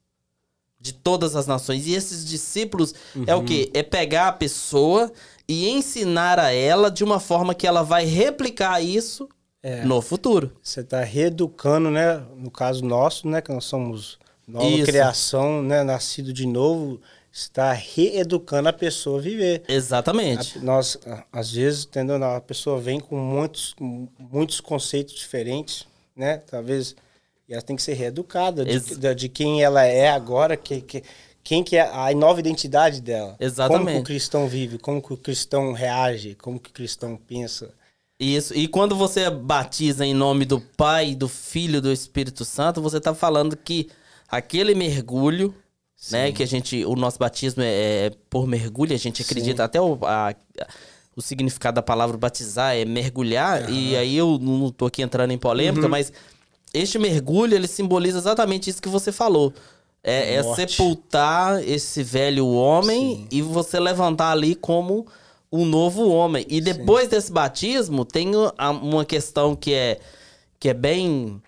de 0.79 0.93
todas 0.93 1.35
as 1.35 1.45
nações 1.45 1.85
e 1.87 1.93
esses 1.93 2.25
discípulos 2.25 2.95
é 3.27 3.35
o 3.35 3.43
quê? 3.43 3.69
É 3.73 3.83
pegar 3.83 4.29
a 4.29 4.31
pessoa 4.31 5.11
e 5.45 5.67
ensinar 5.69 6.39
a 6.39 6.53
ela 6.53 6.89
de 6.89 7.03
uma 7.03 7.19
forma 7.19 7.53
que 7.53 7.67
ela 7.67 7.83
vai 7.83 8.05
replicar 8.05 8.79
isso 8.81 9.27
É. 9.61 9.83
no 9.83 10.01
futuro. 10.01 10.55
Você 10.63 10.79
está 10.79 11.01
reeducando, 11.03 11.91
né? 11.91 12.23
No 12.37 12.49
caso 12.49 12.81
nosso, 12.85 13.27
né? 13.27 13.41
Que 13.41 13.51
nós 13.51 13.65
somos 13.65 14.17
nova 14.47 14.65
Isso. 14.65 14.85
criação, 14.85 15.61
né? 15.61 15.83
Nascido 15.83 16.31
de 16.31 16.47
novo. 16.47 17.01
Está 17.29 17.73
reeducando 17.73 18.69
a 18.69 18.73
pessoa 18.73 19.19
a 19.19 19.21
viver. 19.21 19.63
Exatamente. 19.67 20.59
A- 20.59 20.61
nós, 20.61 20.97
às 21.29 21.51
vezes, 21.51 21.83
entendeu? 21.83 22.23
A 22.23 22.39
pessoa 22.39 22.79
vem 22.79 23.01
com 23.01 23.17
muitos, 23.17 23.75
muitos 24.17 24.61
conceitos 24.61 25.13
diferentes, 25.13 25.85
né? 26.15 26.37
Talvez. 26.37 26.95
E 27.49 27.53
ela 27.53 27.61
tem 27.63 27.75
que 27.75 27.81
ser 27.81 27.93
reeducada 27.95 28.63
de, 28.63 28.79
de, 28.79 29.15
de 29.15 29.27
quem 29.29 29.63
ela 29.63 29.83
é 29.83 30.07
agora, 30.09 30.55
que, 30.55 30.81
que, 30.81 31.03
quem 31.43 31.63
que 31.63 31.75
é 31.77 31.81
a 31.81 32.13
nova 32.13 32.39
identidade 32.39 33.01
dela. 33.01 33.29
Como 33.29 33.37
que 33.39 33.43
Exatamente. 33.45 33.99
o 33.99 34.03
cristão 34.03 34.47
vive, 34.47 34.77
como 34.77 35.01
que 35.01 35.11
o 35.13 35.17
cristão 35.17 35.73
reage, 35.73 36.35
como 36.35 36.59
que 36.59 36.69
o 36.69 36.73
cristão 36.73 37.17
pensa. 37.27 37.73
Isso. 38.19 38.53
E 38.53 38.67
quando 38.67 38.95
você 38.95 39.29
batiza 39.31 40.05
em 40.05 40.13
nome 40.13 40.45
do 40.45 40.61
Pai, 40.61 41.15
do 41.15 41.27
Filho 41.27 41.77
e 41.77 41.81
do 41.81 41.91
Espírito 41.91 42.45
Santo, 42.45 42.81
você 42.81 42.99
tá 42.99 43.15
falando 43.15 43.57
que 43.57 43.89
aquele 44.27 44.75
mergulho, 44.75 45.55
né? 46.11 46.31
Que 46.31 46.43
a 46.43 46.45
gente. 46.45 46.85
O 46.85 46.95
nosso 46.95 47.17
batismo 47.17 47.63
é, 47.63 48.05
é 48.07 48.11
por 48.29 48.45
mergulho, 48.45 48.93
a 48.93 48.97
gente 48.97 49.21
acredita 49.21 49.63
até 49.63 49.81
o, 49.81 49.97
a- 50.03 50.35
o 51.15 51.21
significado 51.21 51.75
da 51.75 51.81
palavra 51.81 52.15
batizar 52.17 52.75
é 52.75 52.85
mergulhar, 52.85 53.69
e 53.71 53.95
aí 53.95 54.15
eu 54.15 54.37
não 54.39 54.69
tô 54.71 54.85
aqui 54.85 55.01
entrando 55.01 55.31
em 55.31 55.37
polêmica, 55.37 55.83
Uhum. 55.85 55.89
mas 55.89 56.13
este 56.73 56.97
mergulho 56.99 57.55
ele 57.55 57.67
simboliza 57.67 58.17
exatamente 58.19 58.69
isso 58.69 58.81
que 58.81 58.89
você 58.89 59.11
falou. 59.11 59.53
É, 60.03 60.35
é 60.35 60.43
sepultar 60.55 61.61
esse 61.67 62.01
velho 62.03 62.47
homem 62.47 63.17
Sim. 63.17 63.27
e 63.31 63.41
você 63.41 63.79
levantar 63.79 64.31
ali 64.31 64.55
como 64.55 65.05
um 65.51 65.65
novo 65.65 66.07
homem. 66.09 66.45
E 66.47 66.61
depois 66.61 67.09
desse 67.09 67.31
batismo, 67.31 68.05
tem 68.05 68.31
uma 68.81 69.03
questão 69.03 69.55
que 69.55 69.73
é, 69.73 69.99
que 70.59 70.69
é 70.69 70.73
bem. 70.73 71.41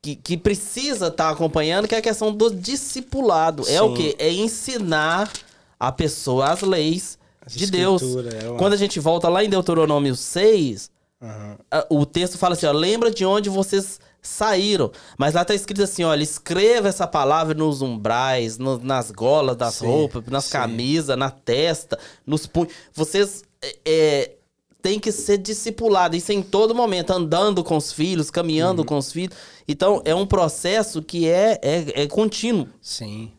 Que, 0.00 0.14
que 0.16 0.36
precisa 0.36 1.08
estar 1.08 1.28
acompanhando, 1.30 1.86
que 1.88 1.94
é 1.94 1.98
a 1.98 2.02
questão 2.02 2.32
do 2.32 2.50
discipulado. 2.54 3.64
É 3.68 3.82
o 3.82 3.88
Sim. 3.90 3.94
quê? 4.02 4.16
É 4.18 4.32
ensinar 4.32 5.30
a 5.78 5.90
pessoa 5.92 6.46
as 6.50 6.62
leis 6.62 7.18
As 7.44 7.52
de 7.54 7.66
Deus. 7.70 8.02
é 8.02 8.48
uma- 8.48 8.58
Quando 8.58 8.72
a 8.74 8.76
gente 8.76 8.98
volta 9.00 9.28
lá 9.28 9.44
em 9.44 9.48
Deuteronômio 9.50 10.14
6, 10.16 10.90
Aham. 11.20 11.58
a- 11.70 11.86
o 11.90 12.06
texto 12.06 12.38
fala 12.38 12.54
assim, 12.54 12.66
ó, 12.66 12.72
lembra 12.72 13.10
de 13.10 13.24
onde 13.24 13.48
vocês 13.48 13.98
saíram. 14.28 14.92
Mas 15.16 15.34
lá 15.34 15.44
tá 15.44 15.54
escrito 15.54 15.82
assim, 15.82 16.04
olha, 16.04 16.22
escreva 16.22 16.88
essa 16.88 17.06
palavra 17.06 17.54
nos 17.54 17.82
umbrais, 17.82 18.58
no- 18.58 18.78
nas 18.78 19.10
golas 19.10 19.56
das 19.56 19.74
Sim, 19.74 19.86
roupas, 19.86 20.24
nas 20.26 20.44
sim. 20.44 20.52
camisas, 20.52 21.16
na 21.16 21.30
testa, 21.30 21.98
nos 22.26 22.46
punhos. 22.46 22.72
Vocês 22.94 23.42
é, 23.62 23.76
é, 23.84 24.34
têm 24.80 25.00
que 25.00 25.10
ser 25.10 25.38
discipulados, 25.38 26.16
isso 26.18 26.32
em 26.32 26.42
todo 26.42 26.74
momento, 26.74 27.10
andando 27.12 27.64
com 27.64 27.76
os 27.76 27.92
filhos, 27.92 28.26
Uhum. 28.28 28.32
caminhando 28.32 28.84
com 28.84 28.96
os 28.98 29.10
filhos. 29.10 29.36
Então, 29.66 30.00
é 30.04 30.14
um 30.14 30.26
processo 30.26 31.02
que 31.02 31.28
é, 31.28 31.58
é, 31.62 32.02
é 32.02 32.06
contínuo. 32.06 32.68
Sim. 32.80 33.32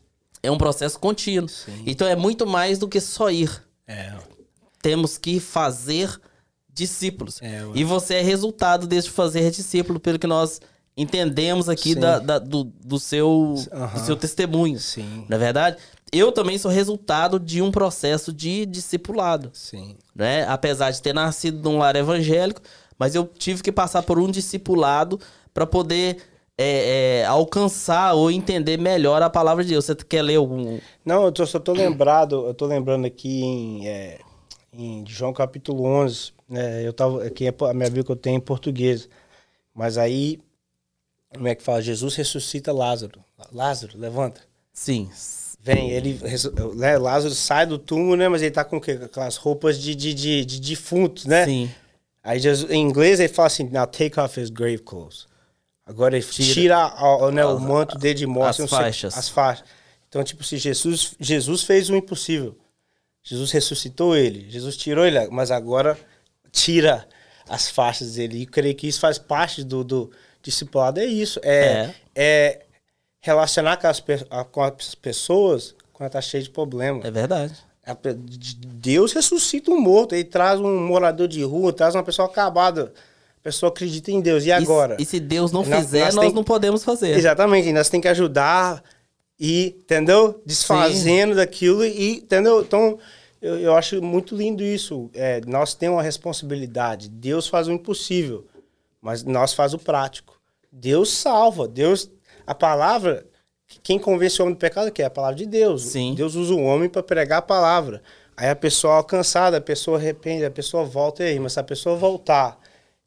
É 0.43 0.49
um 0.51 0.57
processo 0.57 0.99
contínuo. 0.99 1.47
Sim. 1.49 1.83
Então, 1.85 2.07
é 2.07 2.15
muito 2.15 2.45
mais 2.47 2.77
do 2.79 2.87
que 2.87 2.99
só 2.99 3.29
ir 3.29 3.49
É. 3.87 4.13
temos 4.81 5.17
que 5.17 5.39
fazer 5.39 6.19
discípulos. 6.71 7.41
É, 7.41 7.61
e 7.75 7.83
você 7.83 8.15
é 8.15 8.21
resultado 8.21 8.87
desse 8.87 9.09
fazer 9.09 9.51
discípulo, 9.51 9.99
pelo 9.99 10.17
que 10.19 10.27
nós 10.27 10.61
entendemos 11.01 11.69
aqui 11.69 11.95
da, 11.95 12.19
da- 12.19 12.39
do, 12.39 12.63
do 12.63 12.99
seu, 12.99 13.55
Aham. 13.71 13.93
do 13.99 14.05
seu 14.05 14.15
testemunho. 14.15 14.77
Sim. 14.79 15.25
Na 15.29 15.37
verdade, 15.37 15.77
eu 16.11 16.31
também 16.31 16.57
sou 16.57 16.69
resultado 16.69 17.39
de 17.39 17.61
um 17.61 17.71
processo 17.71 18.33
de 18.33 18.65
discipulado. 18.65 19.49
Sim. 19.53 19.95
Né? 20.15 20.45
Apesar 20.47 20.91
de 20.91 21.01
ter 21.01 21.13
nascido 21.13 21.61
num 21.69 21.77
lar 21.77 21.95
evangélico, 21.95 22.61
mas 22.97 23.15
eu 23.15 23.25
tive 23.25 23.63
que 23.63 23.71
passar 23.71 24.03
por 24.03 24.19
um 24.19 24.29
discipulado 24.29 25.19
para 25.53 25.65
poder 25.65 26.17
é, 26.57 27.21
é, 27.21 27.25
alcançar 27.25 28.13
ou 28.13 28.29
entender 28.29 28.77
melhor 28.77 29.21
a 29.21 29.29
palavra 29.29 29.63
de 29.63 29.69
Deus. 29.69 29.85
Você 29.85 29.95
quer 29.95 30.21
ler 30.21 30.35
algum. 30.35 30.77
Não, 31.05 31.23
eu 31.23 31.31
tô, 31.31 31.45
só 31.45 31.59
tô 31.59 31.71
lembrado, 31.71 32.45
eu 32.47 32.53
tô 32.53 32.65
lembrando 32.65 33.05
aqui 33.05 33.41
em, 33.41 33.87
é, 33.87 34.19
em 34.73 35.05
João 35.07 35.31
capítulo 35.31 35.85
11, 35.85 36.33
né, 36.49 36.85
eu 36.85 36.91
tava, 36.91 37.23
aqui 37.23 37.45
é 37.47 37.53
a 37.57 37.73
minha 37.73 37.85
Bíblia 37.87 38.03
que 38.03 38.11
eu 38.11 38.15
tenho 38.15 38.35
em 38.37 38.41
português, 38.41 39.07
mas 39.73 39.97
aí, 39.97 40.39
como 41.33 41.47
é 41.47 41.55
que 41.55 41.63
fala? 41.63 41.81
Jesus 41.81 42.15
ressuscita 42.15 42.71
Lázaro. 42.71 43.23
Lázaro, 43.51 43.97
levanta. 43.97 44.41
Sim. 44.73 45.09
Vem, 45.61 45.91
ele, 45.91 46.19
né, 46.75 46.97
Lázaro 46.97 47.33
sai 47.35 47.65
do 47.65 47.77
túmulo, 47.77 48.15
né, 48.15 48.29
mas 48.29 48.41
ele 48.41 48.51
tá 48.51 48.63
com 48.63 48.77
o 48.77 48.81
quê? 48.81 48.95
Com 48.95 49.05
aquelas 49.05 49.35
roupas 49.35 49.77
de, 49.79 49.93
de, 49.93 50.13
de, 50.13 50.45
de 50.45 50.59
defuntos, 50.61 51.25
né? 51.25 51.45
Sim. 51.45 51.69
Aí 52.23 52.39
Jesus, 52.39 52.71
em 52.71 52.81
inglês 52.81 53.19
ele 53.19 53.27
fala 53.29 53.47
assim, 53.47 53.63
now 53.69 53.85
take 53.85 54.17
off 54.19 54.39
his 54.39 54.49
grave 54.49 54.79
clothes. 54.79 55.27
Agora 55.85 56.15
ele 56.15 56.25
Tira. 56.25 56.53
tira, 56.91 57.31
né, 57.31 57.45
o 57.45 57.57
As- 57.57 57.61
manto 57.61 57.97
dele 57.97 58.13
de 58.13 58.25
morte. 58.27 58.51
as 58.51 58.59
não 58.59 58.67
sei- 58.67 58.77
faixas. 58.77 59.17
As 59.17 59.27
faixas. 59.29 59.65
Então, 60.07 60.23
tipo, 60.23 60.43
se 60.43 60.57
Jesus, 60.57 61.13
Jesus 61.19 61.63
fez 61.63 61.89
o 61.89 61.95
impossível. 61.95 62.57
Jesus 63.21 63.51
ressuscitou 63.51 64.15
ele. 64.15 64.49
Jesus 64.49 64.77
tirou 64.77 65.05
ele, 65.05 65.27
mas 65.29 65.51
agora 65.51 65.97
tira 66.51 67.07
as 67.47 67.69
faixas 67.69 68.13
dele. 68.15 68.37
E 68.39 68.43
eu 68.43 68.49
creio 68.49 68.75
que 68.75 68.87
isso 68.87 68.99
faz 68.99 69.17
parte 69.17 69.63
do, 69.63 69.83
do 69.83 70.11
discipulado. 70.49 70.99
É 70.99 71.05
isso. 71.05 71.39
É, 71.43 71.93
é. 72.15 72.61
relacionar 73.19 73.77
com 73.77 73.87
as, 73.87 74.03
com 74.51 74.61
as 74.63 74.95
pessoas 74.95 75.75
quando 75.93 76.11
tá 76.11 76.21
cheio 76.21 76.43
de 76.43 76.49
problema. 76.49 77.01
É 77.05 77.11
verdade. 77.11 77.53
Deus 78.67 79.13
ressuscita 79.13 79.71
um 79.71 79.79
morto, 79.79 80.13
ele 80.13 80.23
traz 80.23 80.59
um 80.59 80.85
morador 80.87 81.27
de 81.27 81.43
rua, 81.43 81.73
traz 81.73 81.95
uma 81.95 82.03
pessoa 82.03 82.27
acabada. 82.27 82.93
A 83.39 83.41
pessoa 83.41 83.69
acredita 83.69 84.11
em 84.11 84.21
Deus. 84.21 84.45
E 84.45 84.51
agora? 84.51 84.97
E, 84.99 85.05
se 85.05 85.19
Deus 85.19 85.51
não 85.51 85.63
Nós- 85.63 85.79
fizer, 85.79 86.05
nós 86.05 86.15
nós, 86.15 86.25
tem- 86.25 86.33
não 86.35 86.43
podemos 86.43 86.83
fazer. 86.83 87.17
Exatamente, 87.17 87.71
nós 87.71 87.89
temos 87.89 88.03
que 88.03 88.07
ajudar 88.09 88.83
e, 89.39 89.75
entendeu? 89.79 90.41
Desfazendo 90.45 91.35
daquilo 91.35 91.83
e, 91.83 92.17
entendeu? 92.17 92.61
Então, 92.61 92.99
eu, 93.41 93.57
eu 93.59 93.75
acho 93.75 94.01
muito 94.01 94.35
lindo 94.35 94.61
isso. 94.63 95.09
É, 95.13 95.41
nós 95.47 95.73
temos 95.73 95.97
uma 95.97 96.03
responsabilidade. 96.03 97.09
Deus 97.09 97.47
faz 97.47 97.67
o 97.67 97.71
impossível, 97.71 98.45
mas 99.01 99.23
nós 99.23 99.53
faz 99.53 99.73
o 99.73 99.79
prático. 99.79 100.38
Deus 100.79 101.09
salva. 101.11 101.67
Deus, 101.67 102.09
a 102.47 102.55
palavra, 102.55 103.25
quem 103.83 103.99
convence 103.99 104.41
o 104.41 104.45
homem 104.45 104.55
do 104.55 104.59
pecado 104.59 104.91
que 104.91 105.01
é 105.01 105.05
a 105.05 105.09
palavra 105.09 105.35
de 105.35 105.45
Deus. 105.45 105.83
Sim. 105.83 106.15
Deus 106.15 106.35
usa 106.35 106.53
o 106.53 106.63
homem 106.63 106.89
para 106.89 107.03
pregar 107.03 107.39
a 107.39 107.43
palavra. 107.43 108.01
Aí 108.35 108.49
a 108.49 108.55
pessoa 108.55 108.95
alcançada, 108.95 109.57
a 109.57 109.61
pessoa 109.61 109.97
arrepende, 109.97 110.45
a 110.45 110.51
pessoa 110.51 110.85
volta 110.85 111.23
e 111.23 111.27
aí, 111.27 111.39
mas 111.39 111.53
se 111.53 111.59
a 111.59 111.63
pessoa 111.63 111.95
voltar 111.97 112.57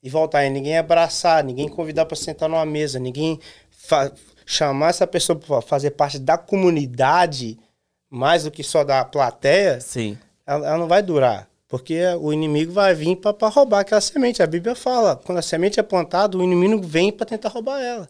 e 0.02 0.10
voltar 0.10 0.44
e 0.44 0.50
ninguém 0.50 0.76
abraçar, 0.76 1.42
ninguém 1.42 1.68
convidar 1.68 2.04
para 2.04 2.16
sentar 2.16 2.48
numa 2.48 2.66
mesa, 2.66 2.98
ninguém 2.98 3.40
chamar 4.44 4.90
essa 4.90 5.06
pessoa 5.06 5.38
para 5.38 5.62
fazer 5.62 5.92
parte 5.92 6.18
da 6.18 6.36
comunidade, 6.36 7.58
mais 8.10 8.44
do 8.44 8.50
que 8.50 8.62
só 8.62 8.84
da 8.84 9.04
plateia, 9.04 9.80
Sim. 9.80 10.18
ela, 10.46 10.66
ela 10.66 10.78
não 10.78 10.86
vai 10.86 11.02
durar. 11.02 11.48
Porque 11.72 11.98
o 12.20 12.34
inimigo 12.34 12.70
vai 12.70 12.94
vir 12.94 13.16
para 13.16 13.48
roubar 13.48 13.80
aquela 13.80 13.98
semente. 13.98 14.42
A 14.42 14.46
Bíblia 14.46 14.74
fala, 14.74 15.16
quando 15.16 15.38
a 15.38 15.42
semente 15.42 15.80
é 15.80 15.82
plantada, 15.82 16.36
o 16.36 16.42
inimigo 16.42 16.86
vem 16.86 17.10
para 17.10 17.24
tentar 17.24 17.48
roubar 17.48 17.80
ela. 17.80 18.06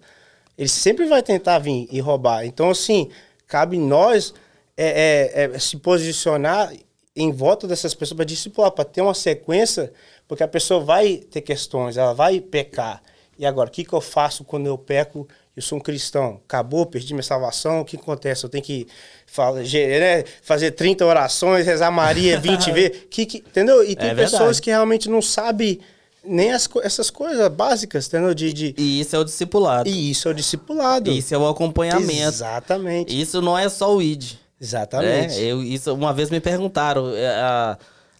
Ele 0.58 0.68
sempre 0.68 1.06
vai 1.06 1.22
tentar 1.22 1.60
vir 1.60 1.86
e 1.88 2.00
roubar. 2.00 2.44
Então, 2.44 2.70
assim, 2.70 3.08
cabe 3.46 3.78
nós 3.78 4.34
é, 4.76 5.30
é, 5.32 5.44
é, 5.44 5.58
se 5.60 5.76
posicionar 5.76 6.74
em 7.14 7.30
volta 7.30 7.68
dessas 7.68 7.94
pessoas 7.94 8.16
para 8.16 8.24
discipular, 8.24 8.72
para 8.72 8.84
ter 8.84 9.00
uma 9.00 9.14
sequência, 9.14 9.92
porque 10.26 10.42
a 10.42 10.48
pessoa 10.48 10.80
vai 10.80 11.18
ter 11.18 11.40
questões, 11.40 11.96
ela 11.96 12.14
vai 12.14 12.40
pecar. 12.40 13.00
E 13.38 13.46
agora, 13.46 13.68
o 13.68 13.72
que, 13.72 13.84
que 13.84 13.92
eu 13.92 14.00
faço 14.00 14.42
quando 14.42 14.66
eu 14.66 14.76
peco? 14.76 15.28
Eu 15.55 15.62
sou 15.62 15.78
um 15.78 15.80
cristão. 15.80 16.40
Acabou, 16.44 16.86
perdi 16.86 17.12
minha 17.12 17.22
salvação. 17.22 17.80
O 17.80 17.84
que 17.84 17.96
acontece? 17.96 18.44
Eu 18.44 18.50
tenho 18.50 18.64
que 18.64 18.86
falar, 19.26 19.61
né, 19.61 20.24
fazer 20.42 20.70
30 20.70 21.05
orações, 21.05 21.66
rezar 21.66 21.90
Maria 21.90 22.38
20 22.40 22.70
vezes. 22.72 22.98
Que, 23.11 23.26
que, 23.26 23.38
entendeu? 23.38 23.84
E 23.84 23.94
tem 23.94 24.11
é 24.11 24.14
pessoas 24.14 24.59
que 24.59 24.70
realmente 24.70 25.09
não 25.11 25.20
sabem 25.20 25.78
nem 26.24 26.53
as, 26.53 26.68
essas 26.82 27.11
coisas 27.11 27.48
básicas, 27.48 28.07
entendeu? 28.07 28.32
De, 28.32 28.53
de... 28.53 28.74
E 28.78 29.00
isso 29.00 29.14
é 29.14 29.18
o 29.18 29.24
discipulado. 29.24 29.88
E 29.88 30.11
isso 30.11 30.28
é 30.28 30.30
o 30.30 30.34
discipulado. 30.34 31.11
Isso 31.11 31.34
é 31.34 31.38
o 31.38 31.46
acompanhamento. 31.46 32.28
Exatamente. 32.28 33.20
Isso 33.20 33.42
não 33.42 33.59
é 33.59 33.68
só 33.68 33.94
o 33.94 34.00
ID. 34.00 34.34
Exatamente. 34.61 35.34
É, 35.34 35.42
eu, 35.42 35.62
isso, 35.62 35.92
uma 35.92 36.14
vez 36.14 36.30
me 36.30 36.40
perguntaram, 36.40 37.14
é, 37.14 37.26
a, 37.26 37.76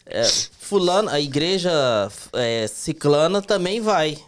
é, 0.07 0.24
fulano, 0.59 1.09
a 1.09 1.20
igreja 1.20 1.70
é, 2.33 2.66
ciclana 2.66 3.41
também 3.41 3.80
vai. 3.80 4.18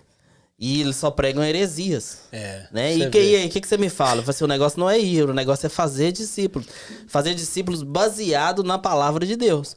E 0.67 0.81
eles 0.81 0.97
só 0.97 1.11
pregam 1.11 1.45
heresias. 1.45 2.21
É. 2.33 2.67
Né? 2.73 2.95
E, 2.95 3.11
que, 3.11 3.19
aí, 3.19 3.47
o 3.47 3.51
que, 3.51 3.61
que 3.61 3.69
você 3.69 3.77
me 3.77 3.91
fala? 3.91 4.23
Eu 4.23 4.31
assim, 4.31 4.45
o 4.45 4.47
negócio 4.47 4.81
não 4.81 4.89
é 4.89 4.99
ir, 4.99 5.29
o 5.29 5.35
negócio 5.35 5.67
é 5.67 5.69
fazer 5.69 6.11
discípulos. 6.11 6.67
Fazer 7.07 7.35
discípulos 7.35 7.83
baseado 7.83 8.65
na 8.65 8.79
palavra 8.79 9.27
de 9.27 9.37
Deus. 9.37 9.77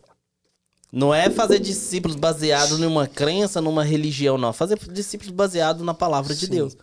Não 0.89 1.13
é 1.13 1.29
fazer 1.29 1.59
discípulos 1.59 2.15
baseado 2.15 2.77
numa 2.77 3.05
crença, 3.05 3.59
numa 3.59 3.83
religião, 3.83 4.37
não. 4.37 4.53
Fazer 4.53 4.79
discípulos 4.89 5.33
baseado 5.33 5.83
na 5.83 5.93
palavra 5.93 6.33
Sim. 6.33 6.39
de 6.39 6.47
Deus. 6.51 6.77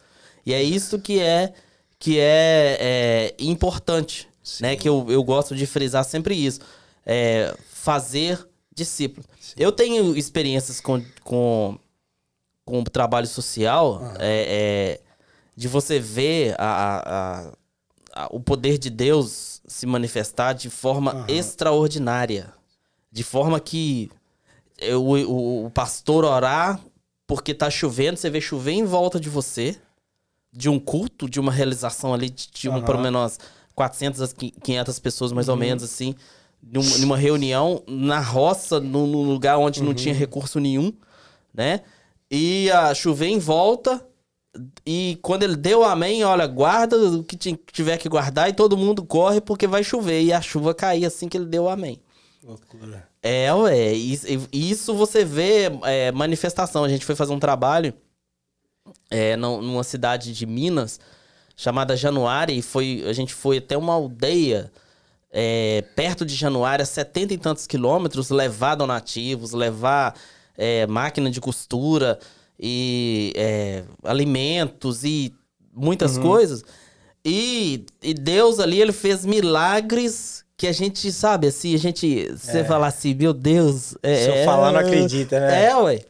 E 0.45 0.53
é 0.53 0.63
isso 0.63 0.99
que 0.99 1.19
é 1.19 1.55
que 1.99 2.19
é, 2.19 2.77
é 2.79 3.35
importante, 3.39 4.29
Sim. 4.43 4.65
né? 4.65 4.77
Que 4.77 4.87
eu, 4.87 5.07
eu 5.09 5.25
gosto 5.25 5.57
de 5.57 5.65
frisar 5.65 6.05
sempre 6.05 6.35
isso. 6.35 6.61
É 7.07 7.55
fazer 7.73 8.47
discípulos. 8.75 9.27
Eu 9.57 9.73
tenho 9.73 10.15
experiências 10.15 10.79
com, 10.79 11.03
com, 11.23 11.79
com 12.65 12.81
o 12.81 12.85
trabalho 12.85 13.27
social, 13.27 14.01
uhum. 14.01 14.15
é, 14.19 14.99
é, 14.99 15.01
de 15.55 15.69
você 15.69 15.99
ver 15.99 16.55
a, 16.59 17.53
a, 18.17 18.25
a, 18.25 18.29
o 18.31 18.41
poder 18.41 18.79
de 18.79 18.91
Deus 18.91 19.61
se 19.67 19.87
manifestar 19.87 20.53
de 20.53 20.71
forma 20.71 21.15
uhum. 21.15 21.25
extraordinária. 21.29 22.53
De 23.13 23.23
forma 23.23 23.61
que 23.61 24.11
o, 24.95 25.15
o, 25.15 25.67
o 25.67 25.71
pastor 25.71 26.25
orar 26.25 26.81
porque 27.27 27.55
tá 27.55 27.71
chovendo, 27.71 28.19
você 28.19 28.29
vê 28.29 28.41
chover 28.41 28.73
em 28.73 28.85
volta 28.85 29.19
de 29.19 29.29
você, 29.29 29.77
de 30.53 30.69
um 30.69 30.79
culto, 30.79 31.29
de 31.29 31.41
uma 31.41 31.51
realização 31.51 32.13
ali, 32.13 32.29
de, 32.29 32.51
de 32.51 32.69
um, 32.69 32.83
pelo 32.83 33.01
menos 33.01 33.39
400 33.75 34.23
a 34.23 34.29
500 34.29 34.99
pessoas, 34.99 35.33
mais 35.33 35.49
uhum. 35.49 35.55
ou 35.55 35.61
menos, 35.61 35.83
assim, 35.83 36.15
num, 36.63 36.83
numa 36.99 37.17
reunião 37.17 37.83
na 37.87 38.21
roça, 38.21 38.79
num, 38.79 39.07
num 39.07 39.23
lugar 39.23 39.59
onde 39.59 39.81
uhum. 39.81 39.87
não 39.87 39.95
tinha 39.95 40.15
recurso 40.15 40.61
nenhum, 40.61 40.93
né? 41.53 41.81
E 42.35 42.71
a 42.71 42.95
chover 42.95 43.29
em 43.29 43.39
volta, 43.39 44.05
e 44.87 45.19
quando 45.23 45.43
ele 45.45 45.57
deu 45.57 45.85
amém, 45.85 46.25
olha, 46.25 46.47
guarda 46.47 46.97
o 46.97 47.23
que 47.23 47.37
tiver 47.37 47.97
que 47.99 48.09
guardar 48.09 48.49
e 48.49 48.53
todo 48.53 48.77
mundo 48.77 49.05
corre 49.05 49.41
porque 49.41 49.67
vai 49.67 49.85
chover. 49.85 50.23
E 50.23 50.33
a 50.33 50.41
chuva 50.41 50.75
caía 50.75 51.09
assim 51.09 51.29
que 51.29 51.37
ele 51.37 51.47
deu 51.47 51.69
amém. 51.69 52.01
Loucura. 52.43 53.09
É, 53.23 53.53
ué. 53.55 53.93
Isso, 53.93 54.27
isso 54.53 54.95
você 54.95 55.25
vê 55.25 55.71
é, 55.85 56.13
manifestação. 56.13 56.85
A 56.85 56.89
gente 56.89 57.05
foi 57.05 57.15
fazer 57.15 57.33
um 57.33 57.39
trabalho 57.39 57.95
é, 59.11 59.37
numa 59.37 59.83
cidade 59.83 60.33
de 60.33 60.45
Minas 60.45 61.01
chamada 61.57 61.97
Januária 61.97 62.53
e 62.53 62.61
foi, 62.61 63.05
a 63.09 63.13
gente 63.13 63.33
foi 63.33 63.59
até 63.59 63.77
uma 63.77 63.95
aldeia 63.95 64.73
é, 65.31 65.83
perto 65.95 66.25
de 66.25 66.35
Januária, 66.35 66.85
setenta 66.85 67.33
e 67.33 67.39
tantos 67.39 67.67
quilômetros, 67.67 68.31
levar 68.31 68.75
donativos, 68.75 69.53
levar 69.53 70.15
é, 70.57 70.87
máquina 70.87 71.31
de 71.31 71.41
costura 71.41 72.19
e 72.59 73.33
é, 73.37 73.85
alimentos 74.03 75.05
e 75.05 75.35
muitas 75.75 76.17
uhum. 76.17 76.23
coisas. 76.23 76.65
E, 77.25 77.87
e 78.03 78.13
Deus 78.13 78.61
ali, 78.61 78.81
ele 78.81 78.93
fez 78.93 79.25
milagres 79.25 80.45
que 80.57 80.67
a 80.67 80.73
gente, 80.73 81.11
sabe, 81.11 81.49
assim, 81.49 81.75
a 81.75 81.79
gente. 81.79 82.29
Você 82.31 82.59
é. 82.59 82.65
falar 82.65 82.89
assim, 82.89 83.15
meu 83.15 83.33
Deus. 83.33 83.97
É, 84.03 84.25
Se 84.25 84.31
eu 84.31 84.45
falar, 84.45 84.73
não 84.73 84.81
acredita, 84.81 85.41
né? 85.41 85.67
É, 85.67 85.77
ué. 85.77 86.01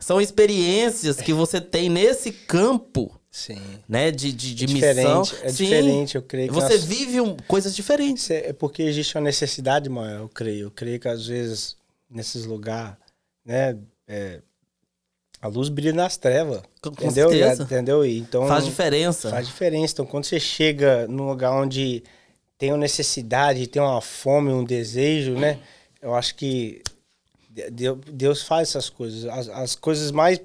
São 0.00 0.20
experiências 0.20 1.20
que 1.20 1.32
você 1.32 1.60
tem 1.60 1.88
nesse 1.88 2.32
campo. 2.32 3.16
Sim. 3.30 3.62
Né? 3.88 4.10
De, 4.10 4.32
de, 4.32 4.54
de 4.54 4.84
é 4.84 4.94
missão. 4.94 5.22
É 5.42 5.48
Sim. 5.48 5.64
diferente, 5.64 6.16
eu 6.16 6.22
creio. 6.22 6.52
você 6.52 6.74
nós... 6.74 6.84
vive 6.84 7.20
um, 7.20 7.36
coisas 7.46 7.74
diferentes. 7.74 8.30
É 8.30 8.52
porque 8.52 8.82
existe 8.82 9.16
uma 9.16 9.22
necessidade 9.22 9.88
maior, 9.88 10.20
eu 10.22 10.28
creio. 10.28 10.66
Eu 10.66 10.70
creio 10.70 10.98
que 10.98 11.08
às 11.08 11.26
vezes, 11.26 11.76
nesses 12.10 12.44
lugares, 12.44 12.96
né? 13.44 13.78
É, 14.12 14.40
a 15.40 15.48
luz 15.48 15.70
brilha 15.70 15.92
nas 15.92 16.18
trevas. 16.18 16.62
Com 16.82 16.90
entendeu? 16.90 17.30
Certeza. 17.30 17.62
Entendeu? 17.62 18.04
Então, 18.04 18.46
faz 18.46 18.64
diferença. 18.64 19.30
Faz 19.30 19.46
diferença. 19.46 19.94
Então, 19.94 20.06
quando 20.06 20.24
você 20.24 20.38
chega 20.38 21.08
num 21.08 21.26
lugar 21.26 21.52
onde 21.52 22.04
tem 22.58 22.70
uma 22.70 22.78
necessidade, 22.78 23.66
tem 23.66 23.80
uma 23.80 24.00
fome, 24.02 24.50
um 24.50 24.62
desejo, 24.62 25.32
né? 25.32 25.58
Eu 26.00 26.14
acho 26.14 26.34
que 26.34 26.82
Deus 28.12 28.42
faz 28.42 28.68
essas 28.68 28.90
coisas. 28.90 29.24
As, 29.24 29.48
as 29.48 29.74
coisas 29.74 30.10
mais. 30.10 30.38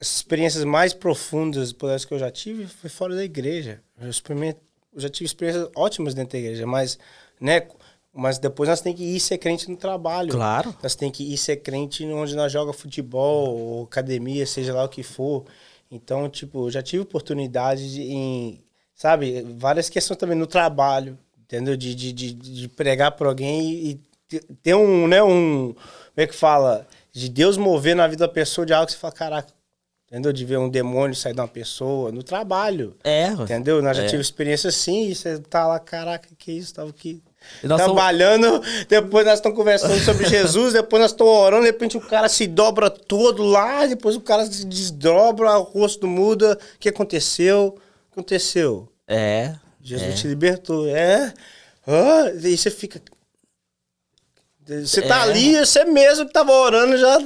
As 0.00 0.16
experiências 0.16 0.62
mais 0.64 0.92
profundas 0.92 1.72
que 1.72 2.14
eu 2.14 2.18
já 2.18 2.30
tive 2.30 2.66
foi 2.66 2.90
fora 2.90 3.14
da 3.16 3.24
igreja. 3.24 3.80
Eu, 3.98 4.08
eu 4.08 5.00
já 5.00 5.08
tive 5.08 5.24
experiências 5.24 5.68
ótimas 5.74 6.14
dentro 6.14 6.32
da 6.32 6.38
igreja, 6.38 6.66
mas, 6.66 6.98
né? 7.40 7.66
Mas 8.14 8.38
depois 8.38 8.68
nós 8.68 8.80
temos 8.80 8.98
que 8.98 9.04
ir 9.04 9.18
ser 9.18 9.38
crente 9.38 9.68
no 9.68 9.76
trabalho. 9.76 10.30
Claro. 10.30 10.74
Nós 10.82 10.94
temos 10.94 11.16
que 11.16 11.24
ir 11.24 11.36
ser 11.36 11.56
crente 11.56 12.06
onde 12.06 12.36
nós 12.36 12.52
joga 12.52 12.72
futebol, 12.72 13.58
ou 13.58 13.84
academia, 13.84 14.46
seja 14.46 14.72
lá 14.72 14.84
o 14.84 14.88
que 14.88 15.02
for. 15.02 15.44
Então, 15.90 16.28
tipo, 16.28 16.66
eu 16.66 16.70
já 16.70 16.82
tive 16.82 17.02
oportunidade 17.02 17.92
de, 17.92 18.02
em 18.02 18.64
sabe? 18.94 19.42
Várias 19.58 19.88
questões 19.90 20.16
também 20.16 20.38
no 20.38 20.46
trabalho, 20.46 21.18
entendeu? 21.42 21.76
De, 21.76 21.94
de, 21.94 22.12
de, 22.12 22.32
de 22.32 22.68
pregar 22.68 23.12
para 23.12 23.28
alguém 23.28 23.60
e 23.72 24.00
ter 24.62 24.74
um, 24.74 25.06
né, 25.06 25.22
um, 25.22 25.74
como 25.74 25.76
é 26.16 26.26
que 26.26 26.34
fala? 26.34 26.86
De 27.12 27.28
Deus 27.28 27.56
mover 27.56 27.94
na 27.94 28.06
vida 28.06 28.26
da 28.26 28.32
pessoa 28.32 28.66
de 28.66 28.72
algo 28.72 28.86
que 28.86 28.92
você 28.92 28.98
fala, 28.98 29.12
caraca, 29.12 29.52
entendeu? 30.08 30.32
De 30.32 30.44
ver 30.44 30.58
um 30.58 30.68
demônio 30.68 31.14
sair 31.14 31.34
de 31.34 31.40
uma 31.40 31.48
pessoa 31.48 32.10
no 32.10 32.22
trabalho. 32.22 32.96
É. 33.04 33.28
Entendeu? 33.28 33.82
Nós 33.82 33.96
já 33.96 34.04
é. 34.04 34.06
tivemos 34.06 34.26
experiência 34.26 34.68
assim, 34.68 35.08
e 35.08 35.14
você 35.14 35.38
tá 35.38 35.66
lá, 35.66 35.78
caraca, 35.78 36.28
que 36.38 36.52
isso, 36.52 36.74
tava 36.74 36.90
aqui. 36.90 37.22
Trabalhando, 37.60 38.46
somos... 38.46 38.84
depois 38.88 39.24
nós 39.24 39.34
estamos 39.34 39.56
conversando 39.56 39.98
sobre 40.00 40.26
Jesus, 40.28 40.74
depois 40.74 41.00
nós 41.00 41.10
estamos 41.12 41.32
orando, 41.32 41.62
de 41.62 41.70
repente 41.70 41.96
o 41.96 42.00
cara 42.00 42.28
se 42.28 42.46
dobra 42.46 42.90
todo 42.90 43.42
lá, 43.42 43.86
depois 43.86 44.16
o 44.16 44.20
cara 44.20 44.44
se 44.44 44.66
desdobra, 44.66 45.58
o 45.58 45.62
rosto 45.62 46.06
muda. 46.06 46.58
O 46.74 46.78
que 46.78 46.88
aconteceu? 46.88 47.78
aconteceu? 48.14 48.88
É. 49.06 49.54
Jesus 49.82 50.10
é. 50.10 50.14
te 50.14 50.26
libertou. 50.28 50.88
É. 50.88 51.34
Ah, 51.86 52.30
e 52.42 52.56
você 52.56 52.70
fica. 52.70 53.00
Você 54.66 55.02
tá 55.02 55.18
é. 55.18 55.22
ali, 55.22 55.58
você 55.58 55.84
mesmo 55.84 56.26
que 56.26 56.32
tava 56.32 56.52
orando 56.52 56.96
já 56.96 57.18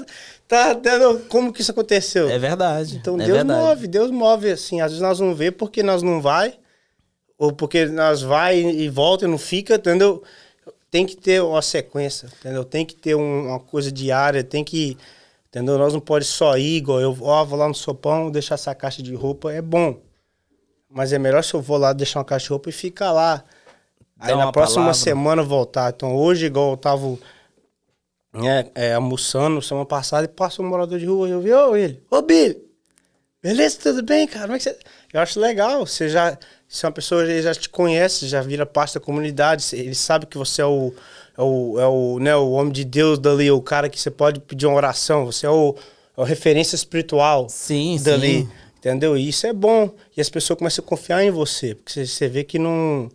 tá 0.49 0.75
tendo. 0.75 1.21
Como 1.29 1.53
que 1.53 1.61
isso 1.61 1.71
aconteceu? 1.71 2.29
É 2.29 2.39
verdade. 2.39 2.97
Então 2.97 3.15
é 3.15 3.19
Deus 3.19 3.37
verdade. 3.37 3.61
move, 3.61 3.87
Deus 3.87 4.11
move 4.11 4.51
assim. 4.51 4.81
Às 4.81 4.91
vezes 4.91 5.03
nós 5.03 5.21
não 5.21 5.35
vê 5.35 5.53
porque 5.53 5.83
nós 5.83 6.03
não 6.03 6.21
vai, 6.21 6.59
ou 7.39 7.53
porque 7.53 7.87
nós 7.87 8.21
vai 8.21 8.61
e 8.61 8.89
volta 8.89 9.25
e 9.25 9.29
não 9.29 9.39
fica, 9.39 9.77
entendeu? 9.77 10.23
Tem 10.91 11.07
que 11.07 11.17
ter 11.17 11.41
uma 11.41 11.63
sequência, 11.63 12.29
entendeu? 12.41 12.65
Tem 12.65 12.85
que 12.85 12.97
ter 12.97 13.15
um, 13.15 13.47
uma 13.49 13.61
coisa 13.61 13.93
diária, 13.93 14.43
tem 14.43 14.65
que. 14.65 14.99
Entendeu? 15.49 15.79
Nós 15.79 15.95
não 15.95 16.01
pode 16.01 16.25
só 16.25 16.59
ir 16.59 16.77
igual 16.77 17.01
eu, 17.01 17.17
ó, 17.23 17.45
vou 17.45 17.59
lá 17.59 17.69
no 17.69 17.75
sopão, 17.75 18.31
deixar 18.31 18.57
essa 18.57 18.75
caixa 18.75 19.03
de 19.03 19.15
roupa, 19.15 19.53
é 19.53 19.63
bom. 19.63 19.99
Mas 20.91 21.13
é 21.13 21.19
melhor 21.19 21.43
se 21.45 21.55
eu 21.55 21.63
vou 21.63 21.79
lá 21.79 21.93
deixar 21.93 22.19
uma 22.19 22.25
caixa 22.25 22.45
de 22.45 22.51
roupa 22.51 22.69
e 22.69 22.73
ficar 22.73 23.13
lá. 23.13 23.45
Aí 24.19 24.35
na 24.35 24.51
próxima 24.51 24.83
palavra. 24.83 24.95
semana 24.95 25.43
voltar. 25.43 25.93
Então 25.95 26.17
hoje, 26.17 26.47
igual 26.47 26.73
eu 26.73 26.77
tava 26.77 27.19
né, 28.33 28.71
é, 28.75 28.95
almoçando 28.95 29.63
semana 29.63 29.87
passada 29.87 30.25
e 30.25 30.29
passou 30.29 30.65
um 30.65 30.69
morador 30.69 30.99
de 30.99 31.07
rua. 31.07 31.29
Eu 31.29 31.41
vi, 31.41 31.53
ô 31.53 31.77
ele, 31.77 32.03
ô 32.11 32.21
Billy, 32.21 32.61
beleza, 33.43 33.79
tudo 33.81 34.03
bem, 34.03 34.27
cara? 34.27 34.47
Como 34.47 34.57
é 34.57 34.59
que 34.59 34.65
você. 34.65 34.79
Eu 35.13 35.21
acho 35.21 35.41
legal. 35.41 35.87
Você 35.87 36.09
já. 36.09 36.37
Se 36.67 36.85
uma 36.85 36.93
pessoa 36.93 37.25
já 37.41 37.55
te 37.55 37.69
conhece, 37.69 38.29
já 38.29 38.43
vira 38.43 38.67
parte 38.67 38.95
da 38.95 39.01
comunidade, 39.01 39.65
ele 39.73 39.95
sabe 39.95 40.27
que 40.27 40.37
você 40.37 40.61
é 40.61 40.67
o, 40.67 40.93
é 41.37 41.43
o, 41.43 41.81
é 41.81 41.87
o, 41.87 42.19
né, 42.19 42.37
o 42.37 42.51
homem 42.51 42.73
de 42.73 42.85
Deus 42.85 43.19
dali, 43.19 43.51
o 43.51 43.63
cara 43.63 43.89
que 43.89 43.99
você 43.99 44.11
pode 44.11 44.39
pedir 44.41 44.67
uma 44.67 44.77
oração, 44.77 45.25
você 45.25 45.47
é 45.47 45.51
o, 45.51 45.75
é 46.15 46.21
o 46.21 46.25
referência 46.25 46.77
espiritual 46.77 47.49
sim, 47.49 47.99
dali. 48.03 48.43
Sim. 48.43 48.51
Entendeu? 48.79 49.17
E 49.17 49.29
isso 49.29 49.47
é 49.47 49.53
bom. 49.53 49.91
E 50.17 50.21
as 50.21 50.29
pessoas 50.29 50.59
começam 50.59 50.85
a 50.85 50.89
confiar 50.89 51.25
em 51.25 51.31
você. 51.31 51.75
Porque 51.75 52.07
você 52.07 52.29
vê 52.29 52.45
que 52.45 52.59
não, 52.59 53.09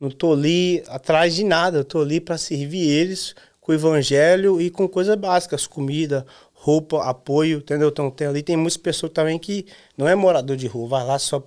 não 0.00 0.10
tô 0.10 0.32
ali 0.32 0.82
atrás 0.86 1.34
de 1.34 1.44
nada. 1.44 1.78
Eu 1.78 1.84
tô 1.84 2.00
ali 2.00 2.18
para 2.20 2.38
servir 2.38 2.88
eles 2.88 3.34
com 3.60 3.72
o 3.72 3.74
evangelho 3.74 4.60
e 4.60 4.70
com 4.70 4.88
coisas 4.88 5.14
básicas. 5.16 5.66
Comida, 5.66 6.24
roupa, 6.62 7.02
apoio, 7.02 7.58
entendeu? 7.58 7.88
Então 7.88 8.08
tem, 8.08 8.28
ali 8.28 8.40
tem 8.40 8.56
muitas 8.56 8.76
pessoas 8.76 9.10
também 9.10 9.36
que 9.36 9.66
não 9.98 10.06
é 10.06 10.14
morador 10.14 10.56
de 10.56 10.68
rua. 10.68 10.90
Vai 10.90 11.04
lá 11.04 11.18
só 11.18 11.44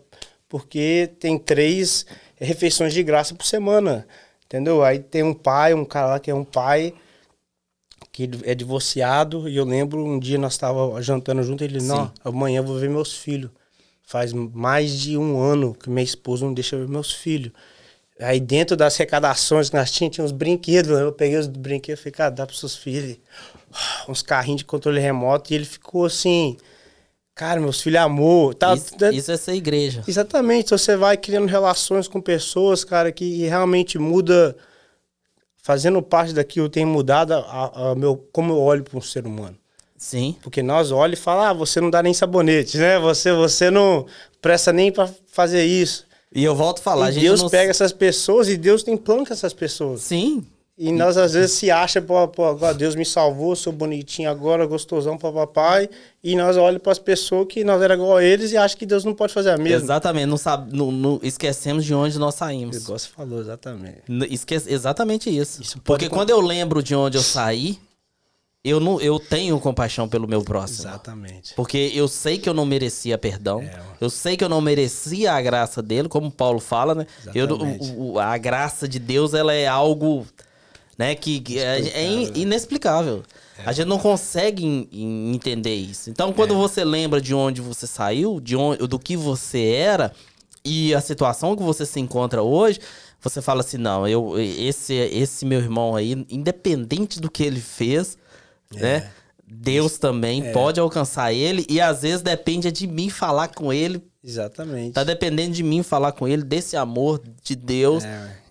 porque 0.50 1.10
tem 1.22 1.40
três 1.40 2.06
refeições 2.36 2.94
de 2.94 3.02
graça 3.02 3.34
por 3.34 3.46
semana. 3.46 4.06
Entendeu? 4.46 4.84
Aí 4.84 5.00
tem 5.00 5.24
um 5.24 5.34
pai, 5.34 5.74
um 5.74 5.86
cara 5.86 6.08
lá 6.08 6.20
que 6.20 6.30
é 6.30 6.36
um 6.36 6.44
pai 6.44 6.94
que 8.12 8.30
é 8.44 8.54
divorciado, 8.54 9.48
e 9.48 9.56
eu 9.56 9.66
lembro 9.66 10.06
um 10.06 10.20
dia 10.20 10.38
nós 10.38 10.54
estávamos 10.54 11.06
jantando 11.06 11.44
junto, 11.44 11.64
ele, 11.64 11.82
não, 11.82 12.12
amanhã 12.24 12.60
eu 12.60 12.64
vou 12.64 12.78
ver 12.78 12.90
meus 12.90 13.14
filhos. 13.14 13.52
Faz 14.04 14.32
mais 14.34 15.00
de 15.00 15.18
um 15.18 15.40
ano 15.40 15.74
que 15.74 15.90
minha 15.90 16.04
esposa 16.04 16.46
não 16.46 16.54
deixa 16.54 16.76
eu 16.76 16.82
ver 16.82 16.90
meus 16.90 17.12
filhos. 17.12 17.52
Aí 18.20 18.40
dentro 18.40 18.76
das 18.76 18.96
arrecadações 18.96 19.70
que 19.70 19.76
nós 19.76 19.92
tínhamos, 19.92 20.16
tinha 20.16 20.26
uns 20.26 20.32
brinquedos, 20.32 20.92
eu 20.92 21.12
peguei 21.12 21.38
os 21.38 21.48
brinquedos 21.48 22.00
e 22.00 22.04
falei, 22.04 22.14
cara, 22.14 22.30
dá 22.30 22.46
para 22.46 22.56
seus 22.56 22.76
filhos. 22.76 23.18
Uns 24.08 24.22
carrinhos 24.22 24.60
de 24.60 24.66
controle 24.66 25.00
remoto, 25.00 25.52
e 25.52 25.56
ele 25.56 25.66
ficou 25.66 26.06
assim, 26.06 26.58
cara, 27.34 27.60
meus 27.60 27.82
filhos 27.82 28.02
amor. 28.02 28.56
Tá, 28.56 28.74
isso, 28.74 28.96
isso 29.14 29.32
é 29.32 29.38
ser 29.38 29.54
igreja. 29.54 30.04
Exatamente, 30.08 30.66
então 30.66 30.78
você 30.78 30.96
vai 30.96 31.18
criando 31.18 31.48
relações 31.48 32.08
com 32.08 32.22
pessoas, 32.22 32.84
cara, 32.84 33.12
que 33.12 33.46
realmente 33.46 33.98
muda 33.98 34.56
fazendo 35.62 36.02
parte 36.02 36.32
daquilo 36.32 36.70
tem 36.70 36.86
mudado 36.86 37.34
a, 37.34 37.92
a 37.92 37.96
meu, 37.96 38.18
como 38.32 38.54
eu 38.54 38.60
olho 38.60 38.84
para 38.84 38.98
um 38.98 39.02
ser 39.02 39.26
humano. 39.26 39.58
Sim. 39.98 40.36
Porque 40.44 40.62
nós 40.62 40.92
olhamos 40.92 41.18
e 41.18 41.22
falamos, 41.22 41.50
ah, 41.50 41.54
você 41.54 41.82
não 41.82 41.90
dá 41.90 42.04
nem 42.04 42.14
sabonete, 42.14 42.78
né? 42.78 43.00
Você, 43.00 43.34
você 43.34 43.72
não 43.72 44.06
presta 44.40 44.72
nem 44.72 44.92
para 44.92 45.10
fazer 45.26 45.66
isso. 45.66 46.06
E 46.32 46.44
eu 46.44 46.54
volto 46.54 46.80
a 46.80 46.82
falar, 46.84 47.12
e 47.12 47.20
Deus 47.20 47.42
não... 47.42 47.50
pega 47.50 47.72
essas 47.72 47.92
pessoas 47.92 48.48
e 48.48 48.58
Deus 48.58 48.84
tem 48.84 48.96
plano 48.96 49.26
com 49.26 49.34
essas 49.34 49.54
pessoas. 49.54 50.02
Sim. 50.02 50.46
E 50.78 50.92
nós 50.92 51.16
às 51.16 51.32
vezes 51.32 51.54
se 51.54 51.72
acha, 51.72 52.02
pô, 52.02 52.28
pô, 52.28 52.54
Deus 52.74 52.96
me 52.96 53.06
salvou, 53.06 53.56
sou 53.56 53.72
bonitinho 53.72 54.30
agora, 54.30 54.66
gostosão 54.66 55.18
para 55.18 55.32
papai, 55.32 55.90
e 56.22 56.36
nós 56.36 56.58
olhamos 56.58 56.82
para 56.82 56.92
as 56.92 57.00
pessoas 57.00 57.48
que 57.48 57.64
nós 57.64 57.82
era 57.82 57.94
igual 57.94 58.18
a 58.18 58.24
eles 58.24 58.52
e 58.52 58.58
acha 58.58 58.76
que 58.76 58.86
Deus 58.86 59.06
não 59.06 59.14
pode 59.14 59.34
fazer 59.34 59.52
a 59.52 59.58
mesma. 59.58 59.86
Exatamente, 59.86 60.26
não 60.26 60.36
sabe, 60.36 60.76
não, 60.76 60.92
não 60.92 61.20
esquecemos 61.24 61.86
de 61.86 61.94
onde 61.94 62.20
nós 62.20 62.36
saímos. 62.36 62.76
Igual 62.76 63.00
você 63.00 63.08
falou, 63.08 63.40
exatamente. 63.40 64.02
Esquece, 64.30 64.70
exatamente 64.70 65.30
isso. 65.30 65.62
isso 65.62 65.80
Porque 65.82 66.10
quando 66.10 66.30
eu 66.30 66.42
lembro 66.42 66.84
de 66.84 66.94
onde 66.94 67.18
eu 67.18 67.24
saí, 67.24 67.80
eu 68.62 68.82
não 68.82 69.00
eu 69.00 69.18
tenho 69.18 69.58
compaixão 69.62 70.10
pelo 70.10 70.28
meu 70.28 70.44
próximo. 70.44 70.90
Exatamente. 70.90 71.54
Porque 71.54 71.92
eu 71.94 72.10
sei 72.10 72.38
que 72.38 72.50
eu 72.50 72.54
não 72.54 72.66
merecia 72.66 73.18
perdão. 73.18 73.62
É, 73.62 73.80
eu 74.02 74.10
sei 74.10 74.36
que 74.36 74.44
eu 74.44 74.50
não 74.50 74.60
merecia 74.60 75.32
a 75.32 75.42
graça 75.42 75.82
dele, 75.82 76.10
como 76.10 76.30
Paulo 76.30 76.60
fala, 76.60 76.96
né? 76.96 77.08
Eu, 77.34 77.48
o, 77.96 78.20
a 78.20 78.38
graça 78.38 78.90
de 78.90 79.00
Deus 79.00 79.34
ela 79.34 79.54
é 79.54 79.68
algo 79.68 80.26
né? 80.98 81.16
Que, 81.16 81.40
que 81.40 81.60
é, 81.60 81.80
é 81.80 82.14
inexplicável. 82.38 83.24
É. 83.58 83.64
A 83.66 83.72
gente 83.72 83.88
não 83.88 84.00
consegue 84.00 84.90
entender 84.92 85.76
isso. 85.76 86.10
Então, 86.10 86.34
quando 86.34 86.54
é. 86.54 86.58
você 86.58 86.84
lembra 86.84 87.22
de 87.22 87.34
onde 87.34 87.62
você 87.62 87.88
saiu, 87.88 88.40
de 88.40 88.56
onde, 88.56 88.86
do 88.88 89.00
que 89.00 89.16
você 89.16 89.68
era 89.68 90.12
e 90.64 90.94
a 90.94 91.02
situação 91.02 91.56
que 91.56 91.64
você 91.64 91.86
se 91.86 92.00
encontra 92.00 92.42
hoje, 92.42 92.80
você 93.22 93.42
fala 93.42 93.62
assim: 93.62 93.78
não, 93.78 94.08
eu, 94.08 94.34
esse, 94.40 94.94
esse 94.94 95.46
meu 95.46 95.60
irmão 95.60 95.96
aí, 95.96 96.26
independente 96.30 97.20
do 97.20 97.30
que 97.30 97.44
ele 97.44 97.62
fez, 97.62 98.18
é. 98.76 98.80
né? 98.80 99.12
Deus 99.48 100.00
também 100.00 100.48
é. 100.48 100.52
pode 100.52 100.80
alcançar 100.80 101.32
ele 101.32 101.66
e 101.70 101.80
às 101.80 102.02
vezes 102.02 102.24
depende 102.24 102.72
de 102.72 102.88
mim 102.88 103.10
falar 103.10 103.50
com 103.50 103.72
ele. 103.72 104.04
Exatamente. 104.24 104.94
Tá 104.94 105.04
dependendo 105.04 105.54
de 105.54 105.62
mim 105.62 105.84
falar 105.84 106.14
com 106.14 106.28
ele 106.28 106.44
desse 106.44 106.76
amor 106.76 107.22
de 107.44 107.56
Deus. 107.56 108.04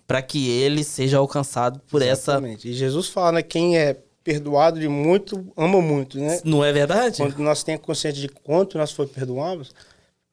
É 0.05 0.07
para 0.07 0.21
que 0.21 0.49
ele 0.49 0.83
seja 0.83 1.17
alcançado 1.17 1.79
por 1.89 2.01
Exatamente. 2.01 2.67
essa. 2.67 2.67
E 2.67 2.73
Jesus 2.73 3.07
fala, 3.07 3.33
né? 3.33 3.41
Quem 3.41 3.77
é 3.77 3.97
perdoado 4.23 4.79
de 4.79 4.87
muito, 4.87 5.45
ama 5.55 5.81
muito, 5.81 6.19
né? 6.19 6.39
Não 6.43 6.63
é 6.63 6.71
verdade? 6.71 7.17
Quando 7.17 7.37
nós 7.39 7.63
temos 7.63 7.81
consciência 7.85 8.21
de 8.21 8.27
quanto 8.27 8.77
nós 8.77 8.91
foi 8.91 9.07
perdoados, 9.07 9.71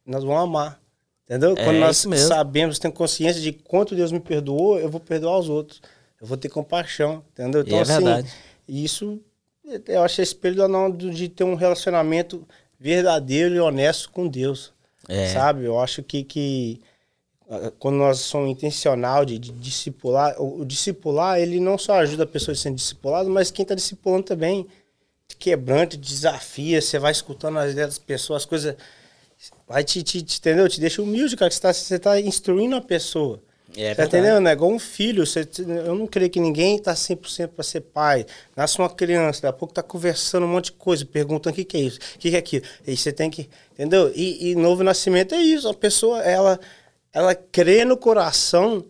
nós 0.07 0.25
vamos 0.25 0.43
amar. 0.43 0.81
Entendeu? 1.25 1.55
É 1.57 1.65
Quando 1.65 1.79
nós 1.79 2.05
sabemos, 2.27 2.79
temos 2.79 2.97
consciência 2.97 3.41
de 3.41 3.53
quanto 3.53 3.95
Deus 3.95 4.13
me 4.13 4.21
perdoou, 4.21 4.79
eu 4.79 4.91
vou 4.91 5.01
perdoar 5.01 5.39
os 5.39 5.49
outros. 5.49 5.81
Eu 6.21 6.27
vou 6.27 6.37
ter 6.37 6.49
compaixão, 6.49 7.25
entendeu? 7.33 7.63
Então, 7.63 7.79
é 7.79 7.83
assim, 7.83 7.93
verdade. 8.05 8.33
isso 8.69 9.21
eu 9.87 10.03
acho 10.03 10.21
espelho 10.21 10.57
de 11.13 11.29
ter 11.29 11.45
um 11.45 11.55
relacionamento 11.55 12.47
verdadeiro 12.79 13.55
e 13.55 13.61
honesto 13.61 14.11
com 14.11 14.27
Deus. 14.27 14.73
É. 15.09 15.29
Sabe? 15.29 15.65
Eu 15.65 15.79
acho 15.79 16.03
que, 16.03 16.23
que 16.25 16.81
quando 17.79 17.97
nós 17.97 18.19
somos 18.21 18.51
intencional 18.51 19.25
de, 19.25 19.39
de 19.39 19.53
discipular, 19.53 20.41
o, 20.41 20.61
o, 20.61 20.65
discipular, 20.65 21.39
ele 21.39 21.61
não 21.61 21.77
só 21.77 21.95
ajuda 21.95 22.25
a 22.25 22.27
pessoa 22.27 22.53
a 22.53 22.57
ser 22.57 22.73
discipulada, 22.73 23.29
mas 23.29 23.51
quem 23.51 23.63
está 23.63 23.75
discipulando 23.75 24.25
também 24.25 24.67
te 25.29 25.37
quebranta, 25.37 25.97
te 25.97 25.99
desafia, 25.99 26.81
você 26.81 26.99
vai 26.99 27.13
escutando 27.13 27.59
as 27.59 27.73
ideias 27.73 27.91
das 27.91 27.99
pessoas, 27.99 28.43
as 28.43 28.47
coisas 28.47 28.77
vai 29.69 29.85
te, 29.85 30.03
te, 30.03 30.23
te, 30.23 30.39
entendeu? 30.39 30.69
Te 30.69 30.81
deixa 30.81 31.03
humilde, 31.03 31.37
cara, 31.37 31.51
que 31.51 31.57
você 31.57 31.95
está 31.95 32.11
tá 32.11 32.21
instruindo 32.21 32.77
a 32.77 32.81
pessoa. 32.81 33.43
É 33.77 33.95
tá 33.95 34.05
entendendo? 34.05 34.47
É 34.47 34.53
igual 34.53 34.71
um 34.71 34.79
filho. 34.79 35.27
Você, 35.27 35.49
eu 35.59 35.95
não 35.95 36.07
creio 36.07 36.31
que 36.31 36.39
ninguém 36.39 36.77
está 36.77 36.93
100% 36.93 37.49
para 37.49 37.65
ser 37.65 37.81
pai. 37.81 38.27
Nasce 38.55 38.79
uma 38.79 38.91
criança, 38.91 39.43
daqui 39.43 39.57
a 39.57 39.59
pouco 39.59 39.73
tá 39.73 39.83
conversando 39.83 40.45
um 40.45 40.49
monte 40.49 40.67
de 40.67 40.73
coisa, 40.73 41.07
perguntando 41.07 41.55
o 41.55 41.57
que, 41.57 41.65
que 41.65 41.77
é 41.77 41.81
isso, 41.81 41.99
o 41.99 42.19
que, 42.19 42.31
que 42.31 42.37
é 42.37 42.39
aquilo. 42.39 42.65
E 42.87 42.97
você 42.97 43.13
tem 43.13 43.31
que. 43.31 43.49
Entendeu? 43.73 44.13
E, 44.15 44.51
e 44.51 44.55
novo 44.55 44.85
nascimento 44.85 45.35
é 45.35 45.39
isso. 45.41 45.69
A 45.69 45.75
pessoa, 45.75 46.21
ela 46.21 46.61
ela 47.13 47.35
crê 47.35 47.85
no 47.85 47.97
coração, 47.97 48.85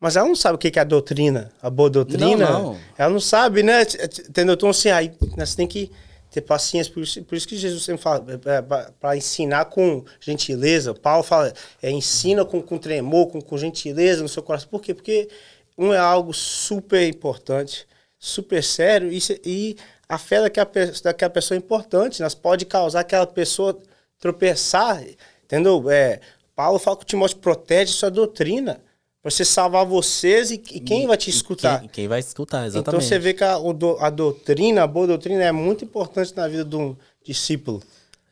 mas 0.00 0.16
ela 0.16 0.28
não 0.28 0.36
sabe 0.36 0.54
o 0.54 0.58
que 0.58 0.78
é 0.78 0.82
a 0.82 0.84
doutrina, 0.84 1.52
a 1.60 1.68
boa 1.68 1.90
doutrina. 1.90 2.50
Não, 2.50 2.62
não. 2.62 2.78
Ela 2.96 3.10
não 3.10 3.20
sabe, 3.20 3.62
né? 3.62 3.82
Entendeu? 3.82 4.54
Então, 4.54 4.70
assim, 4.70 4.90
aí 4.90 5.12
né, 5.36 5.44
você 5.44 5.56
tem 5.56 5.66
que 5.66 5.90
ter 6.30 6.40
paciência. 6.42 6.92
Por 6.92 7.02
isso, 7.02 7.22
por 7.24 7.34
isso 7.34 7.48
que 7.48 7.56
Jesus 7.56 7.82
sempre 7.82 8.02
fala, 8.02 8.24
é, 8.28 8.58
é, 8.58 8.62
para 9.00 9.16
ensinar 9.16 9.64
com 9.66 10.04
gentileza. 10.20 10.94
Paulo 10.94 11.22
fala, 11.22 11.52
é, 11.82 11.90
ensina 11.90 12.44
com, 12.44 12.62
com 12.62 12.78
tremor, 12.78 13.28
com, 13.28 13.40
com 13.40 13.58
gentileza 13.58 14.22
no 14.22 14.28
seu 14.28 14.42
coração. 14.42 14.68
Por 14.68 14.80
quê? 14.80 14.94
Porque 14.94 15.28
um 15.76 15.92
é 15.92 15.98
algo 15.98 16.32
super 16.32 17.06
importante, 17.06 17.86
super 18.18 18.62
sério, 18.62 19.12
e, 19.12 19.18
e 19.44 19.76
a 20.08 20.18
fé 20.18 20.40
daquela, 20.40 20.70
daquela 21.02 21.30
pessoa 21.30 21.56
é 21.56 21.58
importante. 21.58 22.22
Nós 22.22 22.34
pode 22.34 22.64
causar 22.66 23.00
aquela 23.00 23.26
pessoa 23.26 23.78
tropeçar, 24.18 25.02
entendeu? 25.44 25.90
É, 25.90 26.20
Paulo 26.58 26.80
fala 26.80 26.96
que 26.96 27.04
o 27.04 27.06
Timóteo 27.06 27.36
protege 27.36 27.92
sua 27.92 28.10
doutrina 28.10 28.80
para 29.22 29.30
você 29.30 29.44
salvar 29.44 29.86
vocês 29.86 30.50
e, 30.50 30.54
e 30.54 30.80
quem 30.80 31.04
e, 31.04 31.06
vai 31.06 31.16
te 31.16 31.30
escutar? 31.30 31.78
Quem, 31.78 31.88
quem, 31.88 32.08
vai 32.08 32.18
escutar, 32.18 32.66
exatamente. 32.66 32.88
Então 32.88 33.00
você 33.00 33.16
vê 33.16 33.32
que 33.32 33.44
a, 33.44 33.54
a, 34.00 34.10
doutrina, 34.10 34.82
a 34.82 34.86
boa 34.88 35.06
doutrina 35.06 35.44
é 35.44 35.52
muito 35.52 35.84
importante 35.84 36.34
na 36.34 36.48
vida 36.48 36.64
de 36.64 36.74
um 36.74 36.96
discípulo. 37.24 37.80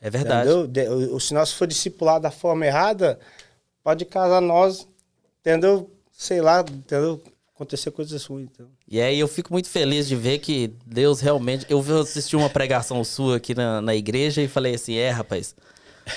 É 0.00 0.10
verdade. 0.10 0.50
Entendeu? 0.50 1.14
O, 1.14 1.20
se 1.20 1.32
nós 1.34 1.52
for 1.52 1.68
discipular 1.68 2.20
da 2.20 2.32
forma 2.32 2.66
errada, 2.66 3.16
pode 3.84 4.04
casar 4.04 4.40
nós, 4.40 4.88
entendeu? 5.40 5.88
Sei 6.10 6.40
lá, 6.40 6.62
entendeu? 6.68 7.22
Acontecer 7.54 7.92
coisas 7.92 8.24
ruins. 8.24 8.48
Então. 8.52 8.66
E 8.88 9.00
aí 9.00 9.20
eu 9.20 9.28
fico 9.28 9.52
muito 9.52 9.68
feliz 9.68 10.08
de 10.08 10.16
ver 10.16 10.40
que 10.40 10.74
Deus 10.84 11.20
realmente. 11.20 11.64
Eu 11.68 11.78
assisti 12.00 12.34
uma 12.34 12.50
pregação 12.50 13.04
sua 13.04 13.36
aqui 13.36 13.54
na, 13.54 13.80
na 13.80 13.94
igreja 13.94 14.42
e 14.42 14.48
falei 14.48 14.74
assim: 14.74 14.96
é, 14.96 15.10
rapaz 15.10 15.54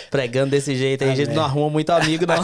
pregando 0.09 0.51
desse 0.51 0.75
jeito 0.75 1.03
aí, 1.03 1.11
a 1.11 1.15
gente 1.15 1.31
não 1.31 1.43
arruma 1.43 1.69
muito 1.69 1.89
amigo, 1.91 2.25
não. 2.25 2.35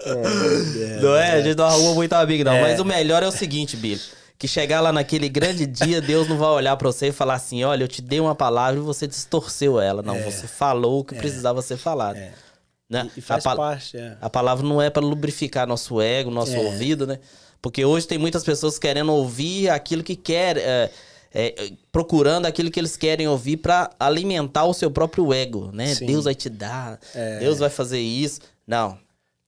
é, 0.00 1.00
não 1.00 1.16
é? 1.16 1.32
A 1.32 1.40
gente 1.40 1.56
não 1.56 1.64
arruma 1.66 1.94
muito 1.94 2.12
amigo, 2.12 2.44
não. 2.44 2.52
É. 2.52 2.62
Mas 2.62 2.80
o 2.80 2.84
melhor 2.84 3.22
é 3.22 3.28
o 3.28 3.32
seguinte, 3.32 3.76
Billy. 3.76 4.00
Que 4.38 4.48
chegar 4.48 4.80
lá 4.80 4.90
naquele 4.92 5.28
grande 5.28 5.66
dia, 5.66 6.00
Deus 6.00 6.26
não 6.26 6.38
vai 6.38 6.48
olhar 6.48 6.74
para 6.76 6.86
você 6.86 7.08
e 7.08 7.12
falar 7.12 7.34
assim: 7.34 7.62
olha, 7.62 7.84
eu 7.84 7.88
te 7.88 8.00
dei 8.00 8.20
uma 8.20 8.34
palavra 8.34 8.80
e 8.80 8.82
você 8.82 9.06
distorceu 9.06 9.78
ela. 9.80 10.02
Não, 10.02 10.16
é. 10.16 10.22
você 10.22 10.46
falou 10.46 11.00
o 11.00 11.04
que 11.04 11.14
é. 11.14 11.18
precisava 11.18 11.60
ser 11.60 11.76
falado. 11.76 12.16
É. 12.16 12.32
Né? 12.88 13.08
E, 13.16 13.20
faz 13.20 13.44
a, 13.46 13.54
parte, 13.54 13.96
é. 13.96 14.16
a 14.20 14.30
palavra 14.30 14.66
não 14.66 14.80
é 14.80 14.90
para 14.90 15.04
lubrificar 15.04 15.66
nosso 15.66 16.00
ego, 16.00 16.30
nosso 16.30 16.56
ouvido, 16.56 17.06
né? 17.06 17.20
Porque 17.62 17.84
hoje 17.84 18.06
tem 18.06 18.18
muitas 18.18 18.42
pessoas 18.42 18.78
querendo 18.78 19.12
ouvir 19.12 19.68
aquilo 19.68 20.02
que 20.02 20.16
quer 20.16 20.90
é, 21.32 21.72
procurando 21.92 22.46
aquilo 22.46 22.70
que 22.70 22.80
eles 22.80 22.96
querem 22.96 23.28
ouvir 23.28 23.58
para 23.58 23.90
alimentar 23.98 24.64
o 24.64 24.74
seu 24.74 24.90
próprio 24.90 25.32
ego, 25.32 25.70
né? 25.72 25.94
Sim. 25.94 26.06
Deus 26.06 26.24
vai 26.24 26.34
te 26.34 26.48
dar, 26.48 26.98
é. 27.14 27.38
Deus 27.38 27.58
vai 27.58 27.70
fazer 27.70 28.00
isso. 28.00 28.40
Não. 28.66 28.98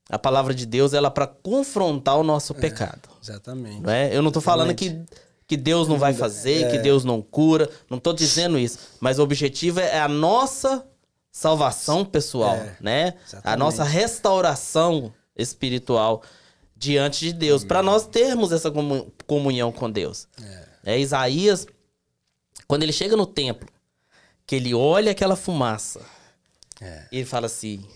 A 0.09 0.19
palavra 0.19 0.55
de 0.55 0.67
Deus 0.67 0.93
ela 0.93 1.09
é 1.09 1.11
para 1.11 1.27
confrontar 1.27 2.19
o 2.19 2.23
nosso 2.23 2.53
é, 2.53 2.57
pecado. 2.57 3.09
Exatamente. 3.23 3.81
Não 3.81 3.91
é? 3.91 4.15
Eu 4.15 4.23
não 4.23 4.29
estou 4.29 4.43
falando 4.43 4.75
que, 4.75 5.01
que 5.47 5.57
Deus 5.57 5.89
não 5.89 5.99
vai 5.99 6.13
fazer, 6.13 6.69
que 6.71 6.77
é. 6.77 6.83
Deus 6.83 7.05
não 7.05 7.23
cura. 7.23 7.69
Não 7.89 7.99
estou 7.99 8.13
dizendo 8.13 8.59
isso. 8.59 8.79
Mas 9.01 9.19
o 9.19 9.23
objetivo 9.23 9.81
é 9.81 10.01
a 10.01 10.09
nossa 10.09 10.87
salvação 11.31 12.05
pessoal, 12.05 12.57
é, 12.57 12.77
né? 12.81 13.15
Exatamente. 13.27 13.55
A 13.55 13.57
nossa 13.57 13.85
restauração 13.85 15.13
espiritual 15.35 16.23
diante 16.77 17.27
de 17.27 17.33
Deus, 17.33 17.65
para 17.65 17.83
nós 17.83 18.07
termos 18.07 18.53
essa 18.53 18.71
comunhão 19.27 19.73
com 19.73 19.91
Deus. 19.91 20.29
É. 20.43 20.72
É, 20.85 20.99
Isaías, 20.99 21.67
quando 22.67 22.83
ele 22.83 22.93
chega 22.93 23.17
no 23.17 23.27
templo, 23.27 23.69
que 24.47 24.57
ele 24.57 24.75
olha 24.75 25.13
aquela 25.13 25.37
fumaça, 25.37 26.01
é. 26.81 27.07
ele 27.13 27.25
fala 27.25 27.47
assim: 27.47 27.87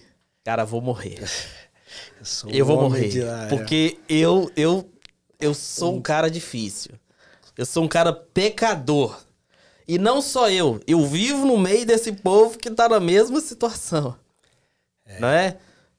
Cara, 0.44 0.64
vou 0.64 0.80
morrer. 0.80 1.18
eu, 2.44 2.50
eu 2.50 2.66
vou 2.66 2.80
morrer. 2.80 3.12
Lá, 3.24 3.46
porque 3.48 3.98
é. 4.08 4.14
eu, 4.14 4.50
eu, 4.56 4.88
eu 5.40 5.52
sou 5.54 5.96
um 5.96 6.00
cara 6.00 6.30
difícil. 6.30 6.92
Eu 7.56 7.66
sou 7.66 7.84
um 7.84 7.88
cara 7.88 8.12
pecador. 8.12 9.18
E 9.88 9.98
não 9.98 10.20
só 10.20 10.50
eu, 10.50 10.80
eu 10.86 11.06
vivo 11.06 11.46
no 11.46 11.56
meio 11.56 11.86
desse 11.86 12.12
povo 12.12 12.58
que 12.58 12.70
tá 12.70 12.88
na 12.88 12.98
mesma 12.98 13.40
situação. 13.40 14.16
É. 15.04 15.20
Não 15.20 15.28
é? 15.28 15.56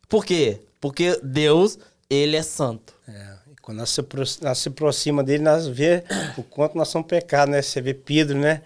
Por 0.09 0.25
quê? 0.25 0.61
Porque 0.79 1.19
Deus, 1.23 1.79
ele 2.09 2.35
é 2.35 2.43
santo. 2.43 2.93
É 3.07 3.36
Quando 3.67 3.79
nós 3.79 3.89
se, 3.89 4.01
nós 4.41 4.57
se 4.59 4.69
aproxima 4.69 5.21
dele, 5.21 5.43
nós 5.43 5.67
vê 5.67 6.01
o 6.37 6.41
quanto 6.43 6.77
nós 6.77 6.87
somos 6.87 7.05
pecados, 7.05 7.51
né? 7.53 7.61
Você 7.61 7.81
vê 7.81 7.93
Pedro, 7.93 8.37
né? 8.39 8.61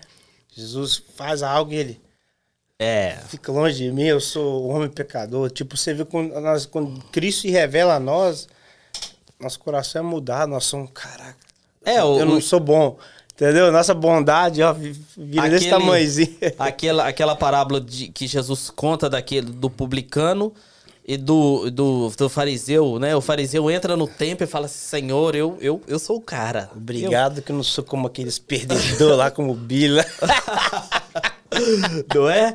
Jesus 0.56 1.02
faz 1.16 1.41
algo 1.41 1.74
e 1.74 1.76
ele 1.78 2.02
É. 2.78 3.18
fica 3.28 3.52
longe 3.52 3.84
de 3.84 3.91
mim, 3.91 4.04
eu 4.04 4.22
sou 4.22 4.68
homem 4.68 4.88
pecador. 4.88 5.49
Tipo, 5.49 5.76
você 5.76 5.91
vê 5.91 6.06
quando, 6.06 6.39
nós, 6.39 6.68
quando 6.68 7.02
Cristo 7.06 7.41
se 7.41 7.49
revela 7.49 7.95
a 7.95 7.99
nós, 7.99 8.47
nosso 9.39 9.58
coração 9.60 10.02
é 10.04 10.06
mudado, 10.06 10.49
nós 10.52 10.66
somos, 10.66 10.91
caraca, 10.93 11.36
É, 11.84 12.04
o, 12.04 12.20
eu 12.20 12.26
não 12.28 12.39
sou 12.39 12.60
bom. 12.60 12.99
Entendeu? 13.34 13.72
Nossa 13.72 13.95
bondade, 13.95 14.62
ó, 14.62 14.72
vi- 14.72 14.91
vira 15.18 15.49
desse 15.49 15.66
Aquele- 15.66 15.70
tamanhozinho. 15.84 16.38
aquela, 16.60 17.08
aquela 17.08 17.36
parábola 17.36 17.82
de, 17.82 18.10
que 18.10 18.28
Jesus 18.28 18.70
conta 18.70 19.10
daquele 19.10 19.52
do 19.52 19.68
publicano 19.68 20.54
e 21.08 21.18
do, 21.18 21.70
do, 21.72 22.10
do 22.16 22.30
fariseu, 22.30 22.99
né? 22.99 23.16
O 23.16 23.22
fariseu 23.22 23.70
entra 23.72 23.95
no 23.97 24.08
templo 24.08 24.43
e 24.43 24.47
fala 24.47 24.66
assim, 24.68 25.02
Senhor, 25.02 25.36
eu, 25.36 25.58
eu, 25.60 25.82
eu 25.88 25.97
sou 25.99 26.18
o 26.18 26.22
cara. 26.22 26.70
Obrigado 26.76 27.41
que 27.41 27.52
eu 27.52 27.56
não 27.56 27.64
sou 27.64 27.84
como 27.84 28.08
aqueles 28.08 28.38
perdedores 28.38 28.99
lá, 29.18 29.32
como 29.32 29.52
o 29.52 29.56
Bila. 29.56 30.06
Eu- 31.52 32.16
não 32.16 32.30
é? 32.30 32.54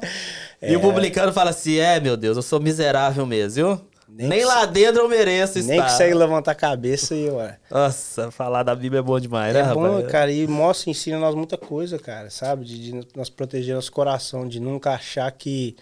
E 0.63 0.75
o 0.77 0.81
publicano 0.81 1.33
fala 1.33 1.51
assim, 1.51 1.77
é, 1.79 2.01
meu 2.01 2.17
Deus, 2.17 2.37
eu 2.37 2.43
sou 2.43 2.61
miserável 2.61 3.27
mesmo, 3.27 3.55
viu? 3.77 3.81
Nem, 4.09 4.29
Nem 4.29 4.45
lá 4.45 4.65
dentro 4.65 5.03
eu 5.03 5.09
mereço 5.09 5.59
Nem 5.59 5.73
estar. 5.79 5.85
que 5.87 5.93
segue 5.93 6.15
levantar 6.15 6.53
a 6.53 6.55
cabeça 6.55 7.15
e, 7.15 7.29
ué. 7.29 7.59
Nossa, 7.71 8.31
falar 8.31 8.63
da 8.63 8.75
Bíblia 8.75 9.01
é 9.01 9.03
bom 9.03 9.19
demais, 9.21 9.53
né, 9.53 9.61
É 9.61 9.75
bom, 9.75 9.97
rapaz? 9.97 10.11
cara, 10.11 10.33
e 10.33 10.47
mostra, 10.47 10.89
ensina 10.91 11.19
nós 11.19 11.35
muita 11.35 11.59
coisa, 11.59 11.99
cara, 11.99 12.31
sabe? 12.31 12.65
De, 12.65 12.79
de 12.93 13.07
nós 13.15 13.29
proteger 13.29 13.75
nosso 13.75 13.93
coração, 13.93 14.47
de 14.49 14.61
nunca 14.61 14.93
achar 14.93 15.31
que 15.33 15.77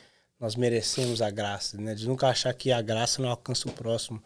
nós 0.44 0.56
merecemos 0.56 1.22
a 1.22 1.30
graça, 1.30 1.78
né? 1.80 1.94
De 1.94 2.06
nunca 2.06 2.28
achar 2.28 2.52
que 2.52 2.70
a 2.70 2.82
graça 2.82 3.22
não 3.22 3.30
alcança 3.30 3.66
o 3.66 3.72
próximo. 3.72 4.22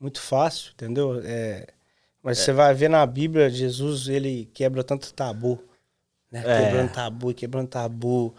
Muito 0.00 0.18
fácil, 0.18 0.72
entendeu? 0.72 1.20
É, 1.22 1.66
mas 2.22 2.38
você 2.38 2.54
vai 2.54 2.72
ver 2.72 2.88
na 2.88 3.04
Bíblia, 3.04 3.50
Jesus, 3.50 4.08
ele 4.08 4.48
quebra 4.54 4.82
tanto 4.82 5.12
tabu, 5.12 5.62
né? 6.32 6.42
É. 6.46 6.64
Quebrando 6.64 6.90
tabu, 6.90 7.34
quebrando 7.34 7.68
tabu, 7.68 8.34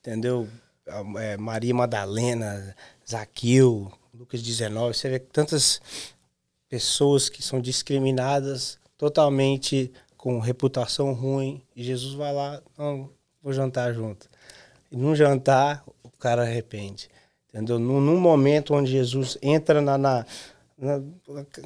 entendeu? 0.00 0.48
É, 1.20 1.36
Maria 1.36 1.72
Madalena, 1.72 2.74
Zaqueu, 3.08 3.92
Lucas 4.12 4.42
19, 4.42 4.92
você 4.92 5.08
vê 5.08 5.20
tantas 5.20 5.80
pessoas 6.68 7.28
que 7.28 7.44
são 7.44 7.60
discriminadas 7.60 8.76
totalmente 8.98 9.92
com 10.16 10.40
reputação 10.40 11.12
ruim 11.12 11.62
e 11.76 11.84
Jesus 11.84 12.14
vai 12.14 12.34
lá, 12.34 12.60
não, 12.76 13.08
vou 13.40 13.52
jantar 13.52 13.94
junto. 13.94 14.28
E 14.90 14.96
num 14.96 15.14
jantar, 15.14 15.84
cara 16.26 16.42
arrepende. 16.42 17.08
Entendeu? 17.48 17.78
Num, 17.78 18.00
num 18.00 18.18
momento 18.18 18.74
onde 18.74 18.90
Jesus 18.90 19.38
entra 19.40 19.80
na, 19.80 19.96
na, 19.96 20.26
na. 20.76 21.00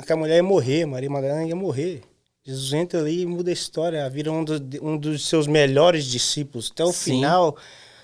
que 0.07 0.13
a 0.13 0.17
mulher 0.17 0.37
ia 0.37 0.43
morrer, 0.43 0.85
Maria 0.85 1.09
Madalena 1.09 1.45
ia 1.45 1.57
morrer. 1.57 2.03
Jesus 2.45 2.73
entra 2.75 3.01
ali 3.01 3.23
e 3.23 3.27
muda 3.27 3.51
a 3.51 3.53
história, 3.53 4.09
vira 4.09 4.31
um, 4.31 4.45
dos 4.45 4.61
um 4.81 4.97
dos 4.97 5.27
seus 5.27 5.47
melhores 5.47 6.05
discípulos. 6.05 6.71
Até 6.71 6.85
o 6.85 6.93
Sim. 6.93 7.15
final, 7.17 7.57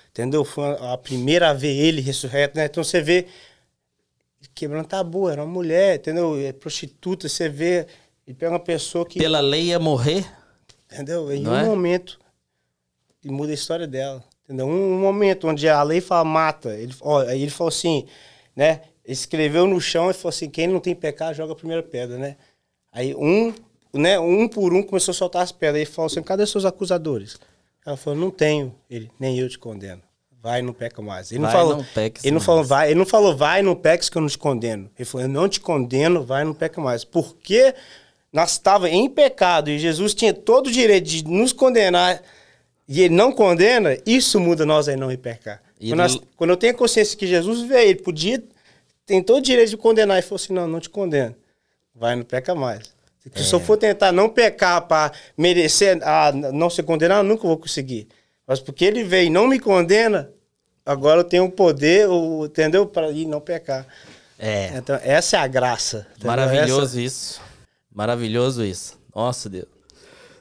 entendeu? 0.09 0.43
Foi 0.43 0.63
a 0.65 0.93
a 0.93 0.97
primeira 0.97 1.49
a 1.49 1.53
ver 1.53 1.75
ele 1.75 2.01
ressurreto, 2.01 2.57
né? 2.57 2.65
Então 2.65 2.83
você 2.83 3.01
vê 3.01 3.27
quebrando 4.53 4.87
tabu, 4.87 5.29
era 5.29 5.43
uma 5.43 5.51
mulher, 5.51 5.97
entendeu? 5.97 6.39
É 6.39 6.51
prostituta, 6.51 7.29
você 7.29 7.47
vê, 7.47 7.85
e 8.25 8.33
pega 8.33 8.51
uma 8.51 8.59
pessoa 8.59 9.05
que, 9.05 9.19
Pela 9.19 9.39
lei 9.39 9.65
ia 9.65 9.79
morrer? 9.79 10.25
entendeu? 10.91 11.31
Em 11.31 11.41
Não 11.41 11.51
um 11.51 11.57
é? 11.57 11.63
momento, 11.63 12.19
e 13.23 13.29
muda 13.29 13.51
a 13.51 13.53
história 13.53 13.87
dela, 13.87 14.23
entendeu? 14.47 14.65
Um, 14.65 14.93
um 14.93 14.99
momento 14.99 15.47
onde 15.47 15.67
a 15.67 15.83
lei 15.83 15.99
fala 15.99 16.23
mata, 16.23 16.73
ele, 16.73 16.93
ó, 17.01 17.19
aí 17.19 17.41
ele 17.41 17.51
falou 17.51 17.69
assim, 17.69 18.05
né? 18.55 18.81
Escreveu 19.05 19.67
no 19.67 19.79
chão 19.79 20.09
e 20.09 20.13
falou 20.13 20.29
assim, 20.29 20.49
quem 20.49 20.67
não 20.67 20.79
tem 20.79 20.95
pecado, 20.95 21.35
joga 21.35 21.53
a 21.53 21.55
primeira 21.55 21.83
pedra, 21.83 22.17
né? 22.17 22.37
Aí 22.91 23.13
um, 23.15 23.53
né, 23.93 24.19
um 24.19 24.47
por 24.47 24.73
um 24.73 24.81
começou 24.81 25.11
a 25.11 25.15
soltar 25.15 25.43
as 25.43 25.51
pedras, 25.51 25.81
ele 25.81 25.85
falou 25.85 26.07
assim, 26.07 26.21
cadê 26.21 26.45
seus 26.45 26.65
acusadores? 26.65 27.37
Ela 27.85 27.95
falou, 27.95 28.19
não 28.19 28.29
tenho. 28.31 28.75
Ele, 28.89 29.09
nem 29.19 29.37
eu 29.39 29.47
te 29.47 29.57
condeno. 29.57 30.01
Vai, 30.41 30.61
não 30.61 30.73
peca 30.73 31.01
mais. 31.01 31.31
Ele 31.31 31.39
não 31.39 31.49
Vai, 31.49 31.57
falou, 31.57 31.77
não 31.77 31.83
peques 31.83 32.23
ele 32.23 32.31
não 32.31 32.39
mais. 32.39 32.45
falou, 32.45 32.63
vai, 32.63 32.87
ele 32.87 32.99
não 32.99 33.05
falou, 33.05 33.35
vai, 33.35 33.61
não 33.61 33.75
peques 33.75 34.09
que 34.09 34.17
eu 34.17 34.21
não 34.21 34.29
te 34.29 34.37
condeno. 34.37 34.89
Ele 34.97 35.05
falou, 35.05 35.25
eu 35.25 35.29
não 35.29 35.49
te 35.49 35.59
condeno, 35.59 36.23
vai, 36.23 36.43
não 36.43 36.53
peca 36.53 36.79
mais. 36.81 37.03
Porque 37.03 37.73
nós 38.31 38.51
estávamos 38.51 38.95
em 38.95 39.09
pecado 39.09 39.69
e 39.69 39.79
Jesus 39.79 40.13
tinha 40.13 40.33
todo 40.33 40.67
o 40.67 40.71
direito 40.71 41.05
de 41.05 41.23
nos 41.25 41.53
condenar 41.53 42.21
e 42.87 43.01
ele 43.01 43.13
não 43.15 43.31
condena, 43.31 43.97
isso 44.05 44.39
muda 44.39 44.65
nós 44.65 44.87
aí 44.87 44.95
não 44.95 45.11
ir 45.11 45.17
pecar. 45.17 45.61
Quando, 45.79 45.95
nós- 45.97 46.19
quando 46.35 46.49
eu 46.51 46.57
tenho 46.57 46.73
a 46.73 46.77
consciência 46.77 47.17
que 47.17 47.27
Jesus 47.27 47.61
veio, 47.67 47.89
ele 47.89 47.99
podia, 48.01 48.41
tem 49.05 49.21
todo 49.21 49.37
o 49.37 49.41
direito 49.41 49.69
de 49.69 49.77
condenar. 49.77 50.17
E 50.17 50.21
falou 50.21 50.35
assim, 50.37 50.53
não, 50.53 50.67
não 50.67 50.79
te 50.79 50.89
condeno. 50.89 51.35
Vai, 51.93 52.15
não 52.15 52.23
peca 52.23 52.55
mais. 52.55 52.95
É. 53.33 53.43
Se 53.43 53.53
eu 53.53 53.59
for 53.59 53.75
tentar 53.77 54.11
não 54.11 54.29
pecar 54.29 54.81
para 54.87 55.11
merecer 55.37 55.99
a 56.01 56.31
não 56.31 56.69
ser 56.69 56.83
condenado, 56.83 57.19
eu 57.25 57.29
nunca 57.29 57.45
vou 57.47 57.57
conseguir. 57.57 58.07
Mas 58.47 58.59
porque 58.59 58.85
ele 58.85 59.03
veio 59.03 59.27
e 59.27 59.29
não 59.29 59.47
me 59.47 59.59
condena, 59.59 60.31
agora 60.85 61.19
eu 61.19 61.23
tenho 61.25 61.43
o 61.45 61.51
poder, 61.51 62.07
o, 62.07 62.45
entendeu? 62.45 62.85
Para 62.85 63.11
ir 63.11 63.25
não 63.25 63.41
pecar. 63.41 63.85
É. 64.39 64.71
Então, 64.77 64.97
essa 65.03 65.35
é 65.37 65.39
a 65.41 65.47
graça. 65.47 66.07
entendeu? 66.11 66.27
Maravilhoso 66.27 66.99
isso. 66.99 67.41
Maravilhoso 67.93 68.63
isso. 68.63 68.97
Nossa, 69.13 69.49
Deus. 69.49 69.65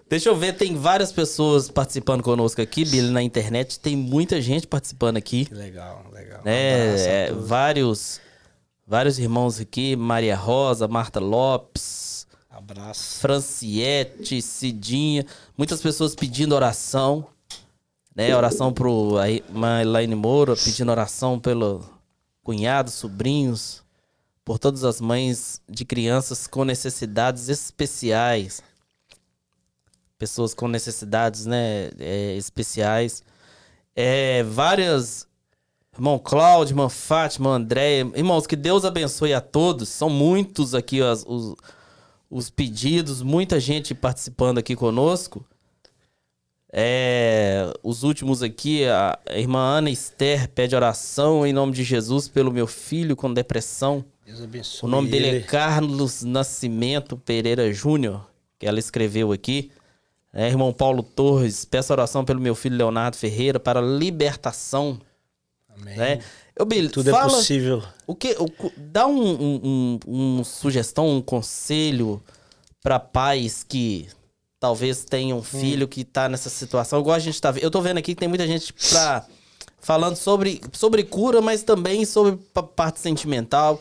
Deixa 0.09 0.28
eu 0.28 0.36
ver, 0.36 0.52
tem 0.52 0.76
várias 0.76 1.11
pessoas 1.11 1.68
participando 1.68 2.22
conosco 2.22 2.62
aqui, 2.62 2.84
Billy, 2.84 3.11
na 3.11 3.22
internet. 3.22 3.80
Tem 3.80 3.96
muita 3.96 4.40
gente 4.40 4.66
participando 4.66 5.16
aqui. 5.16 5.46
Que 5.46 5.54
legal, 5.54 6.07
legal. 6.12 6.42
Né? 6.44 7.26
É, 7.26 7.32
vários, 7.32 8.20
vários 8.86 9.18
irmãos 9.18 9.59
aqui, 9.59 9.96
Maria 9.96 10.36
Rosa, 10.36 10.86
Marta 10.86 11.18
Lopes, 11.18 12.26
Abraço. 12.57 13.18
Franciete, 13.18 14.40
Cidinha, 14.40 15.26
muitas 15.59 15.82
pessoas 15.82 16.14
pedindo 16.14 16.54
oração, 16.54 17.26
né? 18.14 18.34
Oração 18.34 18.72
pro 18.72 19.18
a 19.18 19.28
irmã 19.28 19.82
Elaine 19.82 20.14
Moura, 20.14 20.57
pedindo 20.57 20.90
oração 20.90 21.38
pelo 21.38 21.84
cunhado, 22.42 22.90
sobrinhos, 22.90 23.82
por 24.42 24.59
todas 24.59 24.84
as 24.84 25.02
mães 25.02 25.61
de 25.68 25.84
crianças 25.84 26.46
com 26.46 26.64
necessidades 26.64 27.50
especiais. 27.50 28.62
Pessoas 30.19 30.55
com 30.55 30.67
necessidades, 30.69 31.45
né, 31.47 31.91
é, 31.99 32.35
especiais. 32.37 33.23
É, 33.95 34.43
várias 34.43 35.27
Irmão 35.95 36.19
Cláudio, 36.19 36.73
irmã 36.73 36.89
Fátima, 36.91 37.51
André, 37.51 38.01
irmãos, 38.14 38.47
que 38.47 38.55
Deus 38.57 38.85
abençoe 38.85 39.33
a 39.33 39.41
todos. 39.41 39.89
São 39.89 40.11
muitos 40.11 40.75
aqui 40.75 41.01
as- 41.01 41.25
os, 41.27 41.55
os 42.31 42.51
pedidos, 42.51 43.23
muita 43.23 43.59
gente 43.59 43.95
participando 43.95 44.59
aqui 44.59 44.77
conosco. 44.77 45.43
É, 46.73 47.73
os 47.83 48.03
últimos 48.03 48.43
aqui, 48.43 48.85
a 48.87 49.19
irmã 49.31 49.59
Ana 49.79 49.89
Esther 49.91 50.49
pede 50.51 50.75
oração 50.77 51.47
em 51.47 51.53
nome 51.53 51.73
de 51.73 51.83
Jesus 51.85 52.29
pelo 52.29 52.53
meu 52.53 52.67
filho 52.67 53.17
com 53.17 53.33
depressão. 53.33 54.05
Deus 54.27 54.43
abençoe. 54.43 54.87
O 54.87 54.91
nome 54.91 55.09
dele 55.09 55.39
é. 55.39 55.41
Carlos 55.41 56.23
Nascimento 56.23 57.17
Pereira 57.17 57.73
Júnior, 57.73 58.29
que 58.59 58.67
ela 58.67 58.79
escreveu 58.79 59.33
aqui. 59.33 59.71
É, 60.33 60.49
irmão 60.49 60.72
Paulo 60.72 61.03
Torres, 61.03 61.64
peço 61.64 61.93
oração 61.93 62.24
pelo 62.24 62.41
meu 62.41 62.55
filho 62.55 62.77
Leonardo 62.77 63.16
Ferreira 63.16 63.59
para 63.59 63.81
libertação. 63.81 64.99
Amém. 65.74 65.97
Né? 65.97 66.20
Eu, 66.55 66.64
Billy, 66.66 66.89
Tudo 66.89 67.11
fala, 67.11 67.33
é 67.33 67.37
possível. 67.37 67.83
o 68.07 68.14
que, 68.14 68.35
o 68.39 68.47
dá 68.77 69.07
um, 69.07 69.22
um, 69.22 69.61
um- 70.07 70.39
um 70.39 70.45
sugestão, 70.45 71.09
um 71.09 71.20
conselho 71.22 72.22
para 72.83 72.99
pais 72.99 73.62
que 73.62 74.09
talvez 74.61 75.05
tenham 75.05 75.39
um 75.39 75.43
filho 75.43 75.87
que 75.89 76.03
tá 76.05 76.29
nessa 76.29 76.49
situação. 76.51 77.01
Igual 77.01 77.16
a 77.16 77.18
gente 77.18 77.41
tá. 77.41 77.53
Eu 77.61 77.70
tô 77.70 77.81
vendo 77.83 77.99
aqui 77.99 78.14
que 78.14 78.20
tem 78.20 78.29
muita 78.29 78.47
gente 78.47 78.72
pra, 78.72 79.27
falando 79.81 80.16
sobre, 80.16 80.61
sobre 80.72 81.03
cura, 81.05 81.41
mas 81.43 81.62
também 81.62 82.05
sobre 82.07 82.39
a 82.55 82.62
parte 82.62 83.01
sentimental 83.01 83.79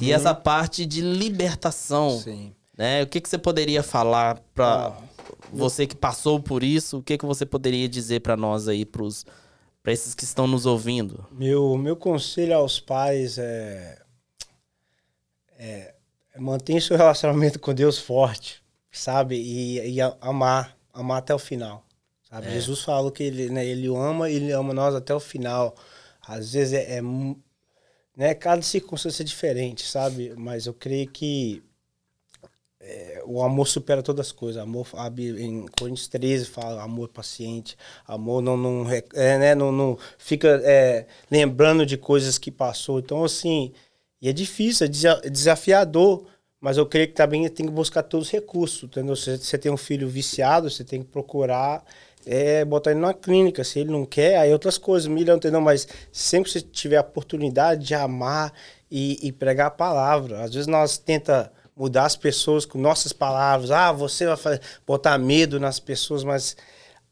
e 0.00 0.12
essa 0.12 0.34
parte 0.34 0.84
de 0.84 1.00
libertação. 1.00 2.18
Sim. 2.18 2.52
Né? 2.76 3.02
O 3.02 3.06
que, 3.06 3.20
que 3.20 3.28
você 3.28 3.38
poderia 3.38 3.82
falar 3.82 4.38
para 4.54 4.88
Ah. 4.88 5.07
Você 5.52 5.86
que 5.86 5.96
passou 5.96 6.40
por 6.40 6.62
isso? 6.62 6.98
O 6.98 7.02
que, 7.02 7.18
que 7.18 7.26
você 7.26 7.46
poderia 7.46 7.88
dizer 7.88 8.20
para 8.20 8.36
nós 8.36 8.68
aí, 8.68 8.84
pra 8.84 9.92
esses 9.92 10.14
que 10.14 10.24
estão 10.24 10.46
nos 10.46 10.66
ouvindo? 10.66 11.26
Meu, 11.32 11.76
meu 11.76 11.96
conselho 11.96 12.56
aos 12.56 12.80
pais 12.80 13.38
é, 13.38 13.98
é, 15.58 15.94
é 16.34 16.40
mantenha 16.40 16.80
seu 16.80 16.96
relacionamento 16.96 17.58
com 17.58 17.74
Deus 17.74 17.98
forte, 17.98 18.62
sabe? 18.90 19.36
E, 19.36 19.96
e 19.96 20.00
amar, 20.20 20.76
amar 20.92 21.18
até 21.18 21.34
o 21.34 21.38
final. 21.38 21.84
Sabe? 22.28 22.50
Jesus 22.50 22.82
falou 22.82 23.10
que 23.10 23.22
ele, 23.22 23.48
né, 23.48 23.64
ele 23.64 23.88
o 23.88 23.96
ama 23.96 24.28
e 24.28 24.34
ele 24.34 24.52
ama 24.52 24.74
nós 24.74 24.94
até 24.94 25.14
o 25.14 25.20
final. 25.20 25.74
Às 26.26 26.52
vezes 26.52 26.74
é, 26.74 26.98
é 26.98 27.02
né, 28.14 28.34
cada 28.34 28.60
circunstância 28.60 29.22
é 29.22 29.24
diferente, 29.24 29.86
sabe? 29.86 30.34
Mas 30.36 30.66
eu 30.66 30.74
creio 30.74 31.08
que 31.08 31.62
é, 32.88 33.22
o 33.26 33.42
amor 33.42 33.68
supera 33.68 34.02
todas 34.02 34.28
as 34.28 34.32
coisas. 34.32 34.62
Amor, 34.62 34.88
a 34.94 35.08
em 35.08 35.66
Coríntios 35.78 36.08
13 36.08 36.46
fala 36.46 36.82
amor 36.82 37.08
paciente, 37.08 37.76
amor 38.06 38.40
não, 38.40 38.56
não, 38.56 38.86
é, 38.90 39.38
né, 39.38 39.54
não, 39.54 39.70
não 39.70 39.98
fica 40.16 40.60
é, 40.64 41.06
lembrando 41.30 41.84
de 41.84 41.98
coisas 41.98 42.38
que 42.38 42.50
passou. 42.50 42.98
Então, 42.98 43.22
assim, 43.22 43.72
e 44.22 44.28
é 44.28 44.32
difícil, 44.32 44.86
é 44.86 45.26
é 45.26 45.30
desafiador, 45.30 46.24
mas 46.58 46.78
eu 46.78 46.86
creio 46.86 47.08
que 47.08 47.14
também 47.14 47.46
tem 47.50 47.66
que 47.66 47.72
buscar 47.72 48.02
todos 48.02 48.28
os 48.28 48.32
recursos, 48.32 48.84
entendeu? 48.84 49.14
Se 49.14 49.36
você 49.36 49.58
tem 49.58 49.70
um 49.70 49.76
filho 49.76 50.08
viciado, 50.08 50.70
você 50.70 50.82
tem 50.82 51.02
que 51.02 51.08
procurar 51.08 51.84
é, 52.26 52.64
botar 52.64 52.90
ele 52.90 53.00
numa 53.00 53.14
clínica. 53.14 53.62
Se 53.64 53.78
ele 53.80 53.90
não 53.90 54.04
quer, 54.06 54.38
aí 54.38 54.52
outras 54.52 54.78
coisas, 54.78 55.08
milhão, 55.08 55.36
entendeu? 55.36 55.60
Mas 55.60 55.86
sempre 56.10 56.50
que 56.50 56.58
você 56.58 56.64
tiver 56.64 56.96
a 56.96 57.02
oportunidade 57.02 57.86
de 57.86 57.94
amar 57.94 58.52
e, 58.90 59.18
e 59.28 59.32
pregar 59.32 59.68
a 59.68 59.70
palavra. 59.70 60.42
Às 60.42 60.52
vezes 60.52 60.66
nós 60.66 60.98
tenta 60.98 61.52
mudar 61.78 62.06
as 62.06 62.16
pessoas 62.16 62.66
com 62.66 62.78
nossas 62.78 63.12
palavras. 63.12 63.70
Ah, 63.70 63.92
você 63.92 64.26
vai 64.26 64.36
fazer, 64.36 64.60
botar 64.86 65.16
medo 65.16 65.60
nas 65.60 65.78
pessoas, 65.78 66.24
mas 66.24 66.56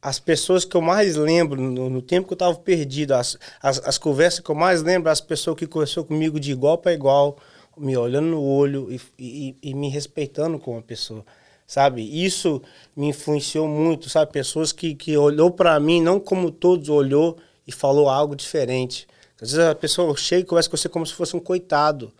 as 0.03 0.19
pessoas 0.19 0.65
que 0.65 0.77
eu 0.77 0.81
mais 0.81 1.17
lembro 1.17 1.61
no, 1.61 1.89
no 1.89 2.03
tempo 2.03 2.27
que 2.27 2.33
eu 2.33 2.37
estava 2.37 2.55
perdido, 2.57 3.13
as, 3.13 3.39
as, 3.63 3.79
as, 3.87 3.99
conversas 3.99 4.41
que 4.41 4.51
eu 4.51 4.55
mais 4.55 4.83
lembro, 4.83 5.11
as 5.11 5.21
pessoas 5.21 5.57
que 5.57 5.67
conversou 5.67 6.05
comigo 6.05 6.39
de 6.41 6.51
igual 6.51 6.79
para 6.79 6.93
igual, 6.93 7.39
me 7.79 7.97
olhando 7.97 8.29
no 8.29 8.43
olho 8.43 8.89
e, 8.91 9.01
e, 9.19 9.57
e 9.63 9.75
me 9.75 9.89
respeitando 9.89 10.59
como 10.59 10.83
pessoa, 10.83 11.25
sabe? 11.67 12.03
Isso 12.25 12.63
me 12.97 13.09
influenciou 13.09 13.69
muito, 13.69 14.09
sabe? 14.09 14.33
Pessoas 14.33 14.73
que, 14.73 14.95
que 14.95 15.17
olhou 15.17 15.51
para 15.51 15.79
mim 15.79 16.01
não 16.03 16.19
como 16.19 16.51
todos 16.51 16.89
olhou 16.89 17.37
e 17.67 17.73
falou 17.73 18.09
algo 18.09 18.35
diferente. 18.35 19.07
Às 19.41 19.53
vezes 19.53 19.67
a 19.67 19.75
pessoa 19.75 20.17
chega 20.17 20.43
e 20.43 20.45
conversa 20.45 20.71
com 20.71 20.77
você 20.77 20.89
como 20.89 21.07
se 21.07 21.13
fosse 21.13 21.37
um 21.37 21.41
coitado. 21.41 22.13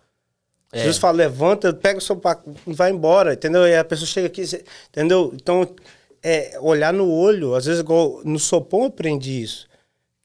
É. 0.73 0.79
Jesus 0.79 0.99
fala, 0.99 1.19
levanta, 1.19 1.73
pega 1.73 1.99
o 1.99 2.03
seu 2.03 2.21
e 2.67 2.73
vai 2.73 2.91
embora, 2.91 3.35
entendeu? 3.35 3.67
E 3.67 3.77
a 3.77 3.85
pessoa 3.85 4.07
chega 4.07 4.27
aqui, 4.27 4.43
entendeu? 4.89 5.33
Então, 5.35 5.69
é, 6.23 6.59
olhar 6.61 6.93
no 6.93 7.11
olho, 7.11 7.55
às 7.55 7.67
vezes 7.67 7.85
no 8.25 8.39
Sopão 8.39 8.81
eu 8.81 8.87
aprendi 8.87 9.43
isso 9.43 9.69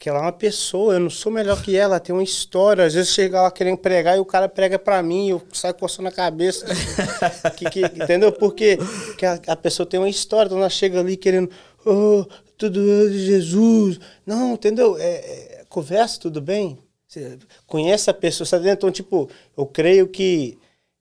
que 0.02 0.10
ela 0.10 0.18
é 0.18 0.22
uma 0.24 0.32
pessoa, 0.32 0.96
eu 0.96 1.00
não 1.00 1.12
sou 1.12 1.32
melhor 1.32 1.62
que 1.62 1.78
ela, 1.78 2.00
tem 2.00 2.12
uma 2.12 2.24
história. 2.24 2.84
Às 2.84 2.96
vezes 2.96 3.14
chega 3.14 3.40
lá 3.40 3.52
querendo 3.52 3.78
pregar 3.78 4.18
e 4.18 4.20
o 4.20 4.26
cara 4.26 4.50
prega 4.50 4.80
para 4.80 5.02
mim, 5.04 5.30
eu 5.30 5.42
saio 5.54 5.76
coçando 5.76 6.10
a 6.10 6.12
cabeça. 6.12 6.66
que, 7.56 7.70
que, 7.70 7.82
entendeu? 7.86 8.32
Porque, 8.32 8.80
porque 9.06 9.28
a, 9.28 9.40
a, 9.46 9.56
pessoa 9.56 9.86
tem 9.86 10.00
uma 10.00 10.10
história, 10.10 10.48
então 10.48 10.58
ela 10.58 10.72
chega 10.72 11.00
ali 11.00 11.16
querendo, 11.16 11.52
oh, 11.86 12.26
tudo 12.58 12.80
é 12.80 13.10
de 13.10 13.26
Jesus. 13.28 14.00
Não, 14.26 14.54
entendeu? 14.54 14.98
É, 14.98 15.04
é, 15.04 15.66
conversa, 15.70 16.20
tudo 16.20 16.42
bem? 16.42 16.80
Você 17.12 17.38
conhece 17.68 18.10
a 18.10 18.14
pessoa, 18.14 18.48
sabe? 18.48 18.70
Então, 18.70 18.90
tipo, 18.90 19.30
eu 19.58 19.66
creio 19.66 20.08
que 20.08 20.58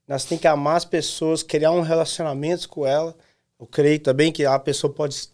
nós 0.09 0.25
temos 0.25 0.43
que 0.43 0.49
amar 0.49 0.77
as 0.77 0.85
pessoas, 0.85 1.41
criar 1.41 1.71
um 1.71 1.83
relacionamento 1.83 2.69
com 2.69 2.85
ela. 2.85 3.15
Eu 3.61 3.65
creio 3.65 4.01
também 4.01 4.33
que 4.33 4.45
a 4.45 4.59
pessoa 4.59 4.93
pode 4.93 5.31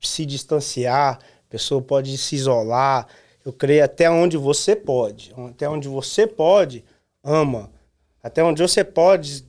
se 0.00 0.24
distanciar, 0.24 1.18
pessoa 1.50 1.82
pode 1.82 2.16
se 2.16 2.36
isolar. 2.36 3.08
Eu 3.44 3.52
creio 3.52 3.84
até 3.84 4.08
onde 4.08 4.36
você 4.36 4.76
pode. 4.76 5.34
Até 5.50 5.68
onde 5.68 5.88
você 5.88 6.24
pode, 6.24 6.84
ama. 7.20 7.68
Até 8.22 8.44
onde 8.44 8.62
você 8.62 8.84
pode, 8.84 9.44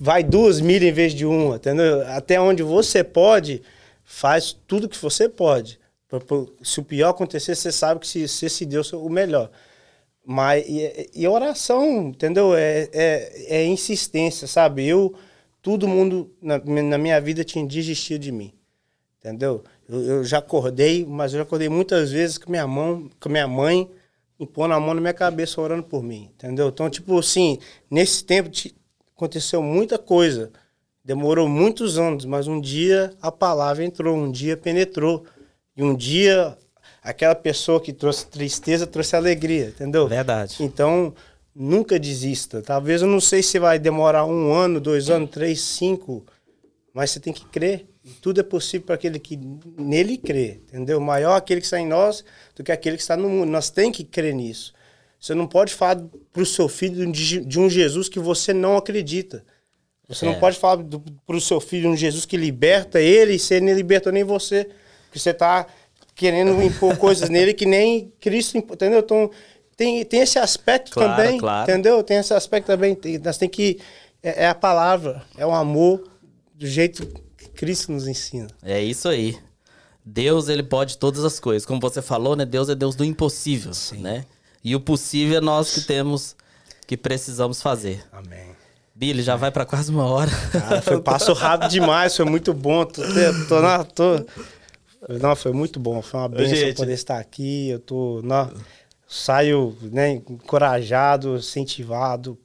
vai 0.00 0.24
duas 0.24 0.60
mil 0.60 0.82
em 0.82 0.90
vez 0.90 1.14
de 1.14 1.24
uma, 1.24 1.56
entendeu? 1.56 2.04
Até 2.08 2.40
onde 2.40 2.64
você 2.64 3.04
pode, 3.04 3.62
faz 4.02 4.52
tudo 4.66 4.88
que 4.88 5.00
você 5.00 5.28
pode. 5.28 5.77
Se 6.62 6.80
o 6.80 6.84
pior 6.84 7.10
acontecer, 7.10 7.54
você 7.54 7.70
sabe 7.70 8.00
que 8.00 8.08
se, 8.08 8.26
se 8.28 8.46
esse 8.46 8.64
Deus 8.64 8.92
o 8.92 9.08
melhor. 9.08 9.50
Mas, 10.24 10.64
e, 10.68 11.10
e 11.14 11.28
oração, 11.28 12.08
entendeu? 12.08 12.54
É, 12.54 12.88
é, 12.92 13.56
é, 13.56 13.66
insistência, 13.66 14.46
sabe? 14.46 14.86
Eu, 14.86 15.14
todo 15.62 15.88
mundo 15.88 16.30
na, 16.40 16.58
na 16.58 16.98
minha 16.98 17.20
vida 17.20 17.44
tinha 17.44 17.66
desistido 17.66 18.22
de 18.22 18.32
mim, 18.32 18.52
entendeu? 19.18 19.64
Eu, 19.88 20.02
eu, 20.02 20.24
já 20.24 20.38
acordei, 20.38 21.04
mas 21.04 21.32
eu 21.32 21.38
já 21.38 21.42
acordei 21.44 21.68
muitas 21.68 22.10
vezes 22.10 22.36
com 22.36 22.50
minha 22.50 22.66
mão, 22.66 23.08
com 23.20 23.28
minha 23.28 23.48
mãe 23.48 23.90
impondo 24.38 24.74
a 24.74 24.80
mão 24.80 24.94
na 24.94 25.00
minha 25.00 25.14
cabeça 25.14 25.60
orando 25.60 25.82
por 25.82 26.02
mim, 26.02 26.30
entendeu? 26.34 26.68
Então, 26.68 26.88
tipo 26.88 27.18
assim, 27.18 27.58
nesse 27.90 28.24
tempo 28.24 28.50
aconteceu 29.16 29.62
muita 29.62 29.98
coisa. 29.98 30.52
Demorou 31.04 31.48
muitos 31.48 31.98
anos, 31.98 32.24
mas 32.24 32.46
um 32.46 32.60
dia 32.60 33.12
a 33.20 33.32
palavra 33.32 33.84
entrou, 33.84 34.16
um 34.16 34.30
dia 34.30 34.56
penetrou. 34.56 35.24
E 35.78 35.82
um 35.82 35.94
dia 35.94 36.58
aquela 37.00 37.36
pessoa 37.36 37.80
que 37.80 37.92
trouxe 37.92 38.26
tristeza 38.26 38.84
trouxe 38.84 39.14
alegria, 39.14 39.68
entendeu? 39.68 40.08
Verdade. 40.08 40.56
Então, 40.58 41.14
nunca 41.54 42.00
desista. 42.00 42.60
Talvez 42.60 43.00
eu 43.00 43.06
não 43.06 43.20
sei 43.20 43.44
se 43.44 43.60
vai 43.60 43.78
demorar 43.78 44.24
um 44.24 44.52
ano, 44.52 44.80
dois 44.80 45.08
anos, 45.08 45.30
três, 45.30 45.60
cinco, 45.60 46.26
mas 46.92 47.12
você 47.12 47.20
tem 47.20 47.32
que 47.32 47.44
crer. 47.46 47.86
Tudo 48.20 48.40
é 48.40 48.42
possível 48.42 48.86
para 48.86 48.96
aquele 48.96 49.20
que 49.20 49.38
nele 49.78 50.18
crê, 50.18 50.60
entendeu? 50.66 51.00
Maior 51.00 51.36
aquele 51.36 51.60
que 51.60 51.66
está 51.66 51.78
em 51.78 51.86
nós 51.86 52.24
do 52.56 52.64
que 52.64 52.72
aquele 52.72 52.96
que 52.96 53.02
está 53.02 53.16
no 53.16 53.28
mundo. 53.28 53.48
Nós 53.48 53.70
tem 53.70 53.92
que 53.92 54.02
crer 54.02 54.34
nisso. 54.34 54.74
Você 55.20 55.32
não 55.32 55.46
pode 55.46 55.72
falar 55.74 56.02
para 56.32 56.42
o 56.42 56.46
seu 56.46 56.68
filho 56.68 57.10
de 57.12 57.58
um 57.60 57.70
Jesus 57.70 58.08
que 58.08 58.18
você 58.18 58.52
não 58.52 58.76
acredita. 58.76 59.44
Você 60.08 60.24
é. 60.26 60.28
não 60.28 60.40
pode 60.40 60.58
falar 60.58 60.82
para 61.26 61.36
o 61.36 61.40
seu 61.40 61.60
filho 61.60 61.82
de 61.82 61.88
um 61.88 61.96
Jesus 61.96 62.24
que 62.24 62.36
liberta 62.36 63.00
ele 63.00 63.34
e 63.34 63.38
você 63.38 63.60
nem 63.60 63.74
liberta 63.74 64.10
nem 64.10 64.24
você. 64.24 64.68
Porque 65.18 65.22
você 65.22 65.30
está 65.30 65.66
querendo 66.14 66.62
impor 66.62 66.96
coisas 66.96 67.28
nele 67.28 67.52
que 67.52 67.66
nem 67.66 68.12
Cristo, 68.20 68.56
entendeu? 68.56 69.00
Então, 69.00 69.30
tem, 69.76 70.04
tem 70.04 70.20
esse 70.20 70.38
aspecto 70.38 70.92
claro, 70.92 71.16
também, 71.16 71.38
claro. 71.38 71.70
entendeu? 71.70 72.02
Tem 72.02 72.16
esse 72.16 72.32
aspecto 72.32 72.66
também. 72.66 72.94
Tem, 72.94 73.18
nós 73.18 73.36
tem 73.36 73.48
que... 73.48 73.78
É, 74.22 74.44
é 74.44 74.48
a 74.48 74.54
palavra, 74.54 75.22
é 75.36 75.46
o 75.46 75.52
amor, 75.52 76.02
do 76.54 76.66
jeito 76.66 77.06
Cristo 77.54 77.92
nos 77.92 78.08
ensina. 78.08 78.48
É 78.62 78.80
isso 78.80 79.08
aí. 79.08 79.36
Deus, 80.04 80.48
ele 80.48 80.62
pode 80.62 80.98
todas 80.98 81.24
as 81.24 81.38
coisas. 81.38 81.66
Como 81.66 81.80
você 81.80 82.02
falou, 82.02 82.34
né? 82.34 82.44
Deus 82.44 82.68
é 82.68 82.74
Deus 82.74 82.96
do 82.96 83.04
impossível, 83.04 83.74
Sim. 83.74 83.98
né? 83.98 84.24
E 84.64 84.74
o 84.74 84.80
possível 84.80 85.38
é 85.38 85.40
nós 85.40 85.72
que 85.72 85.82
temos, 85.82 86.34
que 86.86 86.96
precisamos 86.96 87.62
fazer. 87.62 88.04
Amém. 88.10 88.56
Billy, 88.94 89.22
já 89.22 89.36
vai 89.36 89.52
para 89.52 89.64
quase 89.64 89.92
uma 89.92 90.06
hora. 90.06 90.30
Cara, 90.50 90.82
foi 90.82 91.00
passo 91.00 91.32
rápido 91.32 91.70
demais, 91.70 92.16
foi 92.16 92.24
muito 92.24 92.52
bom. 92.52 92.84
Tô, 92.84 93.02
tô, 93.48 93.60
na, 93.60 93.84
tô, 93.84 94.26
não, 95.20 95.36
foi 95.36 95.52
muito 95.52 95.78
bom. 95.78 96.00
Foi 96.02 96.20
uma 96.20 96.28
bênção 96.28 96.74
poder 96.74 96.92
estar 96.92 97.18
aqui. 97.18 97.70
Eu 97.70 97.78
tô, 97.78 98.20
não, 98.22 98.52
saio 99.06 99.76
né, 99.82 100.10
encorajado, 100.10 101.36
incentivado 101.36 102.38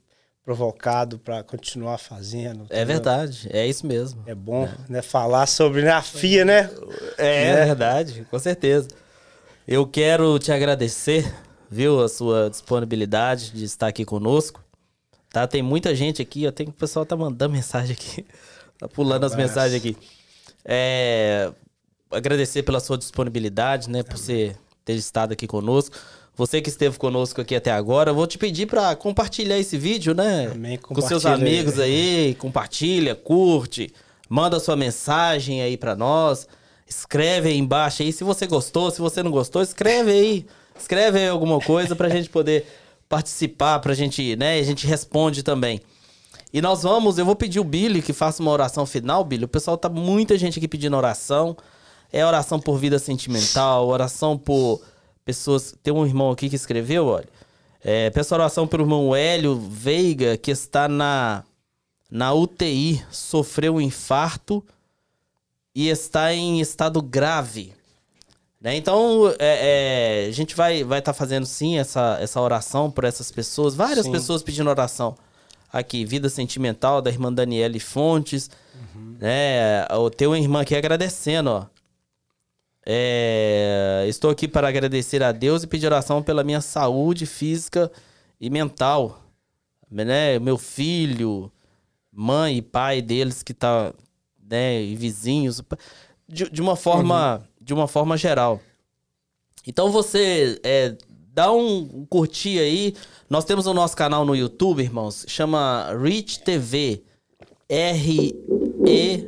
provocado 0.43 1.17
para 1.17 1.41
continuar 1.41 1.97
fazendo. 1.97 2.65
É 2.69 2.83
verdade, 2.83 3.47
é 3.51 3.65
isso 3.65 3.87
mesmo. 3.87 4.21
É 4.25 4.35
bom, 4.35 4.65
é. 4.65 4.91
né, 4.91 5.01
falar 5.01 5.47
sobre 5.47 5.81
né, 5.81 5.91
a 5.91 6.01
FIA, 6.01 6.43
né? 6.43 6.69
É, 7.17 7.51
é 7.51 7.65
verdade, 7.65 8.27
com 8.29 8.37
certeza. 8.37 8.89
Eu 9.65 9.87
quero 9.87 10.37
te 10.39 10.51
agradecer, 10.51 11.33
viu, 11.69 12.01
a 12.01 12.09
sua 12.09 12.49
disponibilidade 12.49 13.51
de 13.51 13.63
estar 13.63 13.87
aqui 13.87 14.03
conosco. 14.03 14.61
Tá, 15.31 15.47
tem 15.47 15.63
muita 15.63 15.95
gente 15.95 16.21
aqui, 16.21 16.43
eu 16.43 16.51
tenho 16.51 16.69
que 16.69 16.75
o 16.75 16.79
pessoal 16.79 17.05
tá 17.05 17.15
mandando 17.15 17.53
mensagem 17.55 17.93
aqui, 17.93 18.25
tá 18.77 18.87
pulando 18.87 19.25
as 19.25 19.35
mensagens 19.35 19.79
aqui. 19.79 19.95
É, 20.65 21.51
agradecer 22.13 22.63
pela 22.63 22.79
sua 22.79 22.97
disponibilidade, 22.97 23.89
né, 23.89 24.03
por 24.03 24.17
você 24.17 24.55
ter 24.85 24.93
estado 24.93 25.33
aqui 25.33 25.47
conosco. 25.47 25.95
Você 26.35 26.61
que 26.61 26.69
esteve 26.69 26.97
conosco 26.97 27.41
aqui 27.41 27.55
até 27.55 27.71
agora, 27.71 28.11
vou 28.11 28.25
te 28.25 28.39
pedir 28.39 28.65
para 28.65 28.95
compartilhar 28.95 29.59
esse 29.59 29.77
vídeo, 29.77 30.15
né? 30.15 30.49
Amém, 30.51 30.77
com 30.77 30.99
seus 30.99 31.25
amigos 31.27 31.77
aí. 31.77 32.25
aí, 32.27 32.35
compartilha, 32.35 33.13
curte, 33.13 33.93
manda 34.27 34.59
sua 34.59 34.75
mensagem 34.75 35.61
aí 35.61 35.77
para 35.77 35.95
nós. 35.95 36.47
Escreve 36.87 37.49
aí 37.49 37.57
embaixo 37.57 38.01
aí 38.01 38.11
se 38.11 38.23
você 38.23 38.47
gostou, 38.47 38.89
se 38.89 38.99
você 38.99 39.21
não 39.21 39.29
gostou, 39.29 39.61
escreve 39.61 40.11
aí. 40.11 40.45
Escreve 40.77 41.19
aí 41.19 41.27
alguma 41.27 41.59
coisa 41.59 41.95
pra 41.95 42.09
gente 42.09 42.29
poder 42.29 42.65
participar, 43.07 43.77
pra 43.79 43.93
gente, 43.93 44.35
né? 44.35 44.57
A 44.57 44.63
gente 44.63 44.87
responde 44.87 45.43
também. 45.43 45.81
E 46.51 46.61
nós 46.61 46.81
vamos, 46.81 47.17
eu 47.19 47.25
vou 47.25 47.35
pedir 47.35 47.59
o 47.59 47.63
Billy 47.63 48.01
que 48.01 48.13
faça 48.13 48.41
uma 48.41 48.51
oração 48.51 48.87
final, 48.87 49.23
Billy. 49.23 49.45
O 49.45 49.47
pessoal 49.47 49.77
tá 49.77 49.87
muita 49.87 50.35
gente 50.37 50.57
aqui 50.57 50.67
pedindo 50.67 50.97
oração. 50.97 51.55
É 52.13 52.23
oração 52.23 52.59
por 52.59 52.77
vida 52.77 52.99
sentimental, 52.99 53.87
oração 53.87 54.37
por 54.37 54.79
pessoas. 55.25 55.73
Tem 55.81 55.91
um 55.91 56.05
irmão 56.05 56.29
aqui 56.29 56.47
que 56.47 56.55
escreveu, 56.55 57.07
olha. 57.07 57.27
É, 57.83 58.11
peço 58.11 58.35
oração 58.35 58.67
pelo 58.67 58.83
irmão 58.83 59.15
Hélio 59.15 59.55
Veiga, 59.55 60.37
que 60.37 60.51
está 60.51 60.87
na, 60.87 61.43
na 62.09 62.31
UTI, 62.31 63.03
sofreu 63.11 63.75
um 63.75 63.81
infarto 63.81 64.63
e 65.73 65.89
está 65.89 66.31
em 66.31 66.61
estado 66.61 67.01
grave. 67.01 67.73
Né? 68.61 68.75
Então, 68.77 69.33
é, 69.39 70.23
é, 70.23 70.29
a 70.29 70.31
gente 70.31 70.55
vai 70.55 70.75
estar 70.77 70.87
vai 70.87 71.01
tá 71.01 71.13
fazendo 71.13 71.47
sim 71.47 71.79
essa, 71.79 72.19
essa 72.21 72.39
oração 72.39 72.91
por 72.91 73.05
essas 73.05 73.31
pessoas. 73.31 73.73
Várias 73.73 74.05
sim. 74.05 74.11
pessoas 74.11 74.43
pedindo 74.43 74.69
oração 74.69 75.17
aqui. 75.71 76.05
Vida 76.05 76.29
Sentimental, 76.29 77.01
da 77.01 77.09
irmã 77.09 77.33
Daniele 77.33 77.79
Fontes. 77.79 78.51
Uhum. 78.95 79.17
Né? 79.19 79.85
Tem 80.15 80.27
uma 80.27 80.37
irmã 80.37 80.61
aqui 80.61 80.75
agradecendo, 80.75 81.49
ó. 81.49 81.73
É, 82.85 84.05
estou 84.07 84.29
aqui 84.29 84.47
para 84.47 84.67
agradecer 84.67 85.23
a 85.23 85.31
Deus 85.31 85.63
e 85.63 85.67
pedir 85.67 85.85
oração 85.85 86.21
pela 86.21 86.43
minha 86.43 86.61
saúde 86.61 87.25
física 87.25 87.91
e 88.39 88.49
mental. 88.49 89.21
Né? 89.89 90.39
Meu 90.39 90.57
filho, 90.57 91.51
mãe 92.11 92.57
e 92.57 92.61
pai 92.61 93.01
deles 93.01 93.41
que 93.41 93.53
tá, 93.53 93.93
né, 94.49 94.81
e 94.81 94.95
vizinhos, 94.95 95.61
de, 96.27 96.49
de 96.49 96.61
uma 96.61 96.75
forma, 96.75 97.37
uhum. 97.37 97.43
de 97.61 97.73
uma 97.73 97.87
forma 97.87 98.17
geral. 98.17 98.59
Então 99.65 99.91
você 99.91 100.59
é, 100.63 100.95
dá 101.07 101.51
um 101.51 102.05
curtir 102.09 102.59
aí. 102.59 102.95
Nós 103.29 103.45
temos 103.45 103.65
o 103.65 103.73
nosso 103.73 103.95
canal 103.95 104.25
no 104.25 104.35
YouTube, 104.35 104.83
irmãos, 104.83 105.25
chama 105.27 105.95
Rich 106.01 106.41
TV. 106.41 107.03
R 107.69 108.35
E 108.85 109.27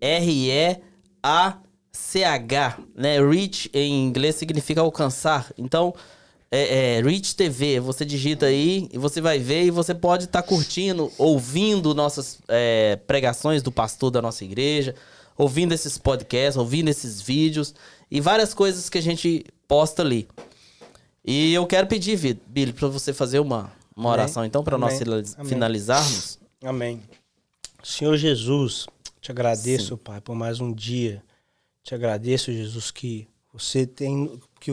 R 0.00 0.50
E 0.50 0.80
A 1.22 1.58
C 2.14 2.22
H, 2.22 2.78
né? 2.94 3.20
Reach 3.20 3.68
em 3.74 4.06
inglês 4.06 4.36
significa 4.36 4.80
alcançar. 4.80 5.50
Então, 5.58 5.92
é, 6.48 6.98
é 6.98 7.02
Reach 7.02 7.34
TV, 7.34 7.80
você 7.80 8.04
digita 8.04 8.46
aí 8.46 8.88
e 8.92 8.98
você 8.98 9.20
vai 9.20 9.40
ver 9.40 9.64
e 9.64 9.70
você 9.72 9.92
pode 9.92 10.26
estar 10.26 10.40
tá 10.40 10.46
curtindo, 10.46 11.10
ouvindo 11.18 11.92
nossas 11.92 12.38
é, 12.46 13.00
pregações 13.04 13.64
do 13.64 13.72
pastor 13.72 14.12
da 14.12 14.22
nossa 14.22 14.44
igreja, 14.44 14.94
ouvindo 15.36 15.72
esses 15.72 15.98
podcasts, 15.98 16.56
ouvindo 16.56 16.88
esses 16.88 17.20
vídeos 17.20 17.74
e 18.08 18.20
várias 18.20 18.54
coisas 18.54 18.88
que 18.88 18.98
a 18.98 19.02
gente 19.02 19.44
posta 19.66 20.02
ali. 20.02 20.28
E 21.24 21.52
eu 21.52 21.66
quero 21.66 21.88
pedir, 21.88 22.38
Billy, 22.46 22.72
para 22.72 22.86
você 22.86 23.12
fazer 23.12 23.40
uma, 23.40 23.72
uma 23.96 24.10
oração 24.10 24.44
então 24.44 24.62
para 24.62 24.78
nós 24.78 25.00
finalizarmos. 25.44 26.38
Amém. 26.62 27.02
Senhor 27.82 28.16
Jesus, 28.16 28.86
te 29.20 29.32
agradeço, 29.32 29.96
Sim. 29.96 30.00
Pai, 30.04 30.20
por 30.20 30.36
mais 30.36 30.60
um 30.60 30.72
dia. 30.72 31.20
Te 31.84 31.94
agradeço, 31.94 32.50
Jesus, 32.50 32.90
que 32.90 33.28
você 33.52 33.86
tem 33.86 34.40
que 34.58 34.72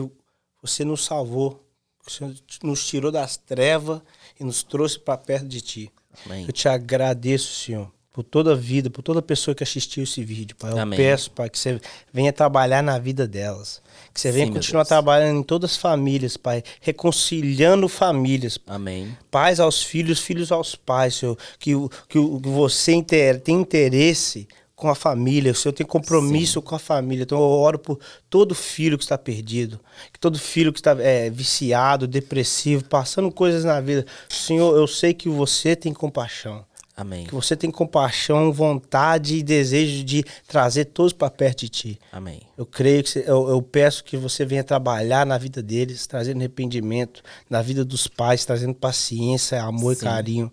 você 0.62 0.82
nos 0.82 1.04
salvou, 1.04 1.62
que 2.06 2.10
Senhor 2.10 2.34
nos 2.62 2.86
tirou 2.86 3.12
das 3.12 3.36
trevas 3.36 4.00
e 4.40 4.44
nos 4.44 4.62
trouxe 4.62 4.98
para 4.98 5.18
perto 5.18 5.46
de 5.46 5.60
ti. 5.60 5.92
Amém. 6.24 6.46
Eu 6.46 6.52
te 6.52 6.68
agradeço, 6.70 7.52
Senhor, 7.52 7.92
por 8.14 8.22
toda 8.24 8.52
a 8.52 8.56
vida, 8.56 8.88
por 8.88 9.02
toda 9.02 9.20
pessoa 9.20 9.54
que 9.54 9.62
assistiu 9.62 10.04
esse 10.04 10.24
vídeo, 10.24 10.56
Pai. 10.56 10.72
Eu 10.72 10.78
Amém. 10.78 10.96
peço, 10.96 11.30
Pai, 11.32 11.50
que 11.50 11.58
você 11.58 11.78
venha 12.10 12.32
trabalhar 12.32 12.82
na 12.82 12.98
vida 12.98 13.28
delas. 13.28 13.82
Que 14.14 14.18
você 14.18 14.32
venha 14.32 14.46
Sim, 14.46 14.52
continuar 14.54 14.86
trabalhando 14.86 15.40
em 15.40 15.42
todas 15.42 15.72
as 15.72 15.76
famílias, 15.76 16.38
Pai. 16.38 16.62
Reconciliando 16.80 17.90
famílias. 17.90 18.58
Amém. 18.66 19.14
Pais 19.30 19.60
aos 19.60 19.82
filhos, 19.82 20.18
filhos 20.18 20.50
aos 20.50 20.74
pais, 20.74 21.16
Senhor. 21.16 21.36
Que, 21.58 21.72
que, 22.08 22.18
que 22.40 22.48
você 22.48 23.02
tem 23.44 23.60
interesse 23.60 24.48
com 24.82 24.90
a 24.90 24.96
família, 24.96 25.52
o 25.52 25.54
Senhor 25.54 25.72
tem 25.72 25.86
compromisso 25.86 26.58
Sim. 26.58 26.66
com 26.66 26.74
a 26.74 26.78
família. 26.78 27.22
Então 27.22 27.38
eu 27.38 27.44
oro 27.44 27.78
por 27.78 28.00
todo 28.28 28.52
filho 28.52 28.98
que 28.98 29.04
está 29.04 29.16
perdido, 29.16 29.78
que 30.12 30.18
todo 30.18 30.36
filho 30.36 30.72
que 30.72 30.80
está 30.80 30.96
é, 30.98 31.30
viciado, 31.30 32.04
depressivo, 32.08 32.82
passando 32.86 33.30
coisas 33.30 33.62
na 33.62 33.80
vida. 33.80 34.04
Senhor, 34.28 34.76
eu 34.76 34.88
sei 34.88 35.14
que 35.14 35.28
você 35.28 35.76
tem 35.76 35.94
compaixão. 35.94 36.64
Amém. 36.96 37.26
Que 37.26 37.34
você 37.34 37.54
tem 37.54 37.70
compaixão, 37.70 38.52
vontade 38.52 39.36
e 39.36 39.42
desejo 39.44 40.02
de 40.02 40.24
trazer 40.48 40.86
todos 40.86 41.12
para 41.12 41.30
perto 41.30 41.60
de 41.60 41.68
ti. 41.68 42.00
Amém. 42.10 42.42
Eu 42.58 42.66
creio 42.66 43.04
que 43.04 43.10
você, 43.10 43.20
eu, 43.20 43.48
eu, 43.50 43.62
peço 43.62 44.02
que 44.02 44.16
você 44.16 44.44
venha 44.44 44.64
trabalhar 44.64 45.24
na 45.24 45.38
vida 45.38 45.62
deles, 45.62 46.08
trazendo 46.08 46.38
arrependimento, 46.38 47.22
na 47.48 47.62
vida 47.62 47.84
dos 47.84 48.08
pais, 48.08 48.44
trazendo 48.44 48.74
paciência, 48.74 49.62
amor 49.62 49.94
Sim. 49.94 50.00
e 50.00 50.04
carinho. 50.04 50.52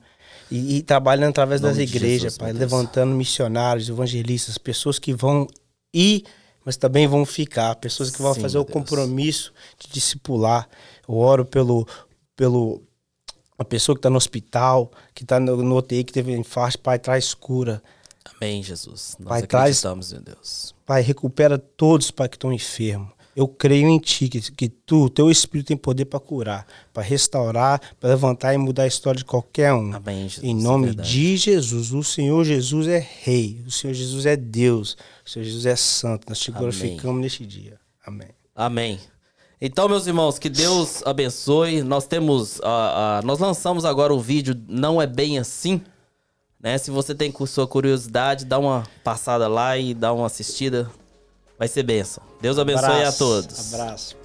E, 0.51 0.77
e 0.77 0.81
trabalhando 0.81 1.29
através 1.29 1.61
das 1.61 1.77
igrejas, 1.77 2.21
Jesus, 2.21 2.37
Pai, 2.37 2.51
levantando 2.51 3.13
missionários, 3.13 3.87
evangelistas, 3.87 4.57
pessoas 4.57 4.97
que 4.97 5.13
vão 5.13 5.47
ir, 5.93 6.23
mas 6.65 6.75
também 6.75 7.07
vão 7.07 7.25
ficar, 7.25 7.75
pessoas 7.75 8.09
que 8.09 8.21
vão 8.21 8.33
Sim, 8.33 8.41
fazer 8.41 8.57
o 8.57 8.65
compromisso 8.65 9.53
de 9.79 9.87
discipular. 9.91 10.67
Eu 11.07 11.15
oro 11.15 11.45
pelo, 11.45 11.87
pelo 12.35 12.81
a 13.57 13.65
pessoa 13.65 13.95
que 13.95 13.99
está 13.99 14.09
no 14.09 14.17
hospital, 14.17 14.91
que 15.13 15.23
está 15.23 15.39
no, 15.39 15.57
no 15.57 15.77
UTI, 15.77 16.03
que 16.03 16.13
teve 16.13 16.35
infarto, 16.35 16.79
Pai, 16.79 16.97
traz 16.97 17.33
cura. 17.33 17.81
Amém, 18.35 18.63
Jesus. 18.63 19.17
Nós 19.19 19.29
pai, 19.29 19.43
acreditamos, 19.43 20.09
traz, 20.09 20.23
meu 20.23 20.35
Deus. 20.35 20.75
Pai, 20.85 21.01
recupera 21.01 21.57
todos, 21.57 22.09
Pai, 22.09 22.29
que 22.29 22.37
estão 22.37 22.53
enfermos. 22.53 23.18
Eu 23.39 23.47
creio 23.47 23.87
em 23.87 23.97
Ti, 23.97 24.27
que, 24.27 24.41
que 24.51 24.67
Tu, 24.67 25.09
Teu 25.11 25.31
Espírito 25.31 25.67
tem 25.67 25.77
poder 25.77 26.03
para 26.03 26.19
curar, 26.19 26.67
para 26.91 27.01
restaurar, 27.01 27.79
para 27.97 28.09
levantar 28.09 28.53
e 28.53 28.57
mudar 28.57 28.83
a 28.83 28.87
história 28.87 29.17
de 29.17 29.23
qualquer 29.23 29.73
um. 29.73 29.95
Amém, 29.95 30.27
Jesus. 30.27 30.43
Em 30.43 30.53
nome 30.53 30.89
é 30.89 30.93
de 30.93 31.37
Jesus. 31.37 31.93
O 31.93 32.03
Senhor 32.03 32.43
Jesus 32.43 32.85
é 32.89 32.99
Rei. 33.21 33.63
O 33.65 33.71
Senhor 33.71 33.93
Jesus 33.93 34.25
é 34.25 34.35
Deus. 34.35 34.97
O 35.25 35.29
Senhor 35.29 35.45
Jesus 35.45 35.65
é 35.65 35.75
Santo. 35.77 36.27
Nós 36.27 36.37
te 36.37 36.51
Amém. 36.51 36.59
glorificamos 36.59 37.21
neste 37.21 37.45
dia. 37.45 37.79
Amém. 38.05 38.27
Amém. 38.53 38.99
Então, 39.61 39.87
meus 39.87 40.05
irmãos, 40.05 40.37
que 40.37 40.49
Deus 40.49 41.01
abençoe. 41.05 41.81
Nós 41.81 42.05
temos, 42.05 42.59
uh, 42.59 43.21
uh, 43.21 43.25
nós 43.25 43.39
lançamos 43.39 43.85
agora 43.85 44.13
o 44.13 44.19
vídeo 44.19 44.53
Não 44.67 45.01
é 45.01 45.07
bem 45.07 45.39
assim, 45.39 45.81
né? 46.59 46.77
Se 46.77 46.91
você 46.91 47.15
tem 47.15 47.33
sua 47.47 47.65
curiosidade, 47.65 48.43
dá 48.43 48.59
uma 48.59 48.83
passada 49.01 49.47
lá 49.47 49.77
e 49.77 49.93
dá 49.93 50.11
uma 50.11 50.25
assistida. 50.25 50.91
Vai 51.59 51.67
ser 51.67 51.83
benção. 51.83 52.23
Deus 52.41 52.57
abençoe 52.57 52.85
abraço, 52.85 53.23
a 53.23 53.27
todos. 53.27 53.73
Abraço. 53.73 54.15